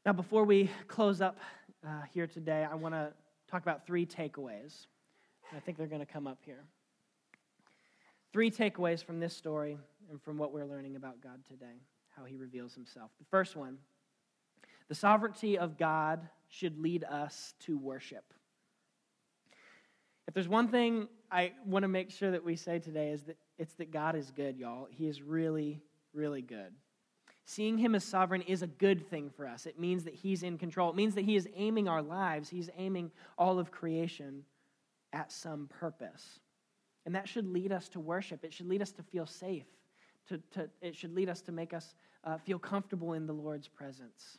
Now, 0.05 0.13
before 0.13 0.45
we 0.45 0.69
close 0.87 1.21
up 1.21 1.37
uh, 1.85 2.03
here 2.13 2.27
today, 2.27 2.65
I 2.69 2.75
want 2.75 2.95
to 2.95 3.11
talk 3.49 3.61
about 3.61 3.85
three 3.85 4.05
takeaways. 4.05 4.87
I 5.55 5.59
think 5.59 5.77
they're 5.77 5.87
going 5.87 6.05
to 6.05 6.11
come 6.11 6.25
up 6.25 6.39
here. 6.45 6.63
Three 8.31 8.49
takeaways 8.49 9.03
from 9.03 9.19
this 9.19 9.35
story 9.35 9.77
and 10.09 10.21
from 10.21 10.37
what 10.37 10.53
we're 10.53 10.65
learning 10.65 10.95
about 10.95 11.21
God 11.21 11.43
today, 11.47 11.81
how 12.15 12.25
he 12.25 12.35
reveals 12.35 12.73
himself. 12.73 13.11
The 13.19 13.25
first 13.25 13.55
one 13.55 13.77
the 14.87 14.95
sovereignty 14.95 15.57
of 15.57 15.77
God 15.77 16.27
should 16.49 16.77
lead 16.77 17.05
us 17.05 17.53
to 17.61 17.77
worship. 17.77 18.33
If 20.27 20.33
there's 20.33 20.49
one 20.49 20.67
thing 20.67 21.07
I 21.31 21.53
want 21.65 21.83
to 21.83 21.87
make 21.87 22.11
sure 22.11 22.31
that 22.31 22.43
we 22.43 22.57
say 22.57 22.79
today 22.79 23.11
is 23.11 23.23
that 23.23 23.37
it's 23.57 23.73
that 23.75 23.91
God 23.91 24.17
is 24.17 24.31
good, 24.31 24.57
y'all. 24.57 24.87
He 24.91 25.07
is 25.07 25.21
really, 25.21 25.81
really 26.13 26.41
good. 26.41 26.73
Seeing 27.45 27.77
him 27.77 27.95
as 27.95 28.03
sovereign 28.03 28.41
is 28.41 28.61
a 28.61 28.67
good 28.67 29.09
thing 29.09 29.29
for 29.29 29.47
us. 29.47 29.65
It 29.65 29.79
means 29.79 30.03
that 30.03 30.13
he's 30.13 30.43
in 30.43 30.57
control. 30.57 30.89
It 30.89 30.95
means 30.95 31.15
that 31.15 31.25
he 31.25 31.35
is 31.35 31.47
aiming 31.55 31.87
our 31.87 32.01
lives, 32.01 32.49
he's 32.49 32.69
aiming 32.77 33.11
all 33.37 33.59
of 33.59 33.71
creation 33.71 34.43
at 35.13 35.31
some 35.31 35.67
purpose. 35.67 36.39
And 37.05 37.15
that 37.15 37.27
should 37.27 37.47
lead 37.47 37.71
us 37.71 37.89
to 37.89 37.99
worship. 37.99 38.43
It 38.43 38.53
should 38.53 38.67
lead 38.67 38.81
us 38.81 38.91
to 38.91 39.03
feel 39.03 39.25
safe. 39.25 39.65
To, 40.29 40.37
to, 40.51 40.69
it 40.81 40.95
should 40.95 41.13
lead 41.13 41.29
us 41.29 41.41
to 41.41 41.51
make 41.51 41.73
us 41.73 41.95
uh, 42.23 42.37
feel 42.37 42.59
comfortable 42.59 43.13
in 43.13 43.25
the 43.25 43.33
Lord's 43.33 43.67
presence. 43.67 44.37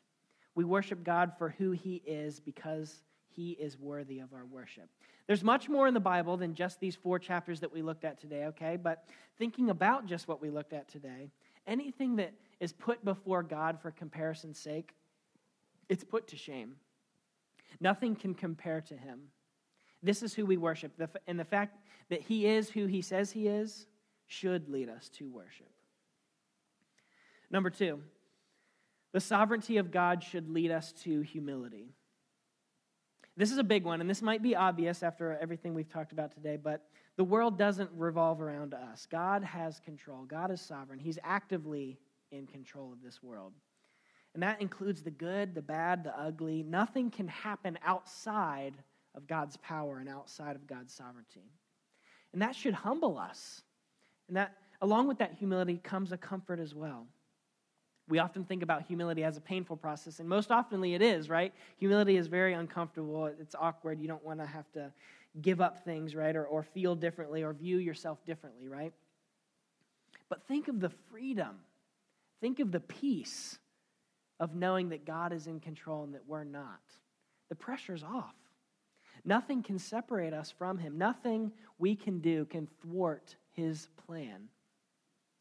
We 0.54 0.64
worship 0.64 1.02
God 1.02 1.32
for 1.38 1.50
who 1.50 1.72
he 1.72 2.02
is 2.06 2.40
because 2.40 3.02
he 3.28 3.52
is 3.52 3.78
worthy 3.78 4.18
of 4.18 4.32
our 4.32 4.44
worship. 4.44 4.88
There's 5.26 5.42
much 5.42 5.68
more 5.68 5.86
in 5.86 5.94
the 5.94 6.00
Bible 6.00 6.36
than 6.36 6.54
just 6.54 6.80
these 6.80 6.94
four 6.94 7.18
chapters 7.18 7.60
that 7.60 7.72
we 7.72 7.82
looked 7.82 8.04
at 8.04 8.20
today, 8.20 8.44
okay? 8.46 8.76
But 8.76 9.04
thinking 9.38 9.70
about 9.70 10.06
just 10.06 10.28
what 10.28 10.42
we 10.42 10.50
looked 10.50 10.72
at 10.72 10.88
today, 10.88 11.30
anything 11.66 12.16
that 12.16 12.32
is 12.60 12.72
put 12.72 13.04
before 13.04 13.42
God 13.42 13.80
for 13.80 13.90
comparison's 13.90 14.58
sake, 14.58 14.94
it's 15.88 16.04
put 16.04 16.28
to 16.28 16.36
shame. 16.36 16.76
Nothing 17.80 18.14
can 18.14 18.34
compare 18.34 18.80
to 18.82 18.96
him. 18.96 19.20
This 20.02 20.22
is 20.22 20.34
who 20.34 20.44
we 20.44 20.56
worship. 20.56 20.92
And 21.26 21.38
the 21.38 21.44
fact 21.44 21.78
that 22.10 22.20
he 22.20 22.46
is 22.46 22.68
who 22.68 22.86
he 22.86 23.00
says 23.00 23.30
he 23.30 23.48
is 23.48 23.86
should 24.26 24.68
lead 24.68 24.88
us 24.88 25.08
to 25.10 25.28
worship. 25.28 25.71
Number 27.52 27.70
two, 27.70 28.00
the 29.12 29.20
sovereignty 29.20 29.76
of 29.76 29.90
God 29.90 30.24
should 30.24 30.48
lead 30.48 30.70
us 30.70 30.92
to 31.04 31.20
humility. 31.20 31.90
This 33.36 33.52
is 33.52 33.58
a 33.58 33.64
big 33.64 33.84
one, 33.84 34.00
and 34.00 34.10
this 34.10 34.22
might 34.22 34.42
be 34.42 34.56
obvious 34.56 35.02
after 35.02 35.38
everything 35.40 35.74
we've 35.74 35.88
talked 35.88 36.12
about 36.12 36.32
today, 36.32 36.56
but 36.56 36.86
the 37.16 37.24
world 37.24 37.58
doesn't 37.58 37.90
revolve 37.94 38.40
around 38.40 38.74
us. 38.74 39.06
God 39.10 39.44
has 39.44 39.80
control, 39.80 40.24
God 40.24 40.50
is 40.50 40.60
sovereign. 40.60 40.98
He's 40.98 41.18
actively 41.22 41.98
in 42.30 42.46
control 42.46 42.92
of 42.92 43.02
this 43.02 43.22
world. 43.22 43.52
And 44.34 44.42
that 44.42 44.62
includes 44.62 45.02
the 45.02 45.10
good, 45.10 45.54
the 45.54 45.62
bad, 45.62 46.04
the 46.04 46.18
ugly. 46.18 46.62
Nothing 46.62 47.10
can 47.10 47.28
happen 47.28 47.78
outside 47.84 48.74
of 49.14 49.26
God's 49.26 49.58
power 49.58 49.98
and 49.98 50.08
outside 50.08 50.56
of 50.56 50.66
God's 50.66 50.94
sovereignty. 50.94 51.50
And 52.32 52.40
that 52.40 52.56
should 52.56 52.72
humble 52.72 53.18
us. 53.18 53.62
And 54.28 54.38
that 54.38 54.56
along 54.80 55.08
with 55.08 55.18
that 55.18 55.34
humility 55.34 55.76
comes 55.76 56.12
a 56.12 56.16
comfort 56.16 56.58
as 56.58 56.74
well. 56.74 57.06
We 58.08 58.18
often 58.18 58.44
think 58.44 58.62
about 58.62 58.82
humility 58.82 59.24
as 59.24 59.36
a 59.36 59.40
painful 59.40 59.76
process, 59.76 60.18
and 60.18 60.28
most 60.28 60.50
oftenly 60.50 60.94
it 60.94 61.02
is, 61.02 61.28
right? 61.28 61.52
Humility 61.78 62.16
is 62.16 62.26
very 62.26 62.52
uncomfortable. 62.52 63.26
It's 63.26 63.54
awkward. 63.58 64.00
You 64.00 64.08
don't 64.08 64.24
want 64.24 64.40
to 64.40 64.46
have 64.46 64.70
to 64.72 64.92
give 65.40 65.60
up 65.60 65.84
things, 65.84 66.14
right? 66.14 66.34
Or, 66.34 66.44
or 66.44 66.62
feel 66.62 66.94
differently 66.94 67.42
or 67.42 67.52
view 67.52 67.78
yourself 67.78 68.24
differently, 68.26 68.68
right? 68.68 68.92
But 70.28 70.46
think 70.48 70.68
of 70.68 70.80
the 70.80 70.90
freedom, 71.10 71.60
think 72.40 72.58
of 72.58 72.72
the 72.72 72.80
peace 72.80 73.58
of 74.40 74.54
knowing 74.54 74.88
that 74.88 75.06
God 75.06 75.32
is 75.32 75.46
in 75.46 75.60
control 75.60 76.04
and 76.04 76.14
that 76.14 76.26
we're 76.26 76.44
not. 76.44 76.80
The 77.48 77.54
pressure's 77.54 78.02
off. 78.02 78.34
Nothing 79.24 79.62
can 79.62 79.78
separate 79.78 80.32
us 80.32 80.50
from 80.50 80.78
Him. 80.78 80.98
Nothing 80.98 81.52
we 81.78 81.94
can 81.94 82.18
do 82.18 82.44
can 82.46 82.66
thwart 82.80 83.36
His 83.52 83.88
plan 84.06 84.48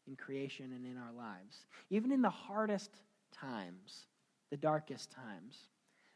in 0.06 0.16
creation 0.16 0.72
and 0.72 0.84
in 0.84 0.96
our 0.96 1.12
lives. 1.12 1.66
Even 1.90 2.12
in 2.12 2.22
the 2.22 2.30
hardest 2.30 2.90
times, 3.32 4.06
the 4.50 4.56
darkest 4.56 5.10
times, 5.10 5.68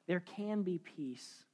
there 0.06 0.20
can 0.20 0.62
be 0.62 0.78
peace 0.78 1.44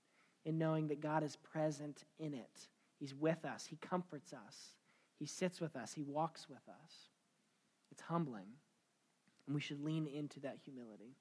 in 0.45 0.59
knowing 0.59 0.89
that 0.89 1.01
God 1.01 1.23
is 1.23 1.37
present 1.37 2.05
in 2.19 2.35
it. 2.35 2.69
He's 2.99 3.15
with 3.15 3.45
us, 3.45 3.67
He 3.67 3.77
comforts 3.77 4.33
us, 4.33 4.75
He 5.19 5.27
sits 5.27 5.61
with 5.61 5.77
us, 5.77 5.93
He 5.93 6.03
walks 6.03 6.49
with 6.49 6.69
us. 6.69 6.93
It's 7.91 8.03
humbling, 8.03 8.47
and 9.47 9.55
we 9.55 9.61
should 9.61 9.85
lean 9.85 10.07
into 10.07 10.41
that 10.41 10.59
humility. 10.65 11.15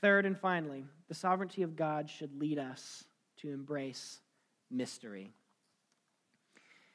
Third 0.00 0.26
and 0.26 0.36
finally, 0.36 0.84
the 1.08 1.14
sovereignty 1.14 1.62
of 1.62 1.76
God 1.76 2.10
should 2.10 2.38
lead 2.38 2.58
us 2.58 3.04
to 3.38 3.50
embrace 3.50 4.20
mystery. 4.70 5.30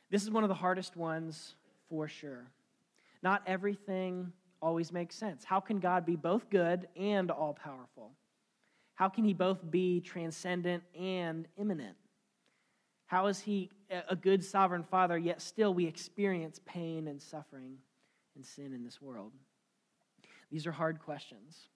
This 0.09 0.23
is 0.23 0.29
one 0.29 0.43
of 0.43 0.49
the 0.49 0.55
hardest 0.55 0.97
ones 0.97 1.55
for 1.89 2.07
sure. 2.07 2.47
Not 3.23 3.41
everything 3.47 4.31
always 4.61 4.91
makes 4.91 5.15
sense. 5.15 5.43
How 5.43 5.59
can 5.59 5.79
God 5.79 6.05
be 6.05 6.15
both 6.15 6.49
good 6.49 6.87
and 6.95 7.31
all 7.31 7.53
powerful? 7.53 8.11
How 8.95 9.09
can 9.09 9.23
he 9.23 9.33
both 9.33 9.59
be 9.69 10.01
transcendent 10.01 10.83
and 10.99 11.47
immanent? 11.57 11.95
How 13.05 13.27
is 13.27 13.39
he 13.39 13.69
a 14.09 14.15
good 14.15 14.43
sovereign 14.43 14.83
father, 14.83 15.17
yet 15.17 15.41
still 15.41 15.73
we 15.73 15.85
experience 15.85 16.59
pain 16.65 17.07
and 17.07 17.21
suffering 17.21 17.77
and 18.35 18.45
sin 18.45 18.73
in 18.73 18.83
this 18.83 19.01
world? 19.01 19.31
These 20.51 20.67
are 20.67 20.71
hard 20.71 20.99
questions, 20.99 21.69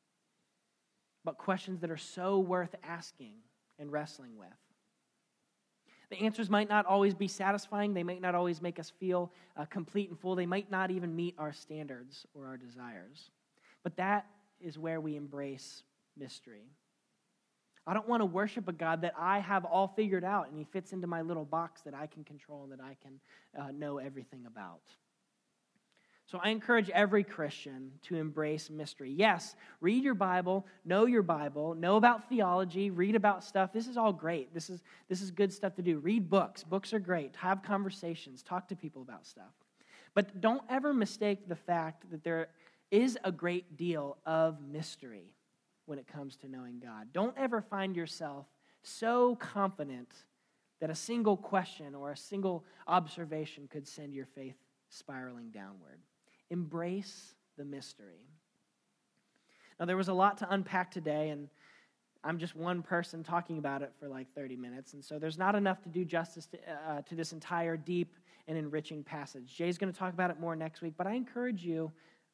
but 1.24 1.38
questions 1.38 1.80
that 1.82 1.92
are 1.92 1.98
so 1.98 2.40
worth 2.40 2.76
asking 2.84 3.36
and 3.80 3.92
wrestling 3.92 4.38
with. 4.38 4.50
The 6.12 6.20
answers 6.20 6.50
might 6.50 6.68
not 6.68 6.86
always 6.86 7.14
be 7.14 7.30
satisfying. 7.30 7.94
They 7.94 8.04
might 8.04 8.22
not 8.22 8.36
always 8.36 8.62
make 8.62 8.80
us 8.80 8.92
feel 9.00 9.32
uh, 9.56 9.64
complete 9.66 10.10
and 10.10 10.20
full. 10.20 10.36
They 10.36 10.46
might 10.46 10.70
not 10.70 10.92
even 10.92 11.16
meet 11.16 11.36
our 11.38 11.54
standards 11.54 12.28
or 12.34 12.48
our 12.48 12.58
desires. 12.58 13.30
But 13.82 13.96
that 13.96 14.28
is 14.60 14.78
where 14.78 15.00
we 15.00 15.16
embrace 15.16 15.84
mystery. 16.18 16.66
I 17.88 17.94
don't 17.94 18.08
want 18.10 18.22
to 18.22 18.26
worship 18.26 18.68
a 18.68 18.74
God 18.74 19.02
that 19.02 19.14
I 19.18 19.40
have 19.40 19.64
all 19.64 19.88
figured 19.88 20.26
out 20.26 20.50
and 20.50 20.58
he 20.58 20.66
fits 20.66 20.92
into 20.92 21.08
my 21.08 21.22
little 21.22 21.46
box 21.46 21.82
that 21.84 21.94
I 21.94 22.08
can 22.08 22.26
control 22.26 22.64
and 22.64 22.74
that 22.74 22.84
I 22.84 22.98
can 23.02 23.20
uh, 23.58 23.72
know 23.72 23.98
everything 23.98 24.46
about. 24.46 24.82
So 26.32 26.40
I 26.42 26.48
encourage 26.48 26.90
every 26.92 27.26
Christian 27.26 27.92
to 28.04 28.16
embrace 28.16 28.70
mystery. 28.70 29.12
Yes, 29.12 29.58
read 29.82 30.02
your 30.02 30.14
Bible, 30.14 30.66
know 30.86 31.06
your 31.06 31.24
Bible, 31.24 31.76
know 31.76 31.98
about 31.98 32.30
theology, 32.30 32.90
read 32.90 33.16
about 33.16 33.44
stuff. 33.44 33.74
This 33.74 33.86
is 33.86 33.98
all 33.98 34.14
great. 34.14 34.54
This 34.54 34.70
is, 34.70 34.82
this 35.10 35.22
is 35.22 35.30
good 35.30 35.52
stuff 35.52 35.76
to 35.76 35.82
do. 35.82 36.00
Read 36.00 36.30
books. 36.30 36.64
Books 36.64 36.94
are 36.94 37.00
great. 37.00 37.36
Have 37.36 37.62
conversations, 37.64 38.44
talk 38.44 38.70
to 38.70 38.78
people 38.78 39.02
about 39.02 39.28
stuff. 39.28 39.52
But 40.14 40.40
don't 40.40 40.62
ever 40.70 40.94
mistake 40.94 41.50
the 41.50 41.56
fact 41.58 42.10
that 42.12 42.24
there 42.24 42.48
is 42.92 43.18
a 43.26 43.32
great 43.34 43.76
deal 43.76 44.18
of 44.26 44.62
mystery 44.62 45.34
when 45.86 46.00
it 46.00 46.08
comes 46.08 46.38
to 46.38 46.48
knowing 46.48 46.80
God. 46.80 47.08
Don't 47.12 47.38
ever 47.38 47.62
find 47.62 47.94
yourself 47.94 48.46
so 48.84 49.36
confident 49.36 50.14
that 50.80 50.90
a 50.90 50.96
single 50.96 51.36
question 51.36 51.94
or 51.94 52.12
a 52.12 52.18
single 52.18 52.64
observation 52.88 53.68
could 53.70 53.86
send 53.86 54.14
your 54.14 54.28
faith 54.28 54.56
spiraling 54.88 55.50
downward. 55.50 56.00
Embrace 56.52 57.34
the 57.58 57.66
mystery. 57.66 58.28
Now, 59.80 59.88
there 59.88 59.98
was 59.98 60.10
a 60.10 60.14
lot 60.14 60.38
to 60.38 60.54
unpack 60.54 60.92
today, 60.92 61.30
and 61.30 61.50
I'm 62.24 62.38
just 62.38 62.56
one 62.56 62.84
person 62.84 63.24
talking 63.24 63.58
about 63.58 63.82
it 63.82 63.92
for 64.00 64.08
like 64.08 64.32
30 64.36 64.56
minutes, 64.56 64.94
and 64.94 65.04
so 65.04 65.18
there's 65.18 65.40
not 65.40 65.56
enough 65.56 65.82
to 65.82 65.90
do 65.90 66.06
justice 66.06 66.46
to, 66.48 66.58
uh, 66.72 67.02
to 67.02 67.16
this 67.16 67.34
entire 67.34 67.76
deep 67.76 68.16
and 68.48 68.58
enriching 68.58 69.04
passage. 69.04 69.56
Jay's 69.56 69.80
going 69.80 69.92
to 69.92 69.98
talk 69.98 70.14
about 70.14 70.30
it 70.30 70.40
more 70.40 70.56
next 70.56 70.82
week, 70.82 70.94
but 70.98 71.08
I 71.08 71.14
encourage 71.14 71.64
you 71.64 71.92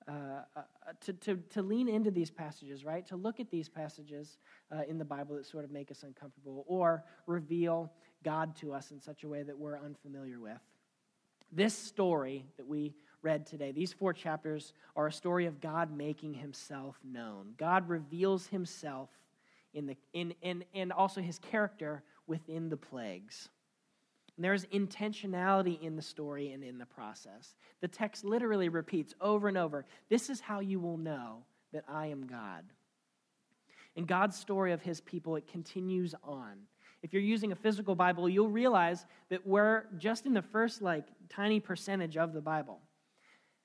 uh, 0.08 0.42
uh, 0.56 0.62
to, 1.02 1.14
to, 1.14 1.36
to 1.50 1.62
lean 1.62 1.90
into 1.90 2.10
these 2.10 2.32
passages, 2.32 2.86
right? 2.86 3.06
To 3.08 3.18
look 3.18 3.40
at 3.42 3.50
these 3.50 3.68
passages 3.68 4.38
uh, 4.74 4.84
in 4.88 4.98
the 4.98 5.06
Bible 5.06 5.36
that 5.36 5.46
sort 5.46 5.66
of 5.66 5.72
make 5.72 5.92
us 5.92 6.04
uncomfortable 6.04 6.64
or 6.66 7.04
reveal 7.26 7.92
God 8.24 8.56
to 8.58 8.74
us 8.74 8.92
in 8.92 9.02
such 9.02 9.24
a 9.24 9.28
way 9.28 9.44
that 9.44 9.58
we're 9.58 9.78
unfamiliar 9.78 10.40
with. 10.40 10.60
This 11.52 11.74
story 11.74 12.46
that 12.56 12.66
we 12.66 12.94
read 13.22 13.46
today. 13.46 13.72
These 13.72 13.94
four 13.94 14.14
chapters 14.14 14.74
are 14.96 15.08
a 15.08 15.12
story 15.12 15.46
of 15.46 15.60
God 15.62 15.96
making 15.96 16.34
himself 16.34 16.98
known. 17.04 17.54
God 17.58 17.90
reveals 17.90 18.48
himself 18.48 19.10
in 19.74 19.88
the, 19.88 19.98
in, 20.14 20.34
in, 20.42 20.64
and 20.74 20.92
also 20.92 21.22
his 21.22 21.40
character 21.40 22.04
within 22.26 22.70
the 22.70 22.78
plagues. 22.78 23.50
And 24.36 24.44
there 24.46 24.54
is 24.54 24.66
intentionality 24.66 25.82
in 25.82 25.96
the 25.96 26.02
story 26.02 26.52
and 26.52 26.64
in 26.64 26.78
the 26.78 26.86
process. 26.86 27.56
The 27.82 27.88
text 27.88 28.24
literally 28.24 28.70
repeats 28.70 29.16
over 29.20 29.48
and 29.48 29.58
over 29.58 29.86
this 30.10 30.30
is 30.30 30.40
how 30.40 30.60
you 30.60 30.80
will 30.80 30.98
know 30.98 31.44
that 31.74 31.84
I 31.88 32.08
am 32.08 32.28
God. 32.28 32.64
In 33.96 34.06
God's 34.06 34.38
story 34.38 34.74
of 34.74 34.82
his 34.82 35.02
people, 35.02 35.36
it 35.36 35.48
continues 35.48 36.14
on. 36.24 36.54
If 37.02 37.14
you're 37.14 37.22
using 37.22 37.52
a 37.52 37.56
physical 37.56 37.96
Bible, 37.96 38.30
you'll 38.30 38.48
realize 38.48 39.06
that 39.30 39.46
we're 39.46 39.86
just 39.98 40.26
in 40.26 40.34
the 40.34 40.42
first, 40.42 40.82
like, 40.82 41.06
tiny 41.30 41.60
percentage 41.60 42.16
of 42.16 42.34
the 42.34 42.42
Bible. 42.42 42.80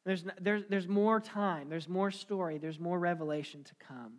There's, 0.05 0.25
there's, 0.41 0.65
there's 0.69 0.89
more 0.89 1.21
time, 1.21 1.69
there's 1.69 1.89
more 1.89 2.11
story, 2.11 2.59
there's 2.59 2.81
more 2.81 2.99
revelation 2.99 3.63
to 3.65 3.75
come. 3.87 4.15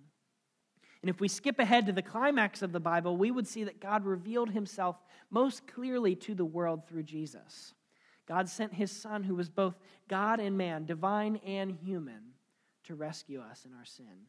And 1.02 1.10
if 1.10 1.20
we 1.20 1.28
skip 1.28 1.60
ahead 1.60 1.86
to 1.88 1.92
the 1.92 2.02
climax 2.02 2.62
of 2.62 2.72
the 2.72 2.80
Bible, 2.80 3.18
we 3.18 3.30
would 3.30 3.48
see 3.48 3.66
that 3.66 3.82
God 3.82 4.06
revealed 4.06 4.52
himself 4.52 4.96
most 5.30 5.68
clearly 5.68 6.16
to 6.16 6.34
the 6.34 6.46
world 6.46 6.88
through 6.88 7.04
Jesus. 7.04 7.74
God 8.26 8.48
sent 8.48 8.74
his 8.74 8.90
Son, 8.90 9.24
who 9.24 9.36
was 9.36 9.50
both 9.50 9.76
God 10.08 10.40
and 10.40 10.58
man, 10.58 10.86
divine 10.86 11.42
and 11.46 11.72
human, 11.72 12.22
to 12.86 12.96
rescue 12.96 13.42
us 13.42 13.66
in 13.66 13.74
our 13.74 13.84
sin. 13.84 14.28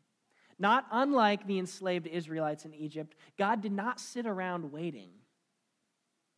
Not 0.59 0.87
unlike 0.91 1.47
the 1.47 1.61
enslaved 1.61 2.09
Israelites 2.09 2.65
in 2.65 2.75
Egypt, 2.75 3.15
God 3.39 3.61
did 3.61 3.73
not 3.73 4.01
sit 4.01 4.27
around 4.27 4.73
waiting 4.73 5.11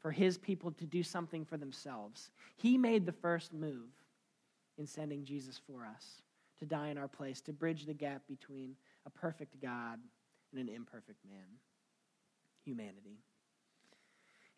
for 0.00 0.10
his 0.10 0.36
people 0.36 0.70
to 0.72 0.84
do 0.84 1.02
something 1.02 1.46
for 1.46 1.56
themselves. 1.56 2.30
He 2.56 2.76
made 2.76 3.06
the 3.06 3.12
first 3.12 3.54
move 3.54 3.88
in 4.78 4.86
sending 4.86 5.24
Jesus 5.24 5.60
for 5.66 5.84
us 5.84 6.22
to 6.58 6.66
die 6.66 6.88
in 6.88 6.98
our 6.98 7.08
place, 7.08 7.40
to 7.42 7.52
bridge 7.52 7.86
the 7.86 7.94
gap 7.94 8.22
between 8.28 8.74
a 9.04 9.10
perfect 9.10 9.60
God 9.60 9.98
and 10.52 10.60
an 10.60 10.74
imperfect 10.74 11.24
man. 11.28 11.46
Humanity. 12.64 13.18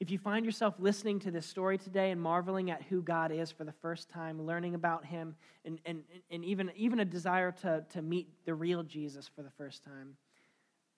If 0.00 0.12
you 0.12 0.18
find 0.18 0.44
yourself 0.44 0.74
listening 0.78 1.18
to 1.20 1.32
this 1.32 1.44
story 1.44 1.76
today 1.76 2.12
and 2.12 2.20
marveling 2.20 2.70
at 2.70 2.82
who 2.84 3.02
God 3.02 3.32
is 3.32 3.50
for 3.50 3.64
the 3.64 3.72
first 3.72 4.08
time, 4.08 4.46
learning 4.46 4.76
about 4.76 5.04
Him, 5.04 5.34
and, 5.64 5.80
and, 5.84 6.04
and 6.30 6.44
even, 6.44 6.70
even 6.76 7.00
a 7.00 7.04
desire 7.04 7.50
to, 7.62 7.84
to 7.90 8.00
meet 8.00 8.28
the 8.44 8.54
real 8.54 8.84
Jesus 8.84 9.28
for 9.34 9.42
the 9.42 9.50
first 9.50 9.82
time, 9.82 10.16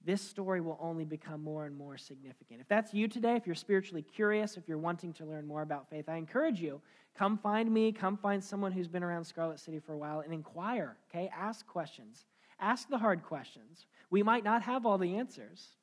this 0.05 0.21
story 0.21 0.61
will 0.61 0.79
only 0.81 1.05
become 1.05 1.43
more 1.43 1.64
and 1.64 1.77
more 1.77 1.97
significant. 1.97 2.61
If 2.61 2.68
that's 2.68 2.93
you 2.93 3.09
today, 3.09 3.37
if 3.37 3.47
you're 3.47 3.55
spiritually 3.55 4.03
curious, 4.03 4.57
if 4.57 4.68
you're 4.68 4.79
wanting 4.79 5.14
to 5.14 5.25
learn 5.25 5.47
more 5.47 5.62
about 5.62 5.89
faith, 5.89 6.09
I 6.09 6.16
encourage 6.16 6.61
you 6.61 6.81
come 7.17 7.39
find 7.39 7.73
me, 7.73 7.93
come 7.93 8.17
find 8.17 8.43
someone 8.43 8.73
who's 8.73 8.89
been 8.89 9.03
around 9.03 9.25
Scarlet 9.25 9.61
City 9.61 9.79
for 9.79 9.93
a 9.93 9.99
while 9.99 10.21
and 10.21 10.33
inquire, 10.33 10.97
okay? 11.09 11.31
Ask 11.37 11.67
questions. 11.67 12.25
Ask 12.59 12.89
the 12.89 12.99
hard 12.99 13.23
questions. 13.23 13.87
We 14.11 14.23
might 14.23 14.45
not 14.45 14.63
have 14.63 14.87
all 14.87 14.99
the 14.99 15.17
answers, 15.17 15.77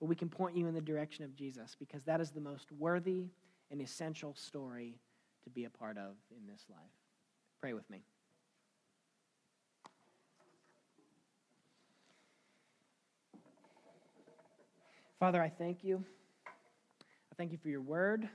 but 0.00 0.06
we 0.06 0.16
can 0.16 0.28
point 0.28 0.56
you 0.56 0.66
in 0.66 0.74
the 0.74 0.80
direction 0.80 1.24
of 1.24 1.34
Jesus 1.34 1.76
because 1.78 2.02
that 2.04 2.20
is 2.20 2.30
the 2.30 2.40
most 2.40 2.72
worthy 2.72 3.28
and 3.70 3.80
essential 3.80 4.34
story 4.34 4.98
to 5.44 5.50
be 5.50 5.64
a 5.64 5.70
part 5.70 5.96
of 5.96 6.14
in 6.30 6.46
this 6.46 6.64
life. 6.68 6.78
Pray 7.60 7.72
with 7.72 7.88
me. 7.90 8.02
Father, 15.20 15.40
I 15.42 15.48
thank 15.48 15.84
you. 15.84 16.04
I 16.46 17.34
thank 17.36 17.52
you 17.52 17.58
for 17.58 17.68
your 17.68 17.80
word. 17.80 18.28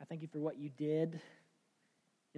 I 0.00 0.04
thank 0.04 0.22
you 0.22 0.28
for 0.28 0.38
what 0.38 0.58
you 0.58 0.70
did 0.70 1.20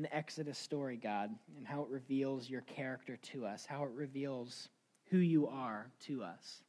the 0.03 0.15
Exodus 0.15 0.59
story, 0.59 0.97
God, 0.97 1.31
and 1.57 1.67
how 1.67 1.83
it 1.83 1.89
reveals 1.89 2.49
your 2.49 2.63
character 2.63 3.17
to 3.33 3.47
us, 3.47 3.67
how 3.67 3.85
it 3.85 3.91
reveals 3.95 4.69
who 5.11 5.19
you 5.19 5.49
are 5.49 5.91
to 6.07 6.23
us. 6.23 6.63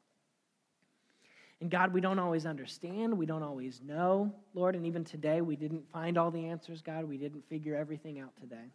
And 1.61 1.69
God, 1.69 1.93
we 1.93 2.01
don't 2.01 2.17
always 2.17 2.47
understand. 2.47 3.15
We 3.15 3.27
don't 3.27 3.43
always 3.43 3.81
know, 3.83 4.33
Lord. 4.55 4.75
And 4.75 4.85
even 4.87 5.03
today, 5.03 5.41
we 5.41 5.55
didn't 5.55 5.87
find 5.91 6.17
all 6.17 6.31
the 6.31 6.47
answers, 6.47 6.81
God. 6.81 7.05
We 7.05 7.17
didn't 7.17 7.47
figure 7.47 7.75
everything 7.75 8.19
out 8.19 8.35
today. 8.35 8.71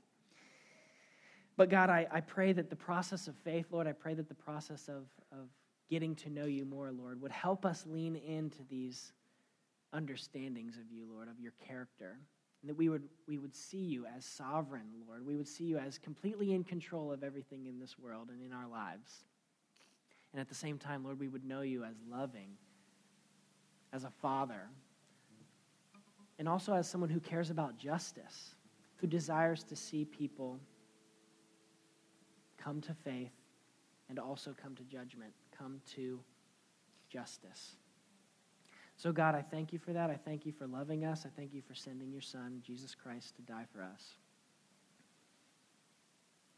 But 1.57 1.69
God, 1.69 1.91
I, 1.91 2.07
I 2.13 2.21
pray 2.21 2.53
that 2.53 2.71
the 2.71 2.77
process 2.77 3.27
of 3.27 3.35
faith, 3.43 3.67
Lord, 3.73 3.89
I 3.89 3.93
pray 3.93 4.15
that 4.15 4.29
the 4.29 4.35
process 4.35 4.89
of, 4.89 5.05
of 5.33 5.49
getting 5.91 6.15
to 6.17 6.31
know 6.31 6.45
you 6.45 6.65
more, 6.65 6.93
Lord, 6.93 7.21
would 7.21 7.33
help 7.33 7.65
us 7.65 7.85
lean 7.89 8.15
into 8.15 8.59
these 8.71 9.13
understandings 9.93 10.77
of 10.77 10.93
you, 10.93 11.07
Lord, 11.11 11.29
of 11.29 11.41
your 11.41 11.53
character. 11.67 12.19
And 12.67 12.71
that 12.73 12.77
we 12.77 12.89
would, 12.89 13.05
we 13.29 13.39
would 13.39 13.55
see 13.55 13.77
you 13.77 14.07
as 14.07 14.25
sovereign, 14.25 14.89
Lord. 15.07 15.25
We 15.25 15.37
would 15.37 15.47
see 15.47 15.63
you 15.63 15.79
as 15.79 15.99
completely 15.99 16.53
in 16.53 16.65
control 16.65 17.13
of 17.13 17.23
everything 17.23 17.67
in 17.67 17.79
this 17.79 17.97
world 17.97 18.29
and 18.29 18.45
in 18.45 18.53
our 18.53 18.67
lives. 18.67 19.25
And 20.33 20.41
at 20.41 20.49
the 20.49 20.55
same 20.57 20.77
time, 20.77 21.05
Lord, 21.05 21.21
we 21.21 21.29
would 21.29 21.45
know 21.45 21.61
you 21.61 21.85
as 21.85 21.95
loving, 22.11 22.49
as 23.93 24.03
a 24.03 24.11
father, 24.11 24.63
and 26.41 26.49
also 26.49 26.75
as 26.75 26.89
someone 26.89 27.09
who 27.09 27.21
cares 27.21 27.51
about 27.51 27.79
justice, 27.79 28.57
who 28.97 29.07
desires 29.07 29.63
to 29.63 29.77
see 29.77 30.05
people 30.05 30.59
come 32.59 32.81
to 32.81 32.95
faith 32.95 33.31
and 34.09 34.19
also 34.19 34.53
come 34.61 34.75
to 34.75 34.83
judgment, 34.83 35.33
come 35.57 35.81
to 35.95 36.19
justice. 37.11 37.77
So, 38.97 39.13
God, 39.13 39.35
I 39.35 39.43
thank 39.43 39.73
you 39.73 39.79
for 39.79 39.93
that. 39.93 40.11
I 40.11 40.17
thank 40.17 40.47
you 40.47 40.53
for 40.53 40.67
loving 40.67 41.05
us. 41.05 41.27
I 41.27 41.29
thank 41.37 41.53
you 41.53 41.61
for 41.61 41.75
sending 41.75 42.11
your 42.11 42.23
Son, 42.23 42.63
Jesus 42.65 42.95
Christ, 42.95 43.37
to 43.37 43.43
die 43.43 43.67
for 43.73 43.83
us. 43.83 44.15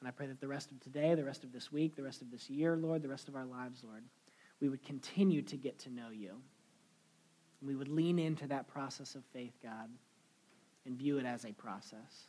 And 0.01 0.07
I 0.07 0.13
pray 0.13 0.29
that 0.29 0.41
the 0.41 0.47
rest 0.47 0.71
of 0.71 0.79
today, 0.81 1.15
the 1.17 1.25
rest 1.25 1.43
of 1.43 1.53
this 1.53 1.73
week, 1.73 1.97
the 1.97 2.03
rest 2.05 2.23
of 2.23 2.31
this 2.31 2.49
year, 2.49 2.77
Lord, 2.77 3.03
the 3.03 3.09
rest 3.09 3.29
of 3.29 3.35
our 3.35 3.45
lives, 3.45 3.83
Lord, 3.85 4.05
we 4.61 4.69
would 4.69 4.85
continue 4.85 5.43
to 5.43 5.57
get 5.57 5.81
to 5.81 5.91
know 5.91 6.11
you. 6.11 6.37
We 7.61 7.75
would 7.75 7.89
lean 7.89 8.21
into 8.21 8.47
that 8.47 8.69
process 8.69 9.17
of 9.17 9.25
faith, 9.33 9.55
God, 9.61 9.89
and 10.87 10.97
view 10.97 11.19
it 11.19 11.27
as 11.27 11.45
a 11.45 11.53
process. 11.53 12.29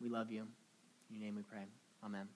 We 0.00 0.08
love 0.08 0.30
you. 0.30 0.46
In 1.10 1.16
your 1.16 1.24
name 1.24 1.34
we 1.34 1.42
pray. 1.42 1.64
Amen. 2.04 2.28